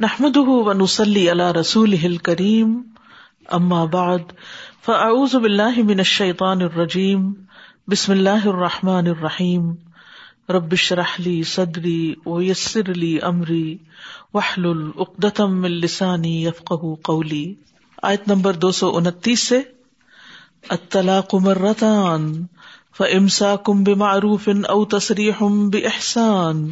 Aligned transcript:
نحمد 0.00 0.36
ونسلی 0.36 1.28
اللہ 1.30 1.50
رسول 1.52 1.94
ہل 1.94 2.16
کریم 2.18 2.70
اما 3.48 3.84
بعد 3.84 4.30
فاعوذ 4.84 5.34
باللہ 5.34 5.82
من 5.82 5.98
الشیطان 5.98 6.62
الرجیم 6.62 7.26
بسم 7.88 8.12
اللہ 8.12 8.46
الرحمٰن 8.46 9.06
الرحیم 9.06 9.68
ربش 10.48 10.90
رحلی 10.92 11.42
صدری 11.42 12.14
ویسر 12.26 12.90
علی 12.90 13.18
عمری 13.22 13.76
وحل 14.34 14.66
العقدم 14.66 15.62
السانی 15.64 16.32
یفق 16.44 16.72
قولی 17.02 17.44
آیت 18.02 18.28
نمبر 18.28 18.62
دو 18.62 18.70
سو 18.72 18.96
انتیس 18.96 19.46
سے 19.48 19.60
اطلاق 20.70 21.34
مرتان 21.42 22.32
فامساکم 22.96 23.84
بمعروف 23.84 24.48
او 24.68 24.84
تصریح 24.88 25.42
باحسان 25.42 25.84
احسان 25.84 26.68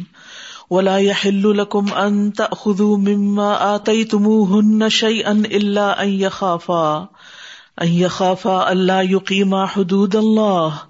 ولا 0.69 0.97
يحل 0.97 1.57
لكم 1.57 1.93
ان 1.93 2.33
تاخذوا 2.33 2.97
مما 2.97 3.75
اتيتموهن 3.75 4.89
شيئا 4.89 5.31
الا 5.31 6.03
ان 6.03 6.09
يخافا. 6.09 7.09
ان 7.81 7.87
يخافا 7.87 8.71
الا 8.71 9.01
يقيما 9.01 9.65
حدود 9.65 10.15
الله. 10.15 10.81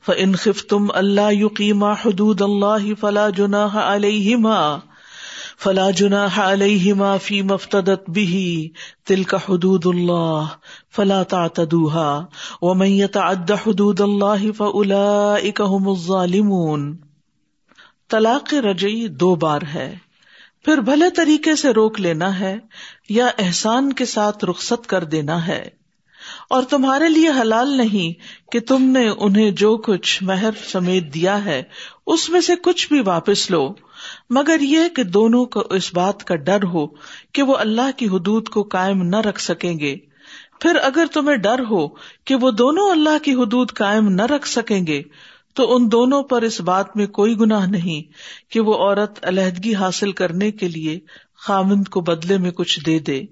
فان 0.00 0.36
خفتم 0.36 0.90
الا 0.90 1.30
يقيما 1.30 1.94
حدود 1.94 2.42
الله 2.42 2.94
فلا 2.94 3.30
جناح 3.30 3.76
عليهما. 3.76 4.82
فلا 5.56 5.90
جناح 5.90 6.40
عليهما 6.40 7.18
فيما 7.18 7.54
افتدت 7.54 8.10
به 8.10 8.70
تلك 9.04 9.36
حدود 9.36 9.86
الله. 9.86 10.50
فلا 10.88 11.22
تعتدوها. 11.22 12.28
ومن 12.62 12.86
يتعد 12.86 13.52
حدود 13.52 14.00
الله 14.00 14.52
فاولئك 14.52 15.60
هم 15.60 15.88
الظالمون. 15.88 17.05
طلاق 18.10 18.54
رجئی 18.54 19.08
دو 19.08 19.34
بار 19.34 19.60
ہے۔ 19.74 19.96
پھر 20.64 20.78
بھلے 20.78 21.10
طریقے 21.10 21.56
سے 21.56 21.70
روک 21.70 22.00
لینا 22.00 22.40
ہے 22.40 22.56
یا 23.08 23.26
احسان 23.38 23.92
کے 23.92 24.04
ساتھ 24.04 24.44
رخصت 24.44 24.86
کر 24.86 25.04
دینا 25.04 25.46
ہے۔ 25.46 25.68
اور 26.50 26.62
تمہارے 26.62 27.08
لیے 27.08 27.28
حلال 27.28 27.76
نہیں 27.76 28.12
کہ 28.52 28.60
تم 28.60 28.82
نے 28.82 29.08
انہیں 29.08 29.50
جو 29.50 29.76
کچھ 29.76 30.22
مہر 30.22 30.50
سمیت 30.68 31.14
دیا 31.14 31.44
ہے، 31.44 31.62
اس 32.06 32.30
میں 32.30 32.40
سے 32.40 32.56
کچھ 32.56 32.88
بھی 32.88 33.00
واپس 33.00 33.50
لو۔ 33.50 33.74
مگر 34.30 34.60
یہ 34.60 34.88
کہ 34.96 35.02
دونوں 35.02 35.44
کو 35.44 35.60
اس 35.60 35.94
بات 35.94 36.24
کا 36.24 36.36
ڈر 36.36 36.64
ہو 36.64 36.86
کہ 37.32 37.42
وہ 37.42 37.56
اللہ 37.56 37.90
کی 37.96 38.06
حدود 38.06 38.48
کو 38.48 38.62
قائم 38.62 39.02
نہ 39.02 39.16
رکھ 39.16 39.40
سکیں 39.40 39.78
گے۔ 39.78 39.96
پھر 40.60 40.76
اگر 40.82 41.04
تمہیں 41.12 41.36
ڈر 41.36 41.60
ہو 41.70 41.88
کہ 42.24 42.34
وہ 42.34 42.50
دونوں 42.50 42.90
اللہ 42.90 43.24
کی 43.24 43.34
حدود 43.34 43.72
قائم 43.72 44.08
نہ 44.08 44.22
رکھ 44.22 44.48
سکیں 44.48 44.86
گے 44.86 45.02
تو 45.56 45.76
ان 45.76 45.92
دونوں 45.92 46.22
پر 46.22 46.42
اس 46.42 46.60
بات 46.60 46.96
میں 46.96 47.06
کوئی 47.06 47.38
گناہ 47.38 47.66
نہیں 47.66 48.12
کہ 48.52 48.60
وہ 48.60 48.74
عورت 48.74 49.18
علیحدگی 49.22 49.74
حاصل 49.74 50.12
کرنے 50.12 50.50
کے 50.50 50.68
لیے 50.68 50.98
خامند 51.38 51.88
کو 51.88 52.00
بدلے 52.00 52.38
میں 52.38 52.50
کچھ 52.50 52.80
دے 52.80 52.98
دے۔ 52.98 53.22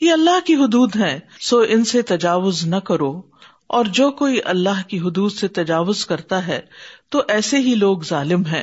یہ 0.00 0.12
اللہ 0.12 0.46
کی 0.46 0.54
حدود 0.54 0.96
ہے 0.96 1.20
سو 1.40 1.64
ان 1.68 1.84
سے 1.84 2.02
تجاوز 2.02 2.66
نہ 2.66 2.76
کرو۔ 2.76 3.22
اور 3.66 3.84
جو 3.84 4.10
کوئی 4.10 4.38
اللہ 4.44 4.88
کی 4.88 4.98
حدود 4.98 5.32
سے 5.32 5.48
تجاوز 5.48 6.06
کرتا 6.06 6.46
ہے، 6.46 6.60
تو 7.08 7.22
ایسے 7.28 7.58
ہی 7.58 7.74
لوگ 7.74 7.98
ظالم 8.02 8.46
ہیں۔ 8.46 8.62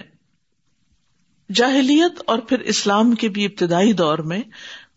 جاہلیت 1.56 2.22
اور 2.26 2.40
پھر 2.40 2.60
اسلام 2.60 3.16
کے 3.16 3.30
بھی 3.30 3.46
ابتدائی 3.46 3.94
دور 3.94 4.20
میں 4.20 4.42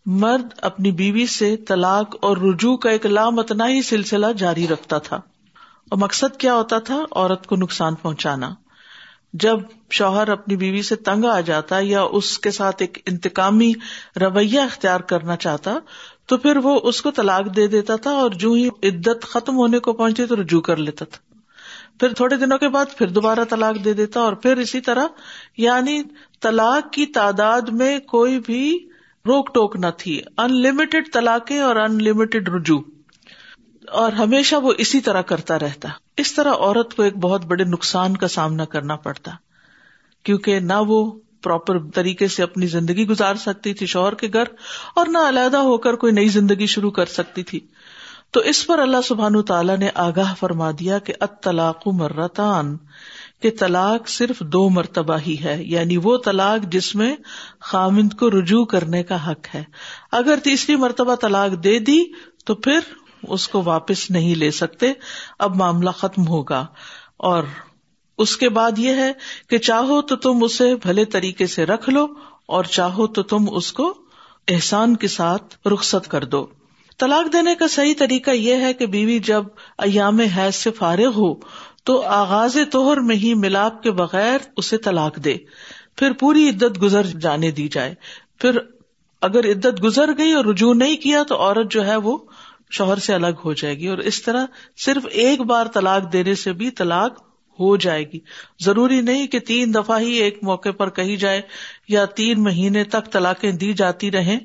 مرد 0.05 0.47
اپنی 0.61 0.91
بیوی 0.91 1.25
سے 1.25 1.57
طلاق 1.57 2.15
اور 2.21 2.37
رجوع 2.37 2.77
کا 2.77 2.89
ایک 2.89 3.05
لامتنا 3.05 3.67
ہی 3.67 3.81
سلسلہ 3.81 4.25
جاری 4.37 4.67
رکھتا 4.67 4.97
تھا۔ 4.97 5.21
اور 5.95 6.01
مقصد 6.01 6.37
کیا 6.37 6.53
ہوتا 6.53 6.79
تھا 6.79 7.03
عورت 7.11 7.47
کو 7.47 7.55
نقصان 7.55 7.95
پہنچانا؟ 7.95 8.53
جب 9.33 9.59
شوہر 9.91 10.29
اپنی 10.29 10.55
بیوی 10.55 10.81
سے 10.81 10.95
تنگ 10.95 11.25
آ 11.25 11.41
جاتا 11.41 11.75
یا 11.81 12.01
اس 12.01 12.39
کے 12.39 12.51
ساتھ 12.51 12.75
ایک 12.79 12.97
انتقامی 13.05 13.73
رویہ 14.21 14.59
اختیار 14.59 14.99
کرنا 14.99 15.35
چاہتا، 15.35 15.77
تو 16.25 16.37
پھر 16.37 16.57
وہ 16.57 16.79
اس 16.83 17.01
کو 17.01 17.11
طلاق 17.11 17.55
دے 17.55 17.67
دیتا 17.67 17.95
تھا 17.95 18.11
اور 18.11 18.31
جو 18.31 18.51
ہی 18.51 18.67
عدت 18.67 19.23
ختم 19.23 19.55
ہونے 19.55 19.79
کو 19.79 19.93
پہنچی 19.93 20.25
تو 20.25 20.35
رجوع 20.35 20.61
کر 20.61 20.77
لیتا 20.77 21.05
تھا۔ 21.05 21.39
پھر 21.99 22.13
تھوڑے 22.13 22.35
دنوں 22.35 22.57
کے 22.57 22.69
بعد 22.69 22.85
پھر 22.97 23.07
دوبارہ 23.07 23.43
طلاق 23.49 23.85
دے 23.85 23.93
دیتا 23.93 24.19
اور 24.19 24.33
پھر 24.33 24.57
اسی 24.57 24.81
طرح 24.81 25.05
یعنی 25.57 26.03
طلاق 26.41 26.93
کی 26.93 27.05
تعداد 27.05 27.61
میں 27.61 27.99
کوئی 27.99 28.39
بھی 28.39 28.87
روک 29.25 29.53
ٹوک 29.53 29.75
نہ 29.75 29.87
تھی۔ 29.97 30.21
ان 30.37 30.61
لمیٹڈ 30.61 31.13
طلاقیں 31.13 31.59
اور 31.59 31.75
ان 31.75 32.03
لمیٹڈ 32.03 32.49
رجوع۔ 32.49 32.81
اور 33.91 34.11
ہمیشہ 34.11 34.55
وہ 34.55 34.73
اسی 34.77 35.01
طرح 35.01 35.21
کرتا 35.21 35.59
رہتا۔ 35.59 35.89
اس 36.17 36.33
طرح 36.33 36.53
عورت 36.53 36.93
کو 36.93 37.03
ایک 37.03 37.17
بہت 37.17 37.45
بڑے 37.45 37.63
نقصان 37.63 38.17
کا 38.17 38.27
سامنا 38.27 38.65
کرنا 38.65 38.95
پڑتا، 38.95 39.31
کیونکہ 40.23 40.59
نہ 40.59 40.79
وہ 40.87 41.11
پراپر 41.43 41.79
طریقے 41.95 42.27
سے 42.27 42.43
اپنی 42.43 42.67
زندگی 42.67 43.07
گزار 43.07 43.35
سکتی 43.35 43.73
تھی 43.73 43.85
شوہر 43.85 44.15
کے 44.15 44.27
گھر 44.33 44.43
اور 44.95 45.05
نہ 45.05 45.17
علیحدہ 45.17 45.57
ہو 45.57 45.77
کر 45.77 45.93
کوئی 45.93 46.13
نئی 46.13 46.27
زندگی 46.27 46.65
شروع 46.65 46.91
کر 46.91 47.05
سکتی 47.05 47.43
تھی۔ 47.43 47.59
تو 48.31 48.39
اس 48.39 48.67
پر 48.67 48.79
اللہ 48.79 49.01
سبحان 49.03 49.41
تعالیٰ 49.41 49.77
نے 49.77 49.89
آگاہ 49.95 50.33
فرما 50.39 50.71
دیا 50.71 50.99
کہ 50.99 51.13
اطلاق 51.19 51.87
مرتان، 51.87 52.77
کہ 53.41 53.51
طلاق 53.59 54.07
صرف 54.07 54.39
دو 54.39 54.69
مرتبہ 54.69 55.17
ہی 55.27 55.35
ہے 55.43 55.63
یعنی 55.63 55.97
وہ 55.97 56.17
طلاق 56.17 56.71
جس 56.71 56.95
میں 56.95 57.15
خامند 57.61 58.13
کو 58.13 58.29
رجوع 58.31 58.65
کرنے 58.65 59.03
کا 59.03 59.31
حق 59.31 59.55
ہے۔ 59.55 59.63
اگر 60.11 60.39
تیسری 60.43 60.75
مرتبہ 60.75 61.15
طلاق 61.15 61.63
دے 61.63 61.79
دی 61.79 62.03
تو 62.45 62.55
پھر 62.55 62.79
اس 63.27 63.47
کو 63.47 63.61
واپس 63.65 64.11
نہیں 64.11 64.35
لے 64.35 64.51
سکتے، 64.51 64.93
اب 65.39 65.55
معاملہ 65.55 65.89
ختم 65.89 66.27
ہوگا۔ 66.27 66.65
اور 67.17 67.43
اس 68.17 68.37
کے 68.37 68.49
بعد 68.49 68.71
یہ 68.77 68.89
ہے 68.89 69.11
کہ 69.49 69.57
چاہو 69.57 70.01
تو 70.01 70.15
تم 70.15 70.43
اسے 70.43 70.75
بھلے 70.75 71.05
طریقے 71.05 71.47
سے 71.47 71.65
رکھ 71.65 71.89
لو، 71.89 72.07
اور 72.45 72.63
چاہو 72.63 73.07
تو 73.07 73.23
تم 73.23 73.45
اس 73.51 73.73
کو 73.73 73.93
احسان 74.47 74.95
کے 74.95 75.07
ساتھ 75.07 75.67
رخصت 75.67 76.07
کر 76.07 76.23
دو۔ 76.23 76.47
طلاق 76.99 77.33
دینے 77.33 77.55
کا 77.55 77.67
صحیح 77.67 77.93
طریقہ 77.97 78.31
یہ 78.31 78.55
ہے 78.55 78.73
کہ 78.73 78.85
بیوی 78.85 79.19
جب 79.19 79.43
ایام 79.77 80.19
حیض 80.19 80.55
سے 80.55 80.71
فارغ 80.71 81.11
ہو، 81.15 81.35
تو 81.83 82.01
آغاز 82.01 82.57
توہر 82.71 82.97
میں 82.97 83.15
ہی 83.15 83.33
ملاپ 83.33 83.83
کے 83.83 83.91
بغیر 83.91 84.37
اسے 84.57 84.77
طلاق 84.77 85.15
دے۔ 85.15 85.37
پھر 85.95 86.13
پوری 86.13 86.49
عدت 86.49 86.81
گزر 86.81 87.05
جانے 87.05 87.51
دی 87.51 87.67
جائے۔ 87.67 87.95
پھر 88.39 88.57
اگر 89.21 89.45
عدت 89.45 89.83
گزر 89.83 90.09
گئی 90.17 90.31
اور 90.31 90.45
رجوع 90.45 90.73
نہیں 90.73 90.95
کیا 90.95 91.23
تو 91.23 91.35
عورت 91.35 91.71
جو 91.71 91.85
ہے 91.85 91.95
وہ 91.95 92.17
شوہر 92.71 92.97
سے 92.97 93.13
الگ 93.13 93.41
ہو 93.45 93.53
جائے 93.53 93.77
گی 93.77 93.87
اور 93.87 93.97
اس 93.97 94.21
طرح 94.21 94.45
صرف 94.77 95.05
ایک 95.11 95.41
بار 95.41 95.65
طلاق 95.73 96.13
دینے 96.13 96.35
سے 96.35 96.53
بھی 96.53 96.71
طلاق 96.71 97.21
ہو 97.59 97.77
جائے 97.77 98.11
گی۔ 98.11 98.19
ضروری 98.65 99.01
نہیں 99.01 99.27
کہ 99.27 99.39
تین 99.39 99.73
دفعہ 99.73 99.99
ہی 99.99 100.11
ایک 100.11 100.39
موقع 100.41 100.69
پر 100.69 100.89
کہی 100.89 101.17
جائے 101.17 101.41
یا 101.87 102.05
تین 102.05 102.43
مہینے 102.43 102.83
تک 102.83 103.11
طلاقیں 103.11 103.51
دی 103.51 103.73
جاتی 103.73 104.11
رہیں۔ 104.11 104.39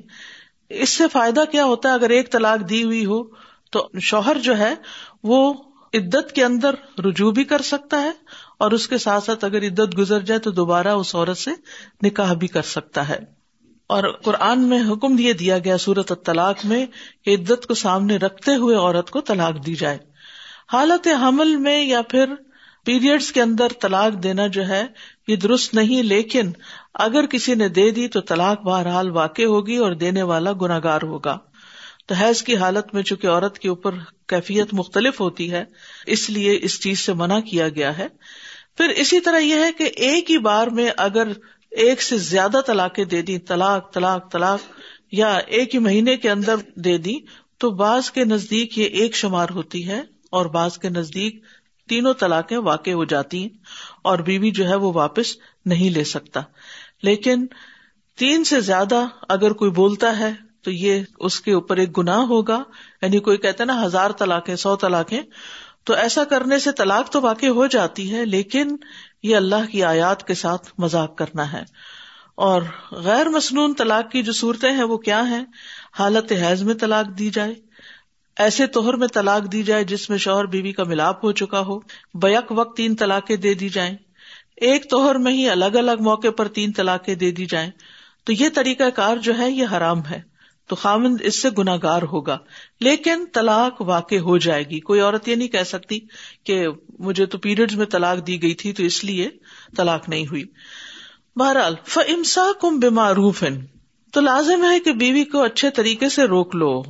اس 0.69 0.89
سے 0.89 1.03
فائدہ 1.11 1.43
کیا 1.51 1.65
ہوتا 1.65 1.89
ہے؟ 1.89 1.93
اگر 1.93 2.09
ایک 2.09 2.31
طلاق 2.31 2.69
دی 2.69 2.83
ہوئی 2.83 3.05
ہو 3.05 3.23
تو 3.71 3.89
شوہر 4.01 4.37
جو 4.43 4.57
ہے 4.57 4.73
وہ 5.23 5.53
عدت 5.93 6.31
کے 6.31 6.45
اندر 6.45 6.75
رجوع 7.05 7.31
بھی 7.31 7.43
کر 7.43 7.61
سکتا 7.61 8.01
ہے 8.01 8.11
اور 8.59 8.71
اس 8.71 8.87
کے 8.87 8.97
ساتھ 8.97 9.23
ساتھ 9.23 9.45
اگر 9.45 9.63
عدت 9.67 9.97
گزر 9.97 10.19
جائے 10.19 10.39
تو 10.39 10.51
دوبارہ 10.51 10.87
اس 10.87 11.15
عورت 11.15 11.37
سے 11.37 11.51
نکاح 12.03 12.33
بھی 12.33 12.47
کر 12.47 12.61
سکتا 12.61 13.09
ہے۔ 13.09 13.40
اور 13.91 14.03
قرآن 14.23 14.59
میں 14.61 14.79
حکم 14.91 15.15
یہ 15.19 15.33
دیا 15.33 15.57
گیا 15.57 15.77
سورت 15.77 16.11
طلاق 16.25 16.65
میں 16.65 16.85
کہ 17.25 17.35
عدت 17.35 17.67
کو 17.67 17.73
سامنے 17.73 18.17
رکھتے 18.17 18.55
ہوئے 18.55 18.75
عورت 18.75 19.09
کو 19.09 19.21
طلاق 19.21 19.65
دی 19.65 19.75
جائے۔ 19.75 19.97
حالت 20.73 21.07
حمل 21.07 21.55
میں 21.55 21.85
یا 21.85 22.01
پھر 22.01 22.25
پیریڈس 22.85 23.31
کے 23.31 23.41
اندر 23.41 23.67
طلاق 23.81 24.23
دینا 24.23 24.47
جو 24.47 24.67
ہے، 24.67 24.85
یہ 25.27 25.35
درست 25.35 25.73
نہیں، 25.73 26.03
لیکن 26.03 26.51
اگر 26.93 27.25
کسی 27.25 27.55
نے 27.55 27.67
دے 27.67 27.91
دی 27.91 28.07
تو 28.07 28.21
طلاق 28.21 28.61
بہرحال 28.61 29.09
واقع 29.09 29.41
ہوگی 29.41 29.75
اور 29.75 29.91
دینے 29.91 30.23
والا 30.23 30.51
گناگار 30.61 31.01
ہوگا۔ 31.01 31.37
تو 32.05 32.15
حیض 32.15 32.43
کی 32.43 32.55
حالت 32.55 32.93
میں 32.93 33.03
چونکہ 33.03 33.27
عورت 33.27 33.59
کے 33.59 33.69
اوپر 33.69 33.91
کیفیت 34.27 34.73
مختلف 34.73 35.21
ہوتی 35.21 35.51
ہے، 35.51 35.63
اس 36.07 36.29
لیے 36.29 36.59
اس 36.61 36.81
چیز 36.81 36.99
سے 36.99 37.13
منع 37.13 37.39
کیا 37.39 37.69
گیا 37.69 37.97
ہے۔ 37.97 38.07
پھر 38.77 38.89
اسی 38.89 39.19
طرح 39.19 39.37
یہ 39.37 39.55
ہے 39.55 39.71
کہ 39.71 39.83
ایک 39.83 40.31
ہی 40.31 40.37
بار 40.37 40.67
میں 40.67 40.89
اگر 40.97 41.27
ایک 41.71 42.01
سے 42.01 42.17
زیادہ 42.17 42.59
طلاقیں 42.67 43.03
دے 43.05 43.21
دی 43.21 43.37
طلاق 43.39 43.93
طلاق 43.93 44.31
طلاق، 44.31 44.59
یا 45.11 45.33
ایک 45.33 45.73
ہی 45.73 45.79
مہینے 45.79 46.15
کے 46.17 46.29
اندر 46.29 46.55
دے 46.75 46.97
دی 46.97 47.17
تو 47.57 47.69
بعض 47.69 48.09
کے 48.11 48.23
نزدیک 48.25 48.77
یہ 48.77 48.83
ایک 48.83 49.15
شمار 49.15 49.49
ہوتی 49.49 49.87
ہے 49.87 50.01
اور 50.31 50.45
بعض 50.45 50.77
کے 50.77 50.89
نزدیک 50.89 51.43
تینوں 51.89 52.13
طلاقیں 52.13 52.57
واقع 52.57 52.89
ہو 52.89 53.03
جاتی 53.03 53.41
ہیں 53.41 53.49
اور 54.01 54.19
بیوی 54.19 54.51
جو 54.51 54.67
ہے 54.69 54.75
وہ 54.75 54.91
واپس 54.93 55.35
نہیں 55.65 55.89
لے 55.89 56.03
سکتا۔ 56.03 56.41
لیکن 57.03 57.45
تین 58.17 58.43
سے 58.43 58.59
زیادہ 58.61 59.05
اگر 59.29 59.53
کوئی 59.53 59.71
بولتا 59.71 60.17
ہے 60.19 60.31
تو 60.63 60.71
یہ 60.71 61.03
اس 61.19 61.39
کے 61.41 61.53
اوپر 61.53 61.77
ایک 61.77 61.97
گناہ 61.97 62.19
ہوگا 62.25 62.63
یعنی 63.01 63.19
کوئی 63.19 63.37
کہتا 63.37 63.63
ہے 63.63 63.65
نا 63.65 63.85
ہزار 63.85 64.11
طلاقیں، 64.11 64.55
سو 64.55 64.75
طلاقیں، 64.75 65.21
تو 65.83 65.93
ایسا 65.93 66.23
کرنے 66.23 66.59
سے 66.59 66.71
طلاق 66.71 67.09
تو 67.09 67.21
واقع 67.21 67.45
ہو 67.45 67.65
جاتی 67.67 68.11
ہے، 68.13 68.25
لیکن 68.25 68.75
یہ 69.23 69.35
اللہ 69.35 69.71
کی 69.71 69.83
آیات 69.83 70.27
کے 70.27 70.33
ساتھ 70.33 70.71
مذاق 70.77 71.17
کرنا 71.17 71.53
ہے۔ 71.53 71.63
اور 72.35 72.61
غیر 72.91 73.29
مصنون 73.29 73.73
طلاق 73.73 74.11
کی 74.11 74.23
جو 74.23 74.31
صورتیں 74.31 74.71
ہیں 74.71 74.83
وہ 74.83 74.97
کیا 74.97 75.29
ہیں؟ 75.29 75.45
حالت 75.99 76.31
حیض 76.31 76.63
میں 76.63 76.75
طلاق 76.75 77.19
دی 77.19 77.29
جائے، 77.29 77.53
ایسے 78.37 78.67
توہر 78.67 78.93
میں 78.93 79.07
طلاق 79.07 79.51
دی 79.51 79.63
جائے 79.63 79.83
جس 79.83 80.09
میں 80.09 80.17
شوہر 80.17 80.45
بیوی 80.45 80.71
کا 80.71 80.83
ملاپ 80.83 81.25
ہو 81.25 81.31
چکا 81.31 81.59
ہو، 81.59 81.79
بیک 82.13 82.51
وقت 82.51 82.77
تین 82.77 82.95
طلاقیں 82.95 83.35
دے 83.35 83.53
دی 83.53 83.69
جائیں۔ 83.69 83.97
ایک 84.55 84.89
توہر 84.89 85.15
میں 85.15 85.31
ہی 85.31 85.49
الگ 85.49 85.65
الگ 85.65 85.91
موقع 85.99 86.31
پر 86.37 86.47
تین 86.47 86.71
طلاقیں 86.71 87.15
دے 87.15 87.31
دی 87.31 87.45
جائیں۔ 87.45 87.69
تو 88.23 88.33
یہ 88.33 88.49
طریقہ 88.55 88.89
کار 88.89 89.17
جو 89.17 89.37
ہے، 89.37 89.51
یہ 89.51 89.65
حرام 89.71 90.05
ہے۔ 90.05 90.30
تو 90.71 90.75
خامند 90.75 91.21
اس 91.23 91.41
سے 91.41 91.49
گناگار 91.57 92.01
ہوگا۔ 92.01 92.37
لیکن 92.79 93.25
طلاق 93.33 93.81
واقع 93.81 94.15
ہو 94.15 94.37
جائے 94.37 94.63
گی۔ 94.69 94.79
کوئی 94.79 94.99
عورت 94.99 95.27
یہ 95.27 95.35
نہیں 95.35 95.47
کہہ 95.47 95.63
سکتی 95.63 95.99
کہ 96.43 96.67
مجھے 96.99 97.25
تو 97.25 97.37
پیریڈ 97.37 97.73
میں 97.73 97.85
طلاق 97.85 98.27
دی 98.27 98.41
گئی 98.41 98.53
تھی 98.53 98.73
تو 98.73 98.83
اس 98.83 99.03
لیے 99.03 99.29
طلاق 99.77 100.09
نہیں 100.09 100.27
ہوئی۔ 100.27 100.43
بہرحال 101.35 101.75
فمسا 101.85 102.45
کم 102.61 102.79
بیماروف 102.79 103.43
تو 104.13 104.21
لازم 104.21 104.63
ہے 104.71 104.79
کہ 104.79 104.91
بیوی 104.91 105.23
کو 105.23 105.41
اچھے 105.43 105.69
طریقے 105.69 106.09
سے 106.09 106.23
روک 106.23 106.55
لو۔ 106.55 106.83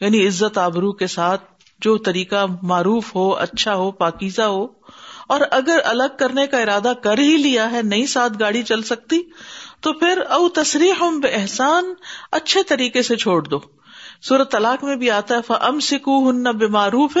یعنی 0.00 0.26
عزت 0.26 0.58
آبرو 0.58 0.92
کے 0.92 1.06
ساتھ 1.06 1.44
جو 1.78 1.98
طریقہ 1.98 2.46
معروف 2.62 3.14
ہو 3.14 3.32
اچھا 3.32 3.74
ہو، 3.74 3.90
پاکیزہ 3.90 4.42
ہو۔ 4.42 4.66
اور 5.28 5.40
اگر 5.50 5.78
الگ 5.84 6.16
کرنے 6.18 6.46
کا 6.46 6.58
ارادہ 6.58 6.92
کر 7.02 7.18
ہی 7.18 7.36
لیا 7.36 7.72
ہے، 7.72 7.82
نہیں 7.82 8.06
ساتھ 8.06 8.32
گاڑی 8.40 8.62
چل 8.62 8.82
سکتی 8.82 9.20
تو 9.80 9.92
پھر 9.92 10.22
او 10.30 10.48
تصریح 10.48 11.04
بے 11.22 11.28
احسان 11.28 11.94
اچھے 12.32 12.62
طریقے 12.62 13.02
سے 13.02 13.16
چھوڑ 13.16 13.42
دو۔ 13.42 13.60
سورت 14.22 14.52
طلاق 14.52 14.84
میں 14.84 14.96
بھی 14.96 15.10
آتا 15.10 15.36
ہے 15.36 15.52
ام 15.60 15.80
سکو 15.80 16.30
ہن 16.30 16.42
بے 16.42 16.66
معروف 16.66 17.18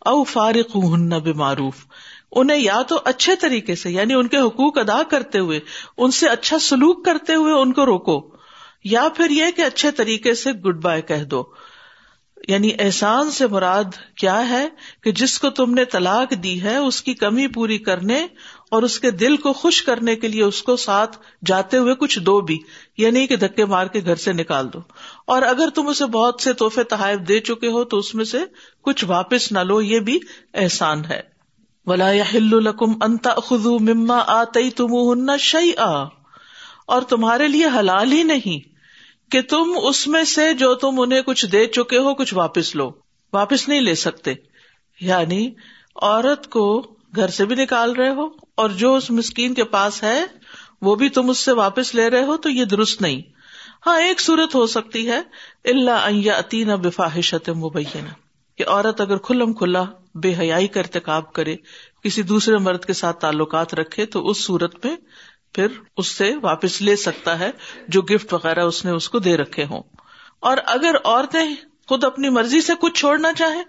او 0.00 0.24
فارق 0.24 0.76
ہن 0.76 1.08
بے 1.08 1.32
معروف 1.32 1.74
انہیں 2.32 2.58
یا 2.58 2.82
تو 2.82 3.00
اچھے 3.04 3.36
طریقے 3.36 3.74
سے 3.74 3.90
یعنی 3.90 4.14
ان 4.14 4.28
کے 4.28 4.36
حقوق 4.36 4.78
ادا 4.78 5.02
کرتے 5.02 5.38
ہوئے، 5.38 5.60
ان 5.96 6.10
سے 6.10 6.28
اچھا 6.28 6.58
سلوک 6.58 7.04
کرتے 7.04 7.34
ہوئے 7.34 7.52
ان 7.52 7.72
کو 7.72 7.86
روکو، 7.86 8.36
یا 8.84 9.08
پھر 9.16 9.30
یہ 9.30 9.44
کہ 9.56 9.62
اچھے 9.62 9.90
طریقے 9.90 10.34
سے 10.34 10.52
گڈ 10.52 10.82
بائے 10.82 11.02
کہہ 11.02 11.24
دو۔ 11.24 11.44
یعنی 12.48 12.70
احسان 12.78 13.30
سے 13.30 13.46
مراد 13.46 14.16
کیا 14.16 14.48
ہے 14.48 14.68
کہ 15.02 15.12
جس 15.12 15.38
کو 15.38 15.50
تم 15.50 15.74
نے 15.74 15.84
طلاق 15.84 16.34
دی 16.42 16.62
ہے، 16.62 16.76
اس 16.76 17.02
کی 17.02 17.14
کمی 17.14 17.46
پوری 17.46 17.78
کرنے 17.78 18.26
اور 18.70 18.82
اس 18.82 19.00
کے 19.00 19.10
دل 19.10 19.36
کو 19.36 19.52
خوش 19.52 19.82
کرنے 19.82 20.16
کے 20.16 20.28
لیے 20.28 20.42
اس 20.42 20.62
کو 20.62 20.76
ساتھ 20.76 21.16
جاتے 21.46 21.76
ہوئے 21.76 21.94
کچھ 21.94 22.18
دو 22.18 22.40
بھی 22.40 22.58
یعنی 22.96 23.26
کہ 23.26 23.36
دھکے 23.36 23.64
مار 23.64 23.86
کے 23.86 24.00
گھر 24.04 24.16
سے 24.16 24.32
نکال 24.32 24.72
دو۔ 24.72 24.78
اور 25.26 25.42
اگر 25.42 25.68
تم 25.74 25.88
اسے 25.88 26.06
بہت 26.06 26.40
سے 26.40 26.52
تحفے 26.52 26.84
تحائف 26.84 27.18
دے 27.28 27.40
چکے 27.40 27.68
ہو 27.68 27.84
تو 27.84 27.98
اس 27.98 28.14
میں 28.14 28.24
سے 28.24 28.38
کچھ 28.82 29.04
واپس 29.04 29.52
نہ 29.52 29.58
لو، 29.58 29.82
یہ 29.82 30.00
بھی 30.00 30.18
احسان 30.54 31.04
ہے۔ 31.04 31.20
ولا 31.86 32.08
الکم 32.08 32.92
انتا 33.02 33.34
خزو 33.34 33.78
مما 33.78 34.18
آئی 34.26 34.70
تم 34.70 35.36
شعی 35.36 35.70
اور 36.86 37.02
تمہارے 37.02 37.48
لیے 37.48 37.64
حلال 37.64 38.12
ہی 38.12 38.22
نہیں 38.22 38.68
کہ 39.32 39.42
تم 39.42 39.78
اس 39.82 40.06
میں 40.08 40.24
سے 40.24 40.54
جو 40.54 40.74
تم 40.74 41.00
انہیں 41.00 41.22
کچھ 41.22 41.46
دے 41.46 41.66
چکے 41.66 41.98
ہو 41.98 42.14
کچھ 42.14 42.34
واپس 42.34 42.76
لو۔ 42.76 42.90
واپس 43.32 43.68
نہیں 43.68 43.80
لے 43.80 43.94
سکتے۔ 43.94 44.34
یعنی 45.00 45.50
عورت 46.02 46.50
کو 46.50 46.96
گھر 47.16 47.28
سے 47.28 47.44
بھی 47.44 47.56
نکال 47.56 47.92
رہے 47.92 48.08
ہو۔ 48.08 48.47
اور 48.58 48.70
جو 48.76 48.94
اس 48.94 49.10
مسکین 49.10 49.54
کے 49.54 49.64
پاس 49.64 50.02
ہے، 50.02 50.24
وہ 50.82 50.94
بھی 50.94 51.08
تم 51.08 51.30
اس 51.30 51.38
سے 51.38 51.52
واپس 51.52 51.94
لے 51.94 52.08
رہے 52.10 52.22
ہو 52.22 52.36
تو 52.36 52.50
یہ 52.50 52.64
درست 52.64 53.02
نہیں۔ 53.02 53.20
ہاں 53.86 53.98
ایک 54.00 54.20
صورت 54.20 54.54
ہو 54.54 54.66
سکتی 54.66 55.06
ہے 55.08 55.20
اللہ 55.64 56.30
عطین 56.38 56.74
بفاحشت 56.76 57.48
مبینہ، 57.56 58.08
کہ 58.58 58.64
عورت 58.66 59.00
اگر 59.00 59.18
کھلم 59.18 59.52
کھلا 59.52 59.84
بے 60.14 60.34
حیائی 60.34 60.68
کا 60.68 60.80
ارتقاب 60.80 61.32
کرے، 61.32 61.56
کسی 62.04 62.22
دوسرے 62.22 62.56
مرد 62.58 62.84
کے 62.84 62.92
ساتھ 62.92 63.20
تعلقات 63.20 63.74
رکھے، 63.74 64.06
تو 64.06 64.28
اس 64.28 64.44
صورت 64.44 64.84
میں 64.84 64.96
پھر 65.54 65.66
اس 65.96 66.06
سے 66.08 66.32
واپس 66.42 66.80
لے 66.82 66.96
سکتا 66.96 67.38
ہے 67.38 67.50
جو 67.88 68.02
گفٹ 68.02 68.32
وغیرہ 68.32 68.62
اس 68.62 68.84
نے 68.84 68.90
اس 68.90 69.08
کو 69.08 69.18
دے 69.18 69.36
رکھے 69.36 69.64
ہوں۔ 69.64 69.82
اور 70.40 70.56
اگر 70.66 70.94
عورتیں 71.04 71.48
خود 71.88 72.04
اپنی 72.04 72.28
مرضی 72.28 72.60
سے 72.60 72.72
کچھ 72.80 72.98
چھوڑنا 73.00 73.32
چاہیں 73.32 73.62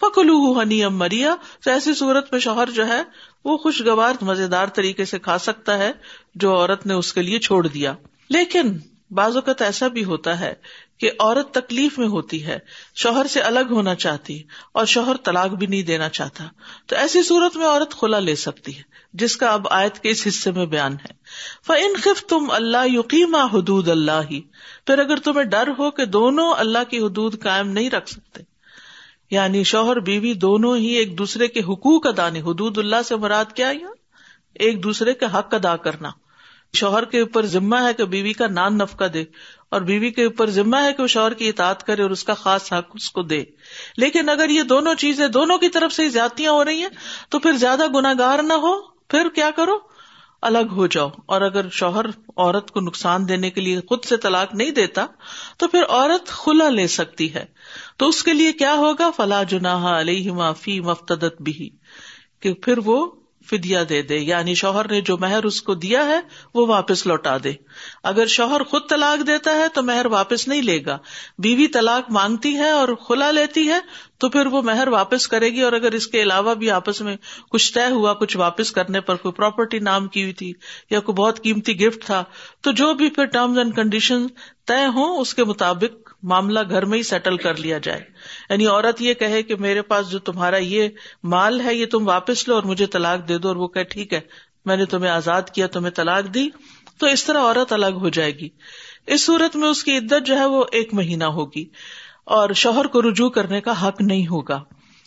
پکلو 0.00 0.60
ہنی 0.60 0.82
ام 0.84 0.96
مریا، 0.98 1.34
تو 1.64 1.70
ایسی 1.70 1.94
صورت 1.94 2.32
میں 2.32 2.40
شوہر 2.40 2.70
جو 2.70 2.86
ہے 2.88 3.02
وہ 3.44 3.56
خوشگوار 3.56 4.14
مزیدار 4.20 4.66
طریقے 4.66 5.04
سے 5.04 5.18
کھا 5.18 5.38
سکتا 5.38 5.78
ہے 5.78 5.92
جو 6.34 6.56
عورت 6.56 6.86
نے 6.86 6.94
اس 6.94 7.12
کے 7.12 7.22
لیے 7.22 7.38
چھوڑ 7.38 7.66
دیا۔ 7.66 7.94
لیکن 8.30 8.78
بعض 9.10 9.36
اوقات 9.36 9.62
ایسا 9.62 9.88
بھی 9.88 10.04
ہوتا 10.04 10.40
ہے 10.40 10.54
کہ 10.98 11.10
عورت 11.20 11.54
تکلیف 11.54 11.98
میں 11.98 12.08
ہوتی 12.08 12.46
ہے، 12.46 12.58
شوہر 12.94 13.26
سے 13.26 13.40
الگ 13.40 13.66
ہونا 13.70 13.94
چاہتی 13.94 14.42
اور 14.72 14.86
شوہر 14.86 15.16
طلاق 15.16 15.50
بھی 15.50 15.66
نہیں 15.66 15.82
دینا 15.82 16.08
چاہتا۔ 16.08 16.44
تو 16.86 16.96
ایسی 16.96 17.22
صورت 17.22 17.56
میں 17.56 17.66
عورت 17.66 17.94
کھلا 17.94 18.18
لے 18.18 18.34
سکتی 18.34 18.76
ہے، 18.76 18.82
جس 19.12 19.36
کا 19.36 19.46
اب 19.46 19.68
آیت 19.70 19.98
کے 19.98 20.10
اس 20.10 20.26
حصے 20.26 20.50
میں 20.50 20.66
بیان 20.66 20.92
ہے۔ 20.92 21.18
ان 21.68 22.00
خف 22.00 22.24
تم 22.24 22.50
اللہ 22.50 22.88
یقین 22.88 23.34
حدود 23.34 23.88
اللہ 23.88 24.20
ہی 24.30 24.40
پھر 24.86 24.98
اگر 24.98 25.16
تمہیں 25.16 25.44
ڈر 25.44 25.68
ہو 25.78 25.90
کہ 25.90 26.04
دونوں 26.04 26.54
اللہ 26.54 26.84
کی 26.90 26.98
حدود 26.98 27.42
قائم 27.42 27.68
نہیں 27.68 27.90
رکھ 27.90 28.08
سکتے 28.08 28.42
یعنی 29.30 29.64
شوہر 29.64 30.00
بیوی 30.00 30.34
دونوں 30.34 30.76
ہی 30.76 30.86
ایک 30.86 31.18
دوسرے 31.18 31.48
کے 31.48 31.60
حقوق 31.60 32.06
ادا 32.06 32.28
نہیں۔ 32.28 32.42
حدود 32.42 32.78
اللہ 32.78 33.02
سے 33.04 33.16
مراد 33.16 33.44
کیا 33.54 33.72
یا 33.80 33.88
ایک 34.54 34.82
دوسرے 34.82 35.14
کے 35.14 35.26
حق 35.26 35.54
ادا 35.54 35.76
کرنا۔ 35.76 36.10
شوہر 36.72 37.04
کے 37.04 37.20
اوپر 37.20 37.46
ذمہ 37.46 37.76
ہے 37.76 37.94
کہ 37.94 38.04
بیوی 38.04 38.32
کا 38.32 38.46
نان 38.46 38.78
نفقہ 38.78 39.04
دے 39.04 39.24
اور 39.70 39.80
بیوی 39.80 40.10
کے 40.10 40.24
اوپر 40.24 40.50
ذمہ 40.50 40.76
ہے 40.76 40.92
کہ 40.92 41.02
وہ 41.02 41.08
شوہر 41.08 41.34
کی 41.34 41.48
اطاعت 41.48 41.86
کرے 41.86 42.02
اور 42.02 42.10
اس 42.10 42.24
کا 42.24 42.34
خاص 42.34 42.72
حق 42.72 42.90
اس 42.94 43.10
کو 43.10 43.22
دے۔ 43.22 43.44
لیکن 43.96 44.28
اگر 44.28 44.48
یہ 44.48 44.62
دونوں 44.62 44.94
چیزیں 44.94 45.28
دونوں 45.28 45.58
کی 45.58 45.68
طرف 45.68 45.92
سے 45.92 46.08
زیادتیاں 46.08 46.52
ہو 46.52 46.64
رہی 46.64 46.82
ہیں 46.82 46.88
تو 47.28 47.38
پھر 47.38 47.52
زیادہ 47.52 47.88
گناگار 47.94 48.38
نہ 48.42 48.52
ہو۔ 48.52 48.80
پھر 48.80 49.28
کیا 49.34 49.50
کرو؟ 49.56 49.78
الگ 50.42 50.70
ہو 50.70 50.86
جاؤ 50.86 51.08
اور 51.26 51.40
اگر 51.40 51.68
شوہر 51.68 52.06
عورت 52.36 52.70
کو 52.70 52.80
نقصان 52.80 53.28
دینے 53.28 53.50
کے 53.50 53.60
لیے 53.60 53.80
خود 53.88 54.04
سے 54.04 54.16
طلاق 54.16 54.54
نہیں 54.54 54.70
دیتا 54.70 55.06
تو 55.58 55.68
پھر 55.68 55.82
عورت 55.88 56.26
خلا 56.26 56.68
لے 56.68 56.86
سکتی 56.86 57.34
ہے۔ 57.34 57.44
تو 57.96 58.08
اس 58.08 58.22
کے 58.22 58.34
لیے 58.34 58.52
کیا 58.52 58.74
ہوگا؟ 58.74 59.10
فلاح 59.16 59.42
جناح 59.42 60.00
علیہ 60.00 60.32
معافی 60.32 60.80
مفتدت 60.80 61.42
بھی 61.42 61.70
کہ 62.40 62.54
پھر 62.54 62.78
وہ 62.84 63.17
فدیا 63.50 63.82
دے 63.88 64.02
دے 64.02 64.16
یعنی 64.16 64.54
شوہر 64.54 64.90
نے 64.90 65.00
جو 65.00 65.18
مہر 65.18 65.44
اس 65.44 65.62
کو 65.62 65.74
دیا 65.74 66.04
ہے، 66.04 66.20
وہ 66.54 66.66
واپس 66.66 67.06
لوٹا 67.06 67.36
دے۔ 67.44 67.52
اگر 68.02 68.26
شوہر 68.26 68.62
خود 68.62 68.82
طلاق 68.88 69.26
دیتا 69.26 69.50
ہے، 69.50 69.68
تو 69.74 69.82
مہر 69.82 70.06
واپس 70.06 70.48
نہیں 70.48 70.62
لے 70.62 70.84
گا۔ 70.86 70.98
بیوی 71.38 71.66
طلاق 71.66 72.10
مانگتی 72.10 72.54
ہے 72.54 72.70
اور 72.70 72.88
کھلا 72.88 73.30
لیتی 73.30 73.68
ہے، 73.68 73.78
تو 74.18 74.28
پھر 74.28 74.46
وہ 74.46 74.62
مہر 74.62 74.88
واپس 74.88 75.28
کرے 75.28 75.48
گی۔ 75.48 75.60
اور 75.60 75.72
اگر 75.72 75.92
اس 75.92 76.06
کے 76.06 76.22
علاوہ 76.22 76.54
بھی 76.54 76.70
آپس 76.70 77.00
میں 77.00 77.16
کچھ 77.50 77.72
طے 77.72 77.90
ہوا، 77.90 78.14
کچھ 78.14 78.36
واپس 78.36 78.70
کرنے 78.70 79.00
پر 79.00 79.16
کوئی 79.16 79.32
پراپرٹی 79.32 79.78
نام 79.78 80.08
کی 80.08 80.22
ہوئی 80.22 80.32
تھی 80.32 80.52
یا 80.90 81.00
کوئی 81.00 81.16
بہت 81.16 81.42
قیمتی 81.42 81.80
گفٹ 81.80 82.04
تھا، 82.04 82.24
تو 82.60 82.72
جو 82.72 82.94
بھی 82.94 83.10
پھر 83.10 83.24
ٹرمز 83.24 83.58
اینڈ 83.58 83.76
کنڈیشن 83.76 84.26
طے 84.66 84.86
ہوں، 84.86 85.18
اس 85.18 85.34
کے 85.34 85.44
مطابق 85.44 86.07
معاملہ 86.22 86.60
گھر 86.70 86.84
میں 86.84 86.98
ہی 86.98 87.02
سیٹل 87.02 87.36
کر 87.36 87.56
لیا 87.56 87.78
جائے۔ 87.78 88.00
یعنی 88.50 88.66
عورت 88.66 89.02
یہ 89.02 89.14
کہے 89.14 89.42
کہ 89.42 89.56
میرے 89.56 89.82
پاس 89.82 90.10
جو 90.10 90.18
تمہارا 90.18 90.56
یہ 90.56 90.88
مال 91.22 91.60
ہے، 91.60 91.74
یہ 91.74 91.86
تم 91.86 92.08
واپس 92.08 92.48
لو 92.48 92.54
اور 92.54 92.62
مجھے 92.62 92.86
طلاق 92.86 93.28
دے 93.28 93.38
دو۔ 93.38 93.48
اور 93.48 93.56
وہ 93.56 93.68
کہ 93.68 93.82
ٹھیک 93.82 94.14
ہے، 94.14 94.20
میں 94.64 94.76
نے 94.76 94.84
تمہیں 94.84 95.10
آزاد 95.10 95.42
کیا، 95.42 95.66
تمہیں 95.66 95.90
طلاق 95.90 96.34
دی۔ 96.34 96.48
تو 96.98 97.06
اس 97.06 97.24
طرح 97.24 97.38
عورت 97.38 97.72
الگ 97.72 97.86
ہو 97.86 98.08
جائے 98.08 98.38
گی۔ 98.38 98.48
اس 99.06 99.26
صورت 99.26 99.56
میں 99.56 99.68
اس 99.68 99.84
کی 99.84 99.96
عدت 99.96 100.26
جو 100.26 100.38
ہے 100.38 100.44
وہ 100.44 100.64
ایک 100.72 100.94
مہینہ 100.94 101.24
ہوگی۔ 101.24 101.64
اور 102.24 102.52
شوہر 102.52 102.86
کو 102.86 103.02
رجوع 103.02 103.30
کرنے 103.30 103.60
کا 103.60 103.88
حق 103.88 104.00
نہیں 104.00 104.26
ہوگا۔ 104.26 104.64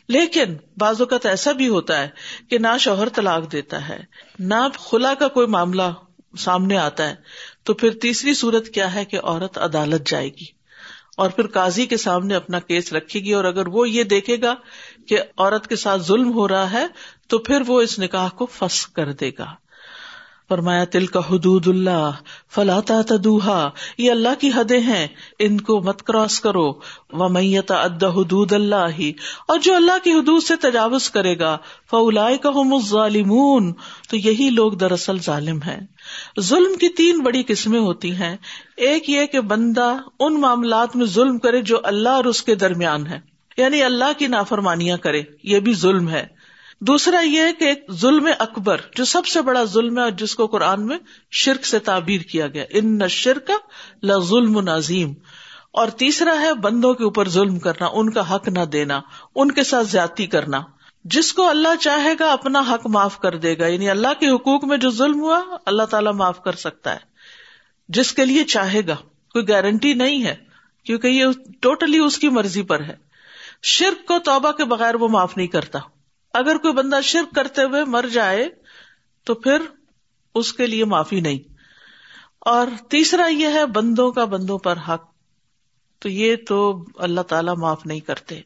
لیکن 0.10 0.58
بعض 0.78 1.02
اوقات 1.02 1.26
ایسا 1.26 1.52
بھی 1.52 1.68
ہوتا 1.68 2.02
ہے 2.02 2.10
کہ 2.50 2.58
نہ 2.58 2.78
شوہر 2.80 3.10
طلاق 3.10 3.52
دیتا 3.52 3.90
ہے، 3.90 4.04
نہ 4.40 4.68
خلا 4.78 5.14
کا 5.14 5.28
کوئی 5.28 5.48
معاملہ 5.48 5.94
سامنے 6.38 6.78
آتا 6.78 7.10
ہے۔ 7.10 7.16
تو 7.64 7.74
پھر 7.74 7.92
تیسری 7.92 8.34
صورت 8.34 8.70
کیا 8.70 8.94
ہے 8.94 9.06
کہ 9.06 9.18
عورت 9.24 9.58
عدالت 9.58 10.08
جائے 10.08 10.30
گی۔ 10.30 10.61
اور 11.18 11.30
پھر 11.30 11.48
قاضی 11.48 11.86
کے 11.86 11.98
سامنے 11.98 12.36
اپنا 12.36 12.60
کیس 12.60 12.94
رکھے 12.94 13.20
گی 13.20 13.34
اور 13.34 13.44
اگر 13.44 13.68
وہ 13.68 13.90
یہ 13.90 14.04
دیکھے 14.04 14.38
گا 14.42 14.56
کہ 15.08 15.18
عورت 15.38 15.68
کے 15.68 15.76
ساتھ 15.76 16.02
ظلم 16.02 16.34
ہو 16.34 16.48
رہا 16.48 16.72
ہے 16.72 16.86
تو 17.28 17.38
پھر 17.38 17.62
وہ 17.68 17.82
اس 17.82 18.00
نکاح 18.00 18.30
کو 18.30 18.46
فس 18.46 18.88
کر 18.88 19.12
دے 19.12 19.32
گا۔ 19.40 19.54
فرمایا 20.52 20.84
تل 20.86 21.06
کا 21.06 21.20
حدود 21.20 21.68
اللہ 21.68 22.10
فلاتا 22.56 23.02
تدوہا 23.02 23.60
یہ 23.98 24.12
اللہ 24.12 24.40
کی 24.40 24.50
حدیں 24.56 24.80
ہیں، 24.80 25.08
ان 25.40 25.60
کو 25.62 25.82
مت 25.82 26.04
کراس 26.04 26.40
کرو 26.40 26.68
و 27.14 27.30
میت 27.30 27.72
اد 27.72 28.04
حدود 28.04 28.54
اللہ 28.54 28.88
ہی 29.00 29.12
اور 29.48 29.60
جو 29.60 29.76
اللہ 29.76 30.04
کی 30.04 30.12
حدود 30.12 30.44
سے 30.44 30.56
تجاوز 30.56 31.10
کرے 31.10 31.40
گا 31.40 31.58
فلا 31.90 32.28
کا 32.44 32.50
ظالمون 32.90 33.72
تو 34.10 34.18
یہی 34.18 34.50
لوگ 34.50 34.72
دراصل 34.72 35.20
ظالم 35.20 35.62
ہے 35.66 35.80
ظلم 36.40 36.76
کی 36.78 36.90
تین 36.90 37.20
بڑی 37.20 37.44
قسمیں 37.48 37.80
ہوتی 37.80 38.12
ہیں۔ 38.16 38.36
ایک 38.78 39.10
یہ 39.10 39.26
کہ 39.26 39.40
بندہ 39.40 39.90
ان 40.20 40.40
معاملات 40.42 40.96
میں 40.96 41.06
ظلم 41.06 41.38
کرے 41.40 41.62
جو 41.62 41.80
اللہ 41.84 42.10
اور 42.10 42.26
اس 42.26 42.44
کے 42.44 42.56
درمیان 42.56 43.08
ہے 43.08 43.20
یعنی 43.58 43.84
اللہ 43.84 44.12
کی 44.18 44.28
نافرمانیاں 44.28 44.98
کرے، 44.98 45.22
یہ 45.44 45.60
بھی 45.60 45.74
ظلم 45.74 46.10
ہے۔ 46.10 46.26
دوسرا 46.82 47.20
یہ 47.20 47.42
کہ 47.60 47.66
ایک 47.66 47.86
ظلم 47.92 48.30
اکبر، 48.40 48.78
جو 48.96 49.06
سب 49.06 49.26
سے 49.26 49.42
بڑا 49.42 49.64
ظلم 49.64 49.98
ہے 49.98 50.04
اور 50.04 50.12
جس 50.12 50.36
کو 50.36 50.48
قرآن 50.48 50.86
میں 50.86 50.98
شرک 51.32 51.66
سے 51.66 51.80
تعبیر 51.80 52.22
کیا 52.22 52.48
گیا۔ 52.48 52.64
ان 52.70 52.98
نہ 52.98 53.08
شرک 53.08 53.52
ظلم 54.20 54.60
نظیم 54.60 55.14
اور 55.72 55.88
تیسرا 55.88 56.40
ہے 56.40 56.54
بندوں 56.54 56.94
کے 56.94 57.04
اوپر 57.04 57.30
ظلم 57.30 57.60
کرنا، 57.60 57.88
ان 57.94 58.10
کا 58.10 58.36
حق 58.36 58.48
نہ 58.48 58.66
دینا، 58.66 59.02
ان 59.36 59.52
کے 59.52 59.64
ساتھ 59.64 59.88
زیادتی 59.88 60.26
کرنا۔ 60.26 60.62
جس 61.04 61.34
کو 61.34 61.50
اللہ 61.50 61.76
چاہے 61.80 62.14
گا 62.20 62.32
اپنا 62.32 62.60
حق 62.60 62.88
معاف 62.88 63.20
کر 63.20 63.38
دے 63.38 63.58
گا۔ 63.58 63.68
یعنی 63.68 63.90
اللہ 63.90 64.20
کے 64.20 64.30
حقوق 64.30 64.64
میں 64.64 64.78
جو 64.78 64.90
ظلم 64.90 65.22
ہوا، 65.22 65.42
اللہ 65.66 65.84
تعالیٰ 65.84 66.14
معاف 66.14 66.44
کر 66.44 66.52
سکتا 66.52 66.94
ہے۔ 66.94 67.00
جس 67.90 68.14
کے 68.14 68.26
لیے 68.26 68.44
چاہے 68.44 68.88
گا۔ 68.88 68.96
کوئی 69.34 69.50
گارنٹی 69.50 69.94
نہیں 69.94 70.26
ہے، 70.26 70.36
کیونکہ 70.86 71.08
یہ 71.08 71.26
ٹوٹلی 71.62 71.98
اس 71.98 72.18
کی 72.18 72.30
مرضی 72.30 72.62
پر 72.62 72.84
ہے۔ 72.84 72.96
شرک 73.64 74.08
کو 74.08 74.20
توبہ 74.20 74.52
کے 74.52 74.66
بغیر 74.66 74.96
وہ 74.96 75.08
معاف 75.08 75.38
نہیں 75.38 75.48
کرتا۔ 75.48 75.80
اگر 76.34 76.58
کوئی 76.58 76.74
بندہ 76.74 77.00
شرک 77.04 77.36
کرتے 77.36 77.64
ہوئے 77.64 77.84
مر 77.84 78.06
جائے 78.14 78.50
تو 79.24 79.34
پھر 79.34 79.62
اس 80.36 80.54
کے 80.54 80.68
لیے 80.68 80.86
معافی 80.86 81.20
نہیں۔ 81.20 81.40
اور 82.40 82.68
تیسرا 82.90 83.28
یہ 83.28 83.48
ہے 83.48 83.66
بندوں 83.66 84.12
کا 84.12 84.26
بندوں 84.26 84.58
پر 84.58 84.78
حق۔ 84.90 85.12
تو 86.00 86.10
یہ 86.10 86.36
تو 86.48 86.86
اللہ 86.96 87.22
تعالی 87.22 87.52
معاف 87.58 87.86
نہیں 87.86 88.00
کرتے۔ 88.00 88.42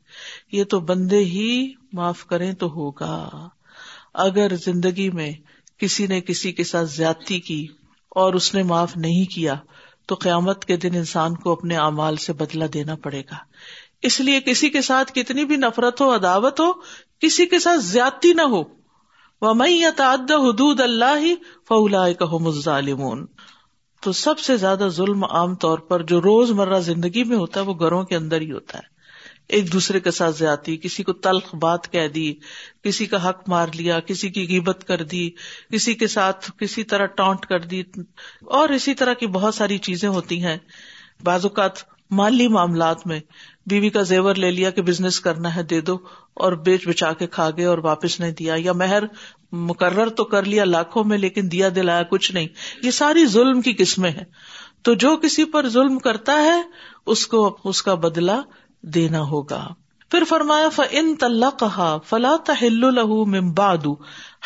یہ 0.52 0.64
تو 0.64 0.80
بندے 0.80 1.18
ہی 1.18 1.74
معاف 1.94 2.26
کریں 2.26 2.54
تو 2.54 2.68
ہوگا۔ 2.68 3.50
اگر 4.14 4.56
زندگی 4.56 5.10
میں 5.10 5.32
کسی 5.78 6.08
نے 6.08 6.22
کسی 6.22 6.52
کے 6.52 6.64
ساتھ 6.64 6.90
زیادتی 6.90 7.40
کی 7.40 7.68
اور 8.10 8.34
اس 8.34 8.54
نے 8.54 8.64
معاف 8.64 8.98
نہیں 8.98 9.26
کیا، 9.26 9.56
تو 10.08 10.16
قیامت 10.16 10.66
کے 10.66 10.78
دن 10.78 10.96
انسان 10.96 11.36
کو 11.36 11.52
اپنے 11.52 11.78
اعمال 11.78 12.16
سے 12.16 12.34
بدلا 12.34 12.66
دینا 12.74 12.96
پڑے 12.96 13.22
گا۔ 13.22 13.38
اس 14.02 14.20
لیے 14.20 14.42
کسی 14.42 14.70
کے 14.70 14.82
ساتھ 14.82 15.14
کتنی 15.14 15.46
بھی 15.46 15.56
نفرت 15.56 16.02
ہو، 16.02 16.16
عداوت 16.16 16.60
ہو 16.60 16.72
کسی 17.20 17.46
کے 17.46 17.60
ساتھ 17.60 17.80
زیادتی 17.80 18.34
نہ 18.34 18.42
ہو۔ 18.42 18.64
وہ 19.42 19.54
میں 19.54 19.72
یا 19.72 19.90
تعد 19.98 20.32
حدود 20.32 20.82
اللہ 20.82 21.18
ہی 21.22 21.36
فولا 21.68 22.06
ظالمون 22.52 23.26
تو 24.02 24.12
سب 24.12 24.40
سے 24.40 24.58
زیادہ 24.58 24.88
ظلم 24.88 25.24
عام 25.24 25.56
طور 25.56 25.80
پر 25.80 26.04
جو 26.04 26.22
روز 26.22 26.52
مرہ 26.52 26.80
زندگی 26.80 27.24
میں 27.24 27.38
ہوتا 27.38 27.60
ہے 27.60 27.66
وہ 27.66 27.74
گھروں 27.74 28.04
کے 28.04 28.16
اندر 28.16 28.42
ہی 28.42 28.52
ہوتا 28.52 28.78
ہے۔ 28.78 28.96
ایک 29.48 29.74
دوسرے 29.74 30.00
کے 30.00 30.12
ساتھ 30.12 30.38
زیادتی، 30.38 30.78
کسی 30.78 31.04
کو 31.04 31.14
تلخ 31.14 31.56
بات 31.56 31.92
کہہ 31.92 32.08
دی، 32.08 32.34
کسی 32.84 33.06
کا 33.06 33.30
حق 33.30 33.50
مار 33.50 33.68
لیا، 33.74 34.00
کسی 34.00 34.30
کی 34.30 34.48
غیبت 34.50 34.84
کر 34.88 35.04
دی، 35.04 35.30
کسی 35.72 35.94
کے 35.94 36.08
ساتھ 36.08 36.52
کسی 36.60 36.84
طرح 36.84 37.06
ٹانٹ 37.06 37.46
کر 37.46 37.60
دی۔ 37.60 37.84
اور 38.42 38.70
اسی 38.70 38.94
طرح 38.94 39.14
کی 39.14 39.28
بہت 39.28 39.56
ساری 39.56 39.78
چیزیں 39.78 40.10
ہوتی 40.10 40.44
ہیں۔ 40.44 40.58
بعض 41.24 41.46
اوقات 41.46 41.72
مالی 42.12 42.48
معاملات 42.48 43.08
میں 43.08 43.20
بیوی 43.66 43.90
کا 43.90 44.02
زیور 44.02 44.36
لے 44.36 44.52
لیا 44.52 44.70
کہ 44.70 44.82
بزنس 44.82 45.20
کرنا 45.20 45.56
ہے 45.56 45.64
دے 45.64 45.82
دو 45.82 45.98
اور 46.34 46.54
بیچ 46.54 46.88
بچا 46.88 47.14
کے 47.14 47.28
کھا 47.28 47.50
گئے 47.58 47.66
اور 47.66 47.78
واپس 47.78 48.20
نہیں 48.20 48.32
دیا 48.32 48.56
یا 48.58 48.74
مہر 48.74 49.04
مقرر 49.52 50.10
تو 50.10 50.24
کر 50.24 50.44
لیا 50.44 50.66
لاکھوں 50.66 51.04
میں 51.04 51.18
لیکن 51.18 51.52
دیا 51.52 51.70
دلایا 51.76 52.04
کچھ 52.04 52.32
نہیں۔ 52.32 52.48
یہ 52.82 52.92
ساری 52.92 53.26
ظلم 53.26 53.62
کی 53.62 53.74
قسمیں 53.74 54.12
ہیں۔ 54.12 54.26
تو 54.82 54.94
جو 54.94 55.18
کسی 55.18 55.46
پر 55.46 55.70
ظلم 55.70 56.00
کرتا 56.00 56.34
ہے، 56.34 56.62
اس 57.06 57.28
کو 57.28 57.58
اس 57.64 57.82
کا 57.82 57.96
بدلا 57.96 58.42
دینا 58.82 59.22
ہوگا۔ 59.22 59.68
پھر 60.12 60.24
فرمایا 60.30 60.70
ف 60.70 60.82
ان 60.92 61.16
طلّہ 61.16 61.60
کہا 61.60 61.98
فلا 61.98 62.36
تہل 62.46 62.96
لہو 62.96 63.26
ممباد 63.26 63.88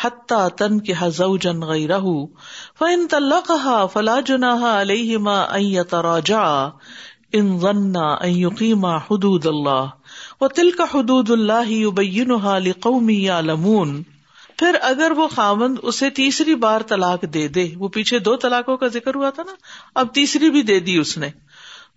حتہ 0.04 0.48
تن 0.48 0.80
کے 0.80 0.92
حضو 0.98 1.36
جن 1.36 1.62
گئی 1.62 1.88
رہ 1.88 2.26
ف 2.78 2.82
ان 2.82 3.06
طلّہ 3.10 3.48
کہا 3.48 3.86
فلا 3.86 4.20
جنا 7.32 8.16
علیہ 8.20 8.46
ان 8.46 8.52
یقیما 8.52 8.96
حدود 8.96 9.46
اللہ 9.46 9.86
و 10.40 10.48
تل 10.48 10.70
کا 10.70 10.84
حدود 10.94 11.30
اللہ 11.30 11.86
ابین 11.86 12.36
قومی 12.80 13.22
یا 13.22 13.40
لمون 13.40 14.02
پھر 14.56 14.76
اگر 14.82 15.12
وہ 15.16 15.28
خامند 15.28 15.78
اسے 15.82 16.10
تیسری 16.10 16.54
بار 16.54 16.80
طلاق 16.80 17.22
دے 17.22 17.48
دے، 17.48 17.68
وہ 17.76 17.88
پیچھے 17.88 18.18
دو 18.18 18.36
طلاقوں 18.36 18.76
کا 18.76 18.86
ذکر 18.86 19.14
ہوا 19.14 19.30
تھا 19.30 19.42
نا، 19.42 19.52
اب 19.94 20.14
تیسری 20.14 20.50
بھی 20.50 20.62
دے 20.62 20.80
دی 20.80 20.96
اس 20.96 21.18
نے۔ 21.18 21.28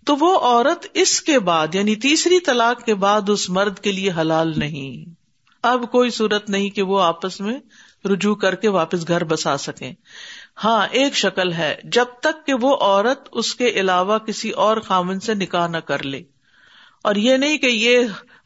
تو 0.06 0.16
وہ 0.16 0.38
عورت 0.38 0.86
اس 0.94 1.20
کے 1.20 1.38
بعد 1.38 1.74
یعنی 1.74 1.96
تیسری 1.96 2.40
طلاق 2.40 2.84
کے 2.84 2.94
بعد 2.94 3.28
اس 3.28 3.50
مرد 3.50 3.78
کے 3.78 3.92
لیے 3.92 4.10
حلال 4.10 4.52
نہیں۔ 4.56 5.10
اب 5.62 5.92
کوئی 5.92 6.10
صورت 6.10 6.50
نہیں 6.50 6.70
کہ 6.70 6.82
وہ 6.82 7.00
آپس 7.00 7.40
میں 7.40 7.58
رجوع 8.08 8.34
کر 8.34 8.54
کے 8.54 8.68
واپس 8.68 9.08
گھر 9.08 9.24
بسا 9.24 9.56
سکیں۔ 9.56 9.92
ہاں 10.64 10.86
ایک 10.90 11.16
شکل 11.16 11.52
ہے، 11.52 11.80
جب 11.84 12.04
تک 12.20 12.46
کہ 12.46 12.54
وہ 12.54 12.76
عورت 12.76 13.28
اس 13.32 13.54
کے 13.54 13.68
علاوہ 13.68 14.18
کسی 14.18 14.50
اور 14.50 14.76
خامن 14.76 15.20
سے 15.20 15.34
نکاح 15.34 15.68
نہ 15.68 15.76
کر 15.76 16.02
لے۔ 16.02 16.22
اور 17.04 17.14
یہ 17.14 17.36
نہیں 17.36 17.58
کہ 17.58 17.66
یہ 17.66 17.98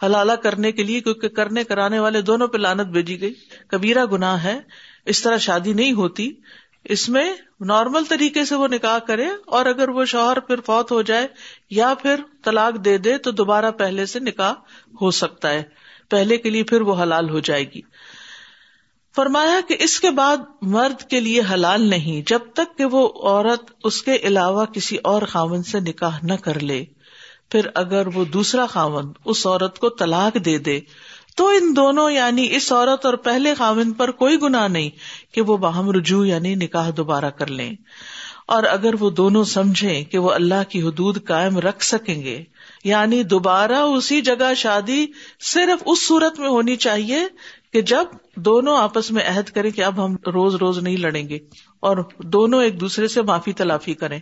حلالہ 0.02 0.32
کرنے 0.32 0.72
کے 0.72 0.82
لیے، 0.82 1.00
کیونکہ 1.00 1.28
کرنے 1.28 1.64
کرانے 1.64 1.98
والے 1.98 2.20
دونوں 2.20 2.48
پہ 2.48 2.58
لانت 2.58 2.86
بھیجی 2.86 3.20
گئی۔ 3.20 3.34
کبیرا 3.68 4.04
گنا 4.04 4.42
ہے، 4.42 4.58
اس 5.06 5.22
طرح 5.22 5.36
شادی 5.36 5.72
نہیں 5.72 5.92
ہوتی۔ 5.92 6.32
اس 6.84 7.08
میں 7.08 7.34
نارمل 7.60 8.04
طریقے 8.04 8.44
سے 8.44 8.54
وہ 8.54 8.68
نکاح 8.68 8.98
کرے، 8.98 9.26
اور 9.46 9.66
اگر 9.66 9.88
وہ 9.88 10.04
شوہر 10.04 10.40
پھر 10.40 10.60
فوت 10.60 10.92
ہو 10.92 11.02
جائے 11.02 11.26
یا 11.70 11.94
پھر 12.02 12.20
طلاق 12.44 12.84
دے 12.84 12.98
دے، 12.98 13.18
تو 13.18 13.30
دوبارہ 13.30 13.70
پہلے 13.70 14.06
سے 14.06 14.20
نکاح 14.20 14.52
ہو 15.00 15.10
سکتا 15.10 15.50
ہے۔ 15.50 15.62
پہلے 16.10 16.36
کے 16.36 16.50
لیے 16.50 16.62
پھر 16.62 16.80
وہ 16.80 17.02
حلال 17.02 17.30
ہو 17.30 17.38
جائے 17.38 17.64
گی۔ 17.74 17.80
فرمایا 19.18 19.60
کہ 19.68 19.76
اس 19.80 20.00
کے 20.00 20.10
بعد 20.10 20.36
مرد 20.62 21.02
کے 21.02 21.20
لیے 21.20 21.42
حلال 21.52 21.90
نہیں، 21.90 22.28
جب 22.28 22.38
تک 22.54 22.78
کہ 22.78 22.84
وہ 22.84 23.08
عورت 23.08 23.72
اس 23.84 24.02
کے 24.02 24.16
علاوہ 24.16 24.64
کسی 24.64 24.96
اور 24.96 25.22
خامن 25.22 25.62
سے 25.62 25.80
نکاح 25.80 26.18
نہ 26.22 26.32
کر 26.32 26.60
لے۔ 26.60 26.84
پھر 27.50 27.60
اگر 27.74 28.06
وہ 28.06 28.24
دوسرا 28.24 28.66
خاون 28.66 29.12
اس 29.24 29.46
عورت 29.46 29.78
کو 29.78 29.88
طلاق 29.88 30.44
دے 30.44 30.58
دے، 30.58 30.80
تو 31.36 31.48
ان 31.48 31.76
دونوں 31.76 32.10
یعنی 32.10 32.48
اس 32.50 32.72
عورت 32.72 33.06
اور 33.06 33.14
پہلے 33.14 33.54
خاون 33.54 33.92
پر 33.92 34.10
کوئی 34.10 34.36
گنا 34.42 34.68
نہیں 34.68 34.90
کہ 35.34 35.40
وہ 35.40 35.56
باہم 35.56 35.90
رجوع 35.90 36.26
یعنی 36.26 36.54
نکاح 36.54 36.90
دوبارہ 36.96 37.30
کر 37.30 37.46
لیں۔ 37.46 37.74
اور 38.46 38.62
اگر 38.62 38.90
وہ 39.00 39.10
دونوں 39.10 39.44
سمجھیں 39.44 40.04
کہ 40.04 40.18
وہ 40.18 40.30
اللہ 40.30 40.62
کی 40.68 40.82
حدود 40.82 41.26
قائم 41.26 41.58
رکھ 41.58 41.84
سکیں 41.84 42.22
گے 42.22 42.44
یعنی 42.84 43.22
دوبارہ 43.22 43.72
اسی 43.72 44.20
جگہ 44.20 44.54
شادی 44.56 45.06
صرف 45.40 45.82
اس 45.86 46.08
صورت 46.08 46.38
میں 46.38 46.48
ہونی 46.48 46.76
چاہیے 46.76 47.26
کہ 47.72 47.82
جب 47.82 48.04
دونوں 48.36 48.76
آپس 48.76 49.10
میں 49.10 49.22
عہد 49.28 49.48
کریں 49.50 49.70
کہ 49.70 49.84
اب 49.84 50.04
ہم 50.04 50.16
روز 50.26 50.54
روز 50.54 50.78
نہیں 50.78 50.96
لڑیں 50.96 51.28
گے 51.28 51.38
اور 51.80 51.96
دونوں 52.18 52.62
ایک 52.62 52.80
دوسرے 52.80 53.08
سے 53.08 53.22
معافی 53.22 53.52
تلافی 53.52 53.94
کریں، 53.94 54.18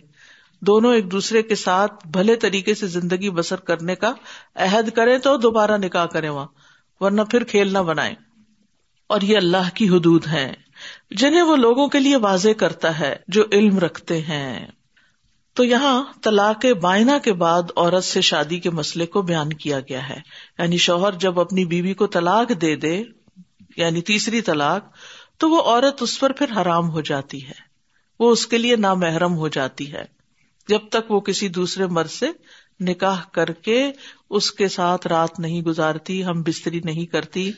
دونوں 0.61 0.93
ایک 0.93 1.11
دوسرے 1.11 1.41
کے 1.41 1.55
ساتھ 1.55 2.07
بھلے 2.07 2.35
طریقے 2.35 2.73
سے 2.73 2.87
زندگی 2.87 3.29
بسر 3.29 3.55
کرنے 3.55 3.95
کا 3.95 4.13
عہد 4.55 4.89
کرے 4.89 5.17
تو 5.19 5.37
دوبارہ 5.37 5.77
نکاح 5.77 6.05
کرے 6.05 6.29
وہاں، 6.29 6.47
ورنہ 6.99 7.21
پھر 7.21 7.43
کھیل 7.43 7.73
نہ 7.73 7.79
بنائے 7.79 8.15
اور 9.07 9.21
یہ 9.21 9.37
اللہ 9.37 9.69
کی 9.73 9.89
حدود 9.89 10.27
ہے 10.27 10.53
جنہیں 11.11 11.41
وہ 11.41 11.55
لوگوں 11.55 11.87
کے 11.87 11.99
لیے 11.99 12.15
واضح 12.15 12.49
کرتا 12.57 12.99
ہے 12.99 13.15
جو 13.27 13.43
علم 13.51 13.79
رکھتے 13.79 14.21
ہیں۔ 14.21 14.67
تو 15.53 15.63
یہاں 15.63 16.03
طلاق 16.23 16.65
بائنا 16.81 17.17
کے 17.17 17.33
بعد 17.33 17.63
عورت 17.75 18.03
سے 18.03 18.21
شادی 18.21 18.59
کے 18.59 18.69
مسئلے 18.69 19.05
کو 19.05 19.21
بیان 19.21 19.53
کیا 19.53 19.79
گیا 19.79 20.09
ہے 20.09 20.19
یعنی 20.59 20.77
شوہر 20.77 21.11
جب 21.11 21.39
اپنی 21.39 21.65
بیوی 21.65 21.93
کو 21.93 22.07
طلاق 22.07 22.61
دے 22.61 22.75
دے 22.75 23.03
یعنی 23.77 24.01
تیسری 24.01 24.41
طلاق، 24.41 24.85
تو 25.37 25.49
وہ 25.49 25.61
عورت 25.61 26.01
اس 26.01 26.19
پر 26.19 26.31
پھر 26.31 26.61
حرام 26.61 26.89
ہو 26.89 27.01
جاتی 27.01 27.45
ہے۔ 27.47 27.65
وہ 28.19 28.31
اس 28.31 28.47
کے 28.47 28.57
لیے 28.57 28.75
نامحرم 28.75 29.35
ہو 29.35 29.47
جاتی 29.47 29.91
ہے۔ 29.93 30.05
جب 30.67 30.79
تک 30.89 31.11
وہ 31.11 31.19
کسی 31.19 31.47
دوسرے 31.47 31.85
مرد 31.85 32.09
سے 32.09 32.31
نکاح 32.79 33.21
کر 33.33 33.51
کے 33.51 33.91
اس 34.29 34.51
کے 34.51 34.67
ساتھ 34.67 35.07
رات 35.07 35.39
نہیں 35.39 35.61
گزارتی، 35.61 36.25
ہم 36.25 36.41
بستری 36.41 36.79
نہیں 36.79 37.05
کرتی، 37.05 37.51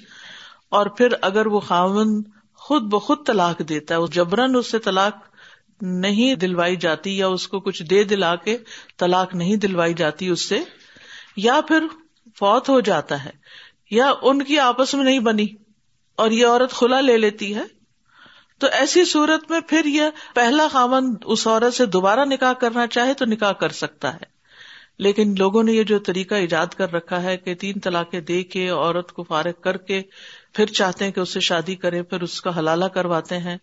اور 0.69 0.85
پھر 0.87 1.07
اگر 1.21 1.45
وہ 1.45 1.59
خاون 1.59 2.23
خود 2.53 2.83
بخود 2.83 3.25
طلاق 3.25 3.61
دیتا 3.69 3.95
ہے 3.95 3.99
جبرن 4.11 4.55
اس 4.55 4.71
سے 4.71 4.79
طلاق 4.79 5.15
نہیں 5.81 6.35
دلوائی 6.35 6.75
جاتی 6.75 7.17
یا 7.17 7.27
اس 7.27 7.47
کو 7.47 7.59
کچھ 7.59 7.83
دے 7.83 8.03
دلا 8.03 8.35
کے 8.35 8.57
طلاق 8.97 9.35
نہیں 9.35 9.55
دلوائی 9.55 9.93
جاتی 9.93 10.27
اس 10.27 10.41
سے، 10.49 10.59
یا 11.35 11.59
پھر 11.67 11.83
فوت 12.39 12.69
ہو 12.69 12.79
جاتا 12.79 13.23
ہے، 13.25 13.31
یا 13.91 14.11
ان 14.21 14.43
کی 14.43 14.59
آپس 14.59 14.93
میں 14.93 15.03
نہیں 15.03 15.19
بنی۔ 15.19 15.47
اور 16.19 16.31
یہ 16.31 16.47
عورت 16.47 16.71
کھلا 16.73 17.01
لے 17.01 17.17
لیتی 17.17 17.55
ہے۔ 17.55 17.63
تو 18.59 18.67
ایسی 18.67 19.05
صورت 19.05 19.51
میں 19.51 19.59
پھر 19.59 19.85
یہ 19.85 20.03
پہلا 20.35 20.67
خامن 20.71 21.13
اس 21.25 21.47
عورت 21.47 21.73
سے 21.73 21.85
دوبارہ 21.85 22.25
نکاح 22.25 22.53
کرنا 22.53 22.87
چاہے 22.87 23.13
تو 23.13 23.25
نکاح 23.25 23.51
کر 23.51 23.69
سکتا 23.69 24.13
ہے۔ 24.13 24.39
لیکن 24.99 25.35
لوگوں 25.37 25.63
نے 25.63 25.71
یہ 25.71 25.83
جو 25.83 25.99
طریقہ 25.99 26.35
ایجاد 26.35 26.67
کر 26.67 26.93
رکھا 26.93 27.23
ہے 27.23 27.37
کہ 27.37 27.55
تین 27.55 27.79
طلاقیں 27.79 28.21
دے 28.21 28.43
کے 28.43 28.69
عورت 28.69 29.11
کو 29.11 29.23
فارغ 29.23 29.61
کر 29.61 29.77
کے 29.77 30.01
پھر 30.53 30.65
چاہتے 30.65 31.05
ہیں 31.05 31.11
کہ 31.11 31.19
اس 31.19 31.29
سے 31.29 31.39
شادی 31.39 31.75
کرے 31.75 32.03
پھر 32.03 32.21
اس 32.21 32.41
کا 32.41 32.59
حلالہ 32.59 32.85
کرواتے 32.85 33.37
ہیں۔ 33.37 33.57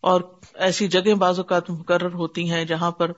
اور 0.00 0.20
ایسی 0.54 0.88
جگہ 0.88 1.14
بعض 1.14 1.38
اوقات 1.38 1.70
مقرر 1.70 2.12
ہوتی 2.14 2.50
ہیں 2.50 2.64
جہاں 2.64 2.90
پر 2.90 3.10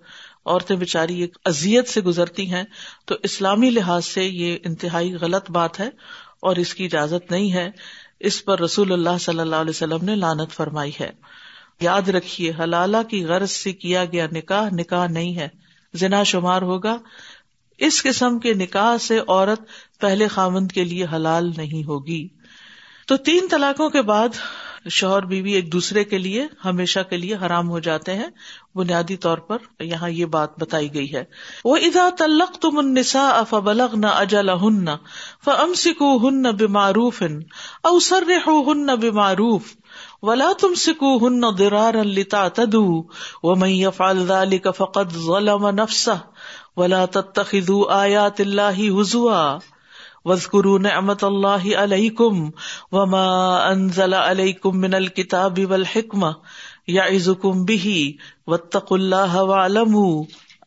عورتیں 0.46 0.76
بےچاری 0.76 1.20
ایک 1.20 1.36
ازیت 1.44 1.88
سے 1.88 2.00
گزرتی 2.00 2.54
ہیں۔ 2.54 2.64
تو 3.06 3.14
اسلامی 3.22 3.70
لحاظ 3.70 4.04
سے 4.04 4.24
یہ 4.24 4.56
انتہائی 4.64 5.14
غلط 5.14 5.50
بات 5.50 5.80
ہے 5.80 5.88
اور 6.40 6.56
اس 6.56 6.74
کی 6.74 6.84
اجازت 6.84 7.30
نہیں 7.30 7.52
ہے۔ 7.52 7.70
اس 8.20 8.44
پر 8.44 8.60
رسول 8.60 8.92
اللہ 8.92 9.18
صلی 9.20 9.40
اللہ 9.40 9.56
علیہ 9.56 9.70
وسلم 9.70 10.04
نے 10.04 10.16
لانت 10.16 10.50
فرمائی 10.50 10.90
ہے۔ 11.00 11.10
یاد 11.80 12.08
رکھیے، 12.08 12.52
حلالہ 12.58 12.96
کی 13.10 13.24
غرض 13.24 13.50
سے 13.50 13.72
کیا 13.72 14.04
گیا 14.04 14.26
نکاح 14.32 14.68
نکاح 14.72 15.06
نہیں 15.06 15.36
ہے۔ 15.36 15.48
زنا 15.94 16.22
شمار 16.22 16.62
ہوگا۔ 16.62 16.98
اس 17.78 18.02
قسم 18.02 18.38
کے 18.38 18.54
نکاح 18.54 18.98
سے 18.98 19.18
عورت 19.28 19.60
پہلے 20.00 20.28
خامند 20.28 20.72
کے 20.72 20.84
لیے 20.84 21.06
حلال 21.12 21.52
نہیں 21.56 21.86
ہوگی۔ 21.86 22.28
تو 23.06 23.16
تین 23.16 23.46
طلاقوں 23.50 23.90
کے 23.90 24.02
بعد 24.02 24.28
شوہر 24.88 25.22
بیوی 25.22 25.52
ایک 25.52 25.72
دوسرے 25.72 26.04
کے 26.04 26.18
لیے 26.18 26.46
ہمیشہ 26.64 27.00
کے 27.10 27.16
لیے 27.16 27.34
حرام 27.34 27.68
ہو 27.68 27.78
جاتے 27.78 28.14
ہیں۔ 28.14 28.26
بنیادی 28.74 29.16
طور 29.16 29.38
پر 29.38 29.82
یہاں 29.82 30.10
یہ 30.10 30.26
بات 30.26 30.60
بتائی 30.60 30.94
گئی 30.94 31.14
ہے۔ 31.14 31.24
وہ 31.64 31.76
ادا 31.76 32.08
تلق 32.18 32.56
تم 32.56 32.78
انسا 32.78 33.28
اف 33.28 33.54
بلغ 33.54 33.96
نہ 33.96 34.06
اجل 34.06 34.48
ہن 34.48 34.86
فم 35.44 35.74
سکو 35.74 36.28
ہن 36.28 36.42
بیماروف 36.42 37.22
اوسر 37.82 38.22
ہو 38.46 38.72
ہن 38.72 38.86
بیماروف 38.86 39.62
ولا 40.22 40.52
تم 40.60 40.74
سکو 40.74 41.16
ہن 41.16 41.58
درار 41.58 41.94
لتا 41.94 42.48
تدو 42.48 43.02
و 43.42 43.54
می 43.54 43.84
فال 43.96 44.58
کا 44.58 44.70
فقت 44.70 45.12
ظلم 45.14 45.68
نفسا 45.68 46.14
ولا 46.76 47.04
تتخذوا 47.06 47.94
آیات 48.00 48.40
اللہ 48.40 49.00
حضوا 49.00 49.58
وزقرو 50.24 50.78
نعمت 50.78 51.24
اللہ 51.24 51.74
علیہ 51.76 52.10
کم 52.10 52.50
وما 52.92 53.56
انزل 53.68 54.14
علیہ 54.14 54.52
کم 54.52 54.80
من 54.80 54.94
الکتاب 54.94 55.58
والحکمہ 55.70 56.26
یا 56.86 57.04
عزکم 57.04 57.64
بھی 57.64 58.16
وطق 58.46 58.92
اللہ 58.92 59.52
علم 59.64 59.96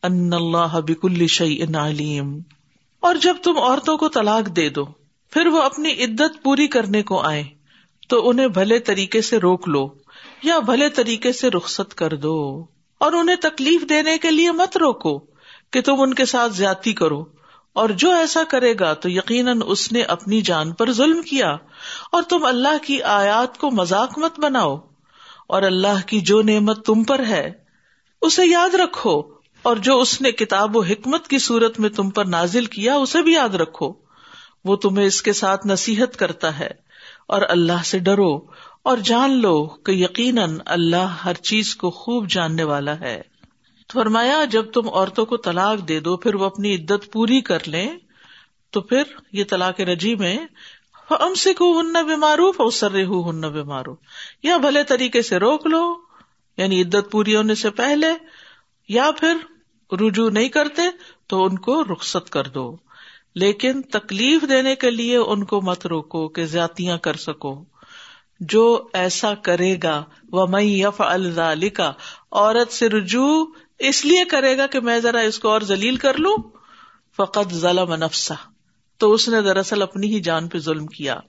ان 0.02 0.32
اللہ 0.32 0.80
بک 0.80 0.98
الشعی 1.02 1.62
علیم۔ 1.62 2.38
اور 3.00 3.14
جب 3.14 3.36
تم 3.42 3.58
عورتوں 3.58 3.96
کو 3.96 4.08
طلاق 4.08 4.56
دے 4.56 4.68
دو، 4.68 4.84
پھر 5.30 5.46
وہ 5.46 5.62
اپنی 5.62 5.92
عدت 5.92 6.42
پوری 6.42 6.66
کرنے 6.68 7.02
کو 7.02 7.20
آئے 7.20 7.44
تو 8.08 8.28
انہیں 8.28 8.48
بھلے 8.48 8.78
طریقے 8.78 9.20
سے 9.20 9.38
روک 9.38 9.68
لو 9.68 9.88
یا 10.42 10.58
بھلے 10.58 10.88
طریقے 10.88 11.32
سے 11.32 11.50
رخصت 11.50 11.94
کر 11.94 12.16
دو۔ 12.16 12.66
اور 12.98 13.12
انہیں 13.12 13.36
تکلیف 13.36 13.88
دینے 13.88 14.18
کے 14.18 14.30
لیے 14.30 14.52
مت 14.52 14.76
روکو 14.76 15.18
کہ 15.70 15.80
تم 15.80 15.94
ان 15.98 16.14
کے 16.14 16.24
ساتھ 16.24 16.52
زیادتی 16.52 16.92
کرو۔ 16.92 17.24
اور 17.74 17.88
جو 17.88 18.10
ایسا 18.10 18.42
کرے 18.50 18.74
گا 18.80 18.94
تو 18.94 19.08
یقیناً 19.08 19.60
اس 19.66 19.92
نے 19.92 20.02
اپنی 20.02 20.40
جان 20.40 20.72
پر 20.72 20.92
ظلم 20.92 21.22
کیا 21.22 21.56
اور 22.12 22.22
تم 22.22 22.44
اللہ 22.44 22.84
کی 22.86 23.02
آیات 23.02 23.58
کو 23.58 23.70
مذاق 23.70 24.18
مت 24.18 24.40
بناؤ 24.40 24.76
اور 25.48 25.62
اللہ 25.62 26.06
کی 26.06 26.20
جو 26.20 26.42
نعمت 26.42 26.86
تم 26.86 27.04
پر 27.04 27.26
ہے، 27.26 27.50
اسے 28.22 28.46
یاد 28.46 28.74
رکھو 28.74 29.22
اور 29.62 29.76
جو 29.76 30.00
اس 30.00 30.20
نے 30.20 30.32
کتاب 30.32 30.76
و 30.76 30.80
حکمت 30.80 31.28
کی 31.28 31.38
صورت 31.38 31.80
میں 31.80 31.88
تم 31.88 32.10
پر 32.10 32.24
نازل 32.24 32.64
کیا، 32.64 32.94
اسے 32.94 33.22
بھی 33.22 33.32
یاد 33.32 33.54
رکھو۔ 33.54 33.92
وہ 34.64 34.76
تمہیں 34.76 35.06
اس 35.06 35.22
کے 35.22 35.32
ساتھ 35.32 35.66
نصیحت 35.66 36.16
کرتا 36.16 36.58
ہے 36.58 36.70
اور 37.28 37.42
اللہ 37.48 37.84
سے 37.84 37.98
ڈرو 37.98 38.36
اور 38.82 38.96
جان 38.96 39.30
لو 39.30 39.66
کہ 39.66 39.92
یقیناً 39.92 40.58
اللہ 40.66 41.14
ہر 41.24 41.34
چیز 41.34 41.76
کو 41.76 41.90
خوب 41.90 42.30
جاننے 42.30 42.64
والا 42.64 43.00
ہے۔ 43.00 43.33
فرمایا، 43.94 44.44
جب 44.44 44.70
تم 44.70 44.88
عورتوں 44.88 45.26
کو 45.26 45.36
طلاق 45.36 45.88
دے 45.88 46.00
دو، 46.00 46.16
پھر 46.16 46.34
وہ 46.34 46.44
اپنی 46.44 46.74
عدت 46.74 47.12
پوری 47.12 47.40
کر 47.40 47.58
لیں، 47.66 47.96
تو 48.70 48.80
پھر 48.80 49.02
یہ 49.32 49.44
طلاق 49.48 49.80
رجی 49.80 50.14
میں 50.14 50.38
ام 51.10 51.34
سے 51.34 51.54
کو 51.54 51.80
ہن 51.80 51.92
بیمارو 51.92 52.52
فوسر 52.52 53.02
ہن 53.02 53.40
بیمارو 53.40 53.94
یا 54.42 54.56
بھلے 54.56 54.84
طریقے 54.84 55.22
سے 55.22 55.36
روک 55.36 55.66
لو 55.66 55.96
یعنی 56.56 56.82
عدت 56.82 57.10
پوری 57.10 57.36
ہونے 57.36 57.54
سے 57.54 57.70
پہلے، 57.70 58.06
یا 58.88 59.10
پھر 59.20 59.36
رجوع 59.94 60.30
نہیں 60.30 60.48
کرتے، 60.48 60.82
تو 61.26 61.44
ان 61.44 61.58
کو 61.58 61.84
رخصت 61.84 62.30
کر 62.30 62.44
دو۔ 62.44 62.76
لیکن 63.34 63.82
تکلیف 63.82 64.44
دینے 64.48 64.74
کے 64.74 64.90
لیے 64.90 65.16
ان 65.16 65.44
کو 65.44 65.60
مت 65.60 65.86
روکو 65.86 66.28
کہ 66.28 66.46
زیاتیاں 66.46 66.98
کر 66.98 67.16
سکو۔ 67.16 67.64
جو 68.40 68.86
ایسا 68.92 69.34
کرے 69.34 69.76
گا 69.82 70.04
وہ 70.32 70.46
میں 70.46 70.62
یف 70.62 71.00
الکا 71.00 71.92
عورت 72.32 72.72
سے 72.72 72.88
رجوع 72.88 73.46
اس 73.78 74.04
لیے 74.04 74.24
کرے 74.24 74.56
گا 74.58 74.66
کہ 74.66 74.80
میں 74.80 75.00
ذرا 75.00 75.18
اس 75.18 75.38
کو 75.38 75.48
اور 75.48 75.60
ذلیل 75.60 75.96
کر 75.96 76.16
لوں۔ 76.16 76.36
فقط 77.16 77.52
ظلم 77.52 77.94
نفسا 77.94 78.34
تو 78.98 79.12
اس 79.12 79.28
نے 79.28 79.42
دراصل 79.42 79.82
اپنی 79.82 80.14
ہی 80.14 80.20
جان 80.20 80.48
پہ 80.48 80.58
ظلم 80.58 80.86
کیا۔ 80.86 81.20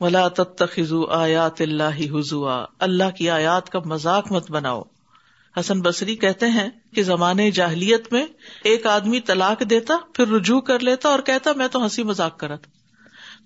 ولا 0.00 0.28
تخو 0.28 1.06
آیات 1.06 1.60
اللہ 1.60 2.18
حضوا 2.18 2.66
اللہ 2.78 3.10
کی 3.18 3.30
آیات 3.30 3.70
کا 3.70 3.78
مذاق 3.84 4.32
مت 4.32 4.50
بناؤ۔ 4.50 4.82
حسن 5.60 5.80
بصری 5.80 6.16
کہتے 6.16 6.46
ہیں 6.46 6.70
کہ 6.94 7.02
زمانے 7.02 7.50
جاہلیت 7.50 8.12
میں 8.12 8.26
ایک 8.64 8.86
آدمی 8.86 9.20
طلاق 9.20 9.62
دیتا، 9.70 9.94
پھر 10.14 10.28
رجوع 10.28 10.60
کر 10.60 10.80
لیتا 10.80 11.08
اور 11.08 11.20
کہتا، 11.20 11.52
میں 11.52 11.68
تو 11.68 11.84
ہنسی 11.84 12.02
مذاق 12.02 12.38
کرا 12.38 12.56
تھا۔ 12.56 12.70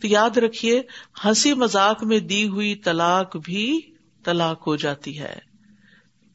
تو 0.00 0.06
یاد 0.06 0.36
رکھیے، 0.36 0.82
ہنسی 1.24 1.54
مذاق 1.54 2.04
میں 2.04 2.18
دی 2.18 2.48
ہوئی 2.48 2.74
طلاق 2.74 3.36
بھی 3.36 3.80
طلاق 4.24 4.66
ہو 4.66 4.76
جاتی 4.76 5.18
ہے۔ 5.18 5.36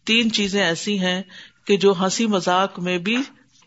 تین 0.06 0.32
چیزیں 0.32 0.64
ایسی 0.64 1.00
ہیں 1.00 1.22
کہ 1.66 1.78
جو 1.78 1.94
ہنسی 2.00 2.28
مذاق 2.28 2.80
میں 2.80 2.98
بھی 2.98 3.18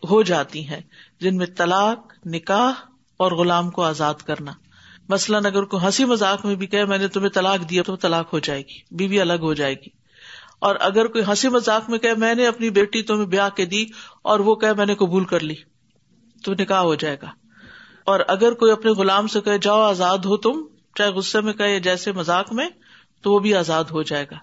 ہو 0.09 0.21
جاتی 0.21 0.67
ہیں، 0.67 0.81
جن 1.19 1.37
میں 1.37 1.45
طلاق، 1.45 2.13
نکاح 2.25 2.71
اور 3.17 3.31
غلام 3.31 3.69
کو 3.69 3.83
آزاد 3.83 4.13
کرنا۔ 4.13 4.51
مثلاً 5.09 5.45
اگر 5.45 5.63
کوئی 5.63 5.85
ہنسی 5.85 6.05
مذاق 6.05 6.45
میں 6.45 6.55
بھی 6.55 6.67
کہ 6.67 6.85
میں 6.85 6.97
نے 6.97 7.07
تمہیں 7.07 7.29
طلاق 7.29 7.69
دیا 7.69 7.83
تو 7.83 7.95
طلاق 7.95 8.33
ہو 8.33 8.39
جائے 8.39 8.61
گی، 8.61 8.79
بیوی 8.91 9.21
الگ 9.21 9.39
ہو 9.41 9.53
جائے 9.53 9.73
گی۔ 9.73 9.89
اور 10.59 10.75
اگر 10.79 11.05
کوئی 11.05 11.23
ہنسی 11.27 11.49
مذاق 11.49 11.89
میں 11.89 11.99
کہ 11.99 12.13
میں 12.13 12.35
نے 12.35 12.47
اپنی 12.47 12.69
بیٹی 12.69 13.01
تمہیں 13.01 13.25
بیاہ 13.25 13.49
کے 13.49 13.65
دی، 13.65 13.85
اور 14.21 14.39
وہ 14.39 14.55
کہ 14.55 14.73
میں 14.73 14.85
نے 14.85 14.95
قبول 14.95 15.25
کر 15.25 15.39
لی، 15.39 15.55
تو 16.43 16.53
نکاح 16.53 16.79
ہو 16.79 16.95
جائے 16.95 17.17
گا۔ 17.21 17.31
اور 18.05 18.19
اگر 18.27 18.51
کوئی 18.51 18.71
اپنے 18.71 18.91
غلام 18.91 19.27
سے 19.27 19.41
کہ 19.41 19.57
جاؤ 19.57 19.81
آزاد 19.81 20.17
ہو 20.17 20.37
تم، 20.37 20.63
چاہے 20.95 21.09
غصے 21.09 21.41
میں 21.41 21.53
کہ 21.53 21.79
جیسے 21.79 22.11
مذاق 22.11 22.53
میں 22.53 22.69
تو 23.21 23.33
وہ 23.33 23.39
بھی 23.39 23.55
آزاد 23.55 23.83
ہو 23.83 24.01
جائے 24.01 24.25
گا۔ 24.31 24.35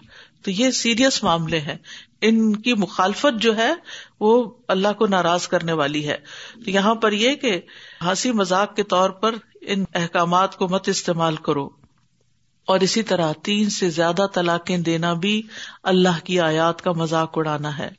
تو 0.43 0.51
یہ 0.51 0.71
سیریس 0.71 1.23
معاملے 1.23 1.59
ہیں۔ 1.59 1.75
ان 2.21 2.55
کی 2.55 2.73
مخالفت 2.73 3.41
جو 3.41 3.57
ہے، 3.57 3.73
وہ 4.19 4.53
اللہ 4.67 4.93
کو 4.97 5.07
ناراض 5.07 5.47
کرنے 5.47 5.73
والی 5.73 6.07
ہے۔ 6.07 6.17
تو 6.65 6.69
یہاں 6.69 6.95
پر 6.95 7.11
یہ 7.11 7.35
کہ 7.35 7.61
ہنسی 8.05 8.31
مذاق 8.31 8.75
کے 8.75 8.83
طور 8.83 9.09
پر 9.09 9.35
ان 9.61 9.83
احکامات 9.93 10.55
کو 10.55 10.67
مت 10.67 10.89
استعمال 10.89 11.35
کرو۔ 11.35 11.69
اور 12.65 12.79
اسی 12.79 13.03
طرح 13.03 13.31
تین 13.43 13.69
سے 13.69 13.89
زیادہ 13.89 14.21
طلاقیں 14.33 14.77
دینا 14.77 15.13
بھی 15.13 15.41
اللہ 15.83 16.25
کی 16.25 16.39
آیات 16.39 16.81
کا 16.81 16.91
مذاق 16.91 17.37
اڑانا 17.37 17.77
ہے۔ 17.77 17.89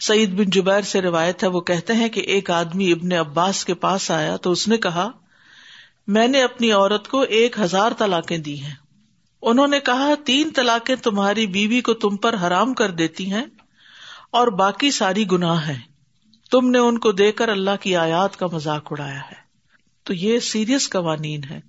سعید 0.00 0.30
بن 0.30 0.44
جبیر 0.44 0.80
سے 0.80 1.02
روایت 1.02 1.42
ہے، 1.42 1.48
وہ 1.48 1.60
کہتے 1.60 1.92
ہیں 1.92 2.08
کہ 2.08 2.20
ایک 2.20 2.50
آدمی 2.50 2.92
ابن 2.92 3.12
عباس 3.12 3.64
کے 3.64 3.74
پاس 3.74 4.10
آیا 4.10 4.36
تو 4.36 4.52
اس 4.52 4.68
نے 4.68 4.76
کہا، 4.76 5.10
میں 6.06 6.28
نے 6.28 6.42
اپنی 6.42 6.72
عورت 6.72 7.08
کو 7.08 7.20
ایک 7.20 7.60
ہزار 7.60 7.90
طلاقیں 7.98 8.38
دی 8.38 8.62
ہیں۔ 8.62 8.74
انہوں 9.42 9.66
نے 9.66 9.80
کہا، 9.80 10.14
تین 10.24 10.50
طلاقیں 10.54 10.96
تمہاری 10.96 11.46
بیوی 11.46 11.80
کو 11.80 11.94
تم 11.94 12.16
پر 12.16 12.34
حرام 12.46 12.74
کر 12.74 12.90
دیتی 12.90 13.32
ہیں 13.32 13.44
اور 14.30 14.48
باقی 14.48 14.90
ساری 14.90 15.24
گناہ 15.32 15.68
ہے 15.68 15.78
تم 16.50 16.70
نے 16.70 16.78
ان 16.78 16.98
کو 16.98 17.12
دے 17.12 17.32
کر 17.32 17.48
اللہ 17.48 17.70
کی 17.80 17.96
آیات 17.96 18.36
کا 18.36 18.46
مذاق 18.52 18.88
اڑایا 18.90 19.20
ہے۔ 19.20 19.50
تو 20.04 20.14
یہ 20.14 20.38
سیریس 20.38 20.90
قوانین 20.90 21.40
ہے 21.50 21.60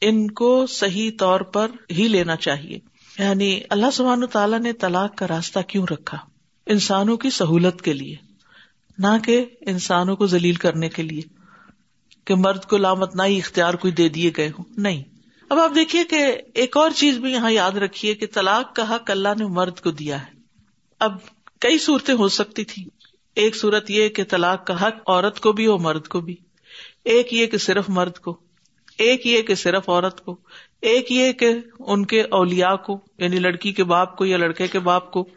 ان 0.00 0.30
کو 0.30 0.66
صحیح 0.66 1.10
طور 1.18 1.40
پر 1.40 1.70
ہی 1.90 2.08
لینا 2.08 2.36
چاہیے۔ 2.36 2.78
یعنی 3.18 3.60
اللہ 3.70 3.90
سبحان 3.92 4.26
تعالیٰ 4.26 4.60
نے 4.60 4.72
طلاق 4.72 5.16
کا 5.16 5.28
راستہ 5.28 5.58
کیوں 5.60 5.86
رکھا؟ 5.90 6.18
انسانوں 6.66 7.16
کی 7.16 7.30
سہولت 7.30 7.82
کے 7.82 7.92
لیے، 7.92 8.16
نہ 8.98 9.18
کہ 9.24 9.44
انسانوں 9.60 10.16
کو 10.16 10.26
ذلیل 10.26 10.54
کرنے 10.54 10.88
کے 10.88 11.02
لیے، 11.02 11.22
کہ 12.24 12.34
مرد 12.34 12.64
کو 12.64 12.76
لامت 12.76 13.16
نہ 13.16 13.22
ہی 13.22 13.38
اختیار 13.38 13.74
کوئی 13.74 13.92
دے 13.92 14.08
دیے 14.08 14.30
گئے 14.36 14.48
ہوں۔ 14.48 14.64
نہیں۔ 14.76 15.15
اب 15.50 15.58
آپ 15.58 15.70
دیکھیے 15.74 16.04
کہ 16.04 16.36
ایک 16.54 16.76
اور 16.76 16.90
چیز 16.90 17.18
بھی 17.18 17.32
یہاں 17.32 17.50
یاد 17.50 17.72
رکھیے 17.72 18.14
کہ 18.14 18.26
طلاق 18.34 18.76
کا 18.76 18.94
حق 18.94 19.10
اللہ 19.10 19.28
نے 19.38 19.46
مرد 19.46 19.80
کو 19.80 19.90
دیا 19.90 20.22
ہے۔ 20.22 20.32
اب 21.00 21.16
کئی 21.60 21.78
صورتیں 21.78 22.14
ہو 22.14 22.28
سکتی 22.28 22.64
تھی 22.64 22.84
ایک 23.34 23.56
صورت 23.56 23.90
یہ 23.90 24.08
کہ 24.08 24.24
طلاق 24.24 24.66
کا 24.66 24.86
حق 24.86 24.94
عورت 25.06 25.40
کو 25.40 25.52
بھی 25.52 25.66
اور 25.66 25.78
مرد 25.78 26.08
کو 26.08 26.20
بھی۔ 26.20 26.36
ایک 27.04 27.34
یہ 27.34 27.46
کہ 27.46 27.58
صرف 27.58 27.84
مرد 27.88 28.18
کو۔ 28.18 28.40
ایک 28.98 29.26
یہ 29.26 29.42
کہ 29.42 29.54
صرف 29.54 29.88
عورت 29.88 30.24
کو۔ 30.24 30.36
ایک 30.82 31.12
یہ 31.12 31.32
کہ 31.32 31.50
ان 31.78 32.06
کے 32.06 32.22
اولیا 32.22 32.76
کو 32.76 33.00
یعنی 33.18 33.38
لڑکی 33.38 33.72
کے 33.72 33.84
باپ 33.84 34.16
کو 34.16 34.24
یا 34.24 34.36
لڑکے 34.36 34.66
کے 34.66 34.78
باپ 34.78 35.10
کو۔ 35.10 35.28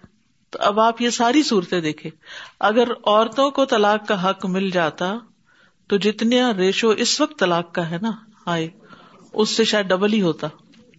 تو 0.50 0.60
اب 0.62 0.80
آپ 0.80 1.02
یہ 1.02 1.10
ساری 1.10 1.44
صورتیں 1.44 1.82
دیکھیں۔ 1.82 2.12
اگر 2.60 2.92
عورتوں 2.92 3.52
کو 3.52 3.66
طلاق 3.66 4.08
کا 4.08 4.30
حق 4.30 4.46
مل 4.46 4.70
جاتا 4.70 5.14
تو 5.88 5.98
جتنے 5.98 6.52
ریشو 6.52 6.90
اس 6.90 7.22
وقت 7.22 7.40
طلاق 7.40 7.74
کا 7.74 7.90
ہے 7.90 7.98
نا؟ 8.02 8.12
آئے 8.46 8.68
اس 9.34 9.50
سے 9.50 9.64
شاید 9.64 9.86
ڈبل 9.86 10.14
ہی 10.14 10.22
ہوتا۔ 10.22 10.48